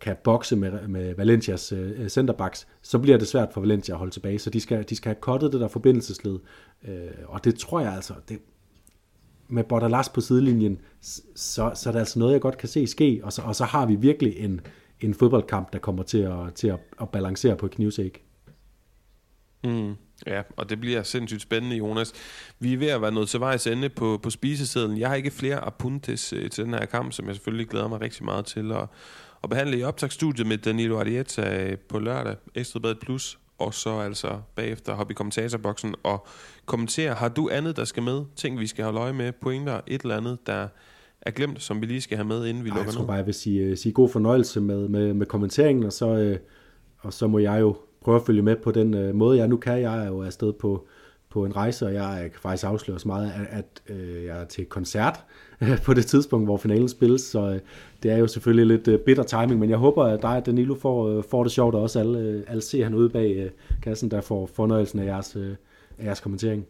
kan 0.00 0.16
bokse 0.24 0.56
med, 0.56 0.88
med 0.88 1.14
Valencias 1.14 1.72
centerbacks, 2.08 2.66
så 2.82 2.98
bliver 2.98 3.18
det 3.18 3.28
svært 3.28 3.48
for 3.52 3.60
Valencia 3.60 3.94
at 3.94 3.98
holde 3.98 4.12
tilbage. 4.12 4.38
Så 4.38 4.50
de 4.50 4.60
skal, 4.60 4.84
de 4.88 4.96
skal 4.96 5.08
have 5.08 5.20
kottet 5.20 5.52
det 5.52 5.60
der 5.60 5.68
forbindelsesled. 5.68 6.38
Og 7.26 7.44
det 7.44 7.54
tror 7.54 7.80
jeg 7.80 7.94
altså, 7.94 8.14
det, 8.28 8.38
med 9.48 9.64
Bordalas 9.64 10.08
på 10.08 10.20
sidelinjen, 10.20 10.80
så, 11.34 11.70
så 11.74 11.88
er 11.88 11.92
det 11.92 11.98
altså 11.98 12.18
noget, 12.18 12.32
jeg 12.32 12.40
godt 12.40 12.58
kan 12.58 12.68
se 12.68 12.86
ske, 12.86 13.20
og 13.22 13.32
så, 13.32 13.42
og 13.42 13.56
så 13.56 13.64
har 13.64 13.86
vi 13.86 13.94
virkelig 13.94 14.36
en, 14.36 14.60
en 15.00 15.14
fodboldkamp, 15.14 15.72
der 15.72 15.78
kommer 15.78 16.02
til 16.02 16.18
at, 16.18 16.54
til 16.54 16.68
at, 16.68 16.78
at 17.00 17.08
balancere 17.08 17.56
på 17.56 17.66
et 17.66 17.72
knivsæk. 17.72 18.22
Mm, 19.64 19.94
ja, 20.26 20.42
og 20.56 20.70
det 20.70 20.80
bliver 20.80 21.02
sindssygt 21.02 21.42
spændende, 21.42 21.76
Jonas. 21.76 22.12
Vi 22.58 22.72
er 22.72 22.78
ved 22.78 22.88
at 22.88 23.02
være 23.02 23.12
nået 23.12 23.28
til 23.28 23.40
vejs 23.40 23.66
ende 23.66 23.88
på, 23.88 24.20
på 24.22 24.30
spisesedlen. 24.30 24.98
Jeg 24.98 25.08
har 25.08 25.14
ikke 25.14 25.30
flere 25.30 25.56
apuntes 25.56 26.32
øh, 26.32 26.50
til 26.50 26.64
den 26.64 26.74
her 26.74 26.84
kamp, 26.84 27.12
som 27.12 27.26
jeg 27.26 27.34
selvfølgelig 27.34 27.68
glæder 27.68 27.88
mig 27.88 28.00
rigtig 28.00 28.24
meget 28.24 28.46
til 28.46 28.72
at, 28.72 28.88
at 29.44 29.50
behandle 29.50 29.78
i 29.78 29.82
optagsstudiet 29.82 30.46
med 30.46 30.58
Danilo 30.58 31.00
Arieta 31.00 31.64
øh, 31.64 31.78
på 31.78 31.98
lørdag, 31.98 32.36
Ekstrabladet 32.54 32.98
Plus, 32.98 33.38
og 33.58 33.74
så 33.74 33.98
altså 33.98 34.40
bagefter 34.54 34.94
hoppe 34.94 35.12
i 35.12 35.14
kommentatorboksen 35.14 35.94
og 36.02 36.26
kommentere. 36.66 37.14
Har 37.14 37.28
du 37.28 37.48
andet, 37.52 37.76
der 37.76 37.84
skal 37.84 38.02
med? 38.02 38.24
Ting, 38.36 38.60
vi 38.60 38.66
skal 38.66 38.84
holde 38.84 39.00
øje 39.00 39.12
med? 39.12 39.32
Pointer? 39.32 39.80
Et 39.86 40.02
eller 40.02 40.16
andet, 40.16 40.38
der 40.46 40.68
er 41.22 41.30
glemt, 41.30 41.62
som 41.62 41.80
vi 41.80 41.86
lige 41.86 42.00
skal 42.00 42.16
have 42.16 42.28
med, 42.28 42.46
inden 42.46 42.64
vi 42.64 42.68
Ej, 42.68 42.74
lukker 42.74 42.84
Jeg 42.84 42.94
tror 42.94 43.00
ned? 43.00 43.06
bare, 43.06 43.16
jeg 43.16 43.26
vil 43.26 43.34
sige, 43.34 43.76
sige 43.76 43.92
god 43.92 44.08
fornøjelse 44.08 44.60
med, 44.60 44.88
med, 44.88 45.14
med 45.14 45.26
kommenteringen, 45.26 45.84
og 45.84 45.92
så, 45.92 46.16
øh, 46.16 46.38
og 46.98 47.12
så 47.12 47.26
må 47.26 47.38
jeg 47.38 47.60
jo 47.60 47.76
prøve 48.00 48.16
at 48.16 48.22
følge 48.26 48.42
med 48.42 48.56
på 48.56 48.70
den 48.70 48.94
øh, 48.94 49.14
måde, 49.14 49.38
jeg 49.38 49.48
nu 49.48 49.56
kan. 49.56 49.80
Jeg 49.80 50.04
er 50.04 50.06
jo 50.06 50.22
afsted 50.22 50.52
på, 50.52 50.86
på 51.30 51.44
en 51.44 51.56
rejse, 51.56 51.86
og 51.86 51.94
jeg 51.94 52.28
kan 52.32 52.40
faktisk 52.40 52.64
afsløre 52.64 52.98
så 52.98 53.08
meget, 53.08 53.32
at, 53.32 53.46
at 53.86 53.96
øh, 53.96 54.24
jeg 54.24 54.40
er 54.40 54.44
til 54.44 54.64
koncert 54.64 55.24
på 55.86 55.94
det 55.94 56.06
tidspunkt, 56.06 56.46
hvor 56.46 56.56
finalen 56.56 56.88
spilles, 56.88 57.20
så 57.20 57.50
øh, 57.50 57.60
det 58.02 58.10
er 58.10 58.16
jo 58.16 58.26
selvfølgelig 58.26 58.66
lidt 58.66 58.88
øh, 58.88 58.98
bitter 58.98 59.22
timing, 59.22 59.60
men 59.60 59.70
jeg 59.70 59.78
håber, 59.78 60.04
at 60.04 60.22
dig 60.22 60.36
og 60.36 60.46
Danilo 60.46 60.74
får, 60.74 61.08
øh, 61.08 61.24
får 61.30 61.42
det 61.42 61.52
sjovt, 61.52 61.74
og 61.74 61.82
også 61.82 62.00
alle, 62.00 62.44
alle 62.48 62.62
ser 62.62 62.84
han 62.84 62.94
ude 62.94 63.08
bag 63.08 63.50
kassen, 63.82 64.10
der 64.10 64.20
får 64.20 64.46
fornøjelsen 64.54 64.98
af 64.98 65.04
jeres, 65.04 65.36
af 65.98 66.04
jeres 66.04 66.20
kommentering. 66.20 66.66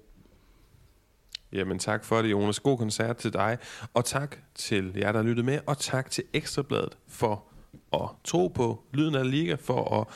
Jamen 1.52 1.78
tak 1.78 2.04
for 2.04 2.22
det, 2.22 2.30
Jonas. 2.30 2.60
God 2.60 2.78
koncert 2.78 3.16
til 3.16 3.32
dig, 3.32 3.58
og 3.94 4.04
tak 4.04 4.36
til 4.54 4.92
jer, 4.96 5.12
der 5.12 5.22
lyttede 5.22 5.46
med, 5.46 5.58
og 5.66 5.78
tak 5.78 6.10
til 6.10 6.24
Ekstrabladet 6.32 6.96
for 7.08 7.44
at 7.92 8.08
tro 8.24 8.48
på 8.48 8.82
Lyden 8.92 9.14
af 9.14 9.30
Liga 9.30 9.54
for 9.54 10.00
at 10.00 10.06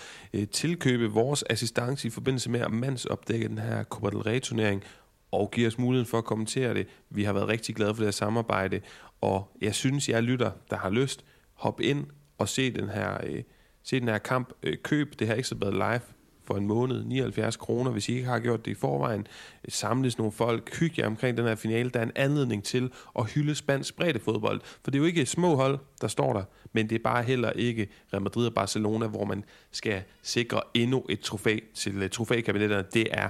øh, 0.40 0.48
tilkøbe 0.48 1.06
vores 1.06 1.44
assistance 1.50 2.08
i 2.08 2.10
forbindelse 2.10 2.50
med 2.50 2.60
at 2.60 2.70
mandsopdække 2.70 3.48
den 3.48 3.58
her 3.58 3.84
Copa 3.84 4.10
del 4.10 4.18
Rey 4.18 4.40
turnering 4.40 4.84
og 5.32 5.50
giver 5.50 5.68
os 5.68 5.78
muligheden 5.78 6.06
for 6.06 6.18
at 6.18 6.24
kommentere 6.24 6.74
det. 6.74 6.86
Vi 7.10 7.24
har 7.24 7.32
været 7.32 7.48
rigtig 7.48 7.74
glade 7.74 7.94
for 7.94 8.00
det 8.00 8.06
her 8.06 8.10
samarbejde, 8.10 8.80
og 9.20 9.56
jeg 9.60 9.74
synes, 9.74 10.08
jeg 10.08 10.22
lytter, 10.22 10.50
der 10.70 10.76
har 10.76 10.90
lyst, 10.90 11.24
hop 11.54 11.80
ind 11.80 12.06
og 12.38 12.48
se 12.48 12.70
den 12.70 12.88
her, 12.88 13.18
øh, 13.26 13.42
se 13.82 14.00
den 14.00 14.08
her 14.08 14.18
kamp. 14.18 14.52
Øh, 14.62 14.76
køb 14.82 15.18
det 15.18 15.26
her 15.26 15.34
Ekstrabladet 15.34 15.74
live 15.74 16.00
for 16.44 16.56
en 16.56 16.66
måned, 16.66 17.04
79 17.04 17.56
kroner, 17.56 17.90
hvis 17.90 18.08
I 18.08 18.14
ikke 18.14 18.28
har 18.28 18.38
gjort 18.38 18.64
det 18.64 18.70
i 18.70 18.74
forvejen. 18.74 19.20
Øh, 19.64 19.72
samles 19.72 20.18
nogle 20.18 20.32
folk, 20.32 20.78
hygge 20.78 20.94
jer 20.98 21.06
omkring 21.06 21.36
den 21.36 21.46
her 21.46 21.54
finale. 21.54 21.90
Der 21.90 22.00
er 22.00 22.04
en 22.04 22.12
anledning 22.16 22.64
til 22.64 22.90
at 23.18 23.30
hylde 23.30 23.54
spansk 23.54 23.94
fodbold. 24.20 24.60
For 24.64 24.90
det 24.90 24.98
er 24.98 25.02
jo 25.02 25.06
ikke 25.06 25.26
små 25.26 25.56
hold, 25.56 25.78
der 26.00 26.08
står 26.08 26.32
der, 26.32 26.44
men 26.72 26.88
det 26.88 26.94
er 26.94 27.02
bare 27.04 27.22
heller 27.22 27.50
ikke 27.50 27.88
Real 28.12 28.22
Madrid 28.22 28.46
og 28.46 28.54
Barcelona, 28.54 29.06
hvor 29.06 29.24
man 29.24 29.44
skal 29.70 30.02
sikre 30.22 30.60
endnu 30.74 31.04
et 31.08 31.20
trofæ 31.20 31.58
til 31.74 32.02
øh, 32.02 32.10
trofækabinetterne. 32.10 32.84
Det 32.94 33.08
er 33.10 33.28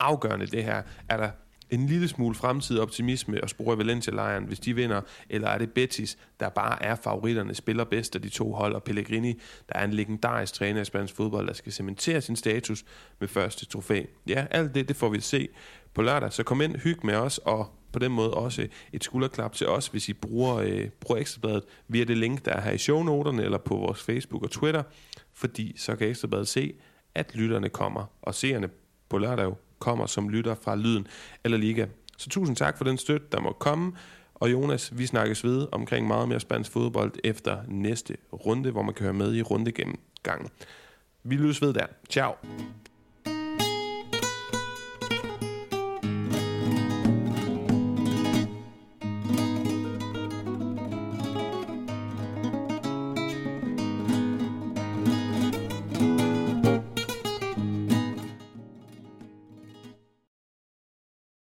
afgørende 0.00 0.46
det 0.46 0.64
her. 0.64 0.82
Er 1.08 1.16
der 1.16 1.30
en 1.72 1.86
lille 1.86 2.08
smule 2.08 2.34
fremtidig 2.34 2.82
optimisme 2.82 3.42
og 3.42 3.50
spore 3.50 3.78
Valencia-lejren, 3.78 4.44
hvis 4.44 4.60
de 4.60 4.74
vinder, 4.74 5.00
eller 5.30 5.48
er 5.48 5.58
det 5.58 5.72
Betis, 5.72 6.18
der 6.40 6.48
bare 6.48 6.82
er 6.82 6.94
favoritterne, 6.94 7.54
spiller 7.54 7.84
bedst 7.84 8.14
af 8.14 8.22
de 8.22 8.28
to 8.28 8.52
hold, 8.52 8.74
og 8.74 8.82
Pellegrini, 8.82 9.32
der 9.68 9.74
er 9.74 9.84
en 9.84 9.92
legendarisk 9.92 10.54
træner 10.54 10.80
i 10.80 10.84
spansk 10.84 11.14
fodbold, 11.14 11.46
der 11.46 11.52
skal 11.52 11.72
cementere 11.72 12.20
sin 12.20 12.36
status 12.36 12.84
med 13.20 13.28
første 13.28 13.66
trofæ. 13.66 14.02
Ja, 14.28 14.46
alt 14.50 14.74
det, 14.74 14.88
det 14.88 14.96
får 14.96 15.08
vi 15.08 15.20
se 15.20 15.48
på 15.94 16.02
lørdag, 16.02 16.32
så 16.32 16.42
kom 16.42 16.60
ind, 16.60 16.76
hyg 16.76 16.98
med 17.04 17.14
os, 17.14 17.38
og 17.38 17.66
på 17.92 17.98
den 17.98 18.12
måde 18.12 18.34
også 18.34 18.68
et 18.92 19.04
skulderklap 19.04 19.52
til 19.52 19.68
os, 19.68 19.86
hvis 19.86 20.08
I 20.08 20.12
bruger, 20.12 20.56
øh, 20.56 20.88
bruger 21.00 21.20
Ekstrabladet 21.20 21.62
via 21.88 22.04
det 22.04 22.18
link, 22.18 22.44
der 22.44 22.52
er 22.52 22.60
her 22.60 22.72
i 22.72 22.78
shownoterne, 22.78 23.44
eller 23.44 23.58
på 23.58 23.76
vores 23.76 24.02
Facebook 24.02 24.42
og 24.42 24.50
Twitter, 24.50 24.82
fordi 25.32 25.74
så 25.76 25.96
kan 25.96 26.08
Ekstrabladet 26.08 26.48
se, 26.48 26.74
at 27.14 27.34
lytterne 27.34 27.68
kommer, 27.68 28.04
og 28.22 28.34
seerne 28.34 28.68
på 29.08 29.18
lørdag 29.18 29.54
kommer 29.82 30.06
som 30.06 30.28
lytter 30.28 30.54
fra 30.54 30.76
Lyden 30.76 31.06
eller 31.44 31.58
Liga. 31.58 31.86
Så 32.16 32.28
tusind 32.28 32.56
tak 32.56 32.78
for 32.78 32.84
den 32.84 32.98
støtte, 32.98 33.26
der 33.32 33.40
må 33.40 33.52
komme. 33.52 33.92
Og 34.34 34.52
Jonas, 34.52 34.98
vi 34.98 35.06
snakkes 35.06 35.44
ved 35.44 35.66
omkring 35.72 36.06
meget 36.06 36.28
mere 36.28 36.40
spansk 36.40 36.72
fodbold 36.72 37.12
efter 37.24 37.58
næste 37.68 38.16
runde, 38.32 38.70
hvor 38.70 38.82
man 38.82 38.94
kan 38.94 39.04
høre 39.04 39.14
med 39.14 39.34
i 39.34 39.42
runde 39.42 39.72
gennem 39.72 39.98
gangen. 40.22 40.48
Vi 41.24 41.36
lyttes 41.36 41.62
ved 41.62 41.74
der. 41.74 41.86
Ciao. 42.10 42.34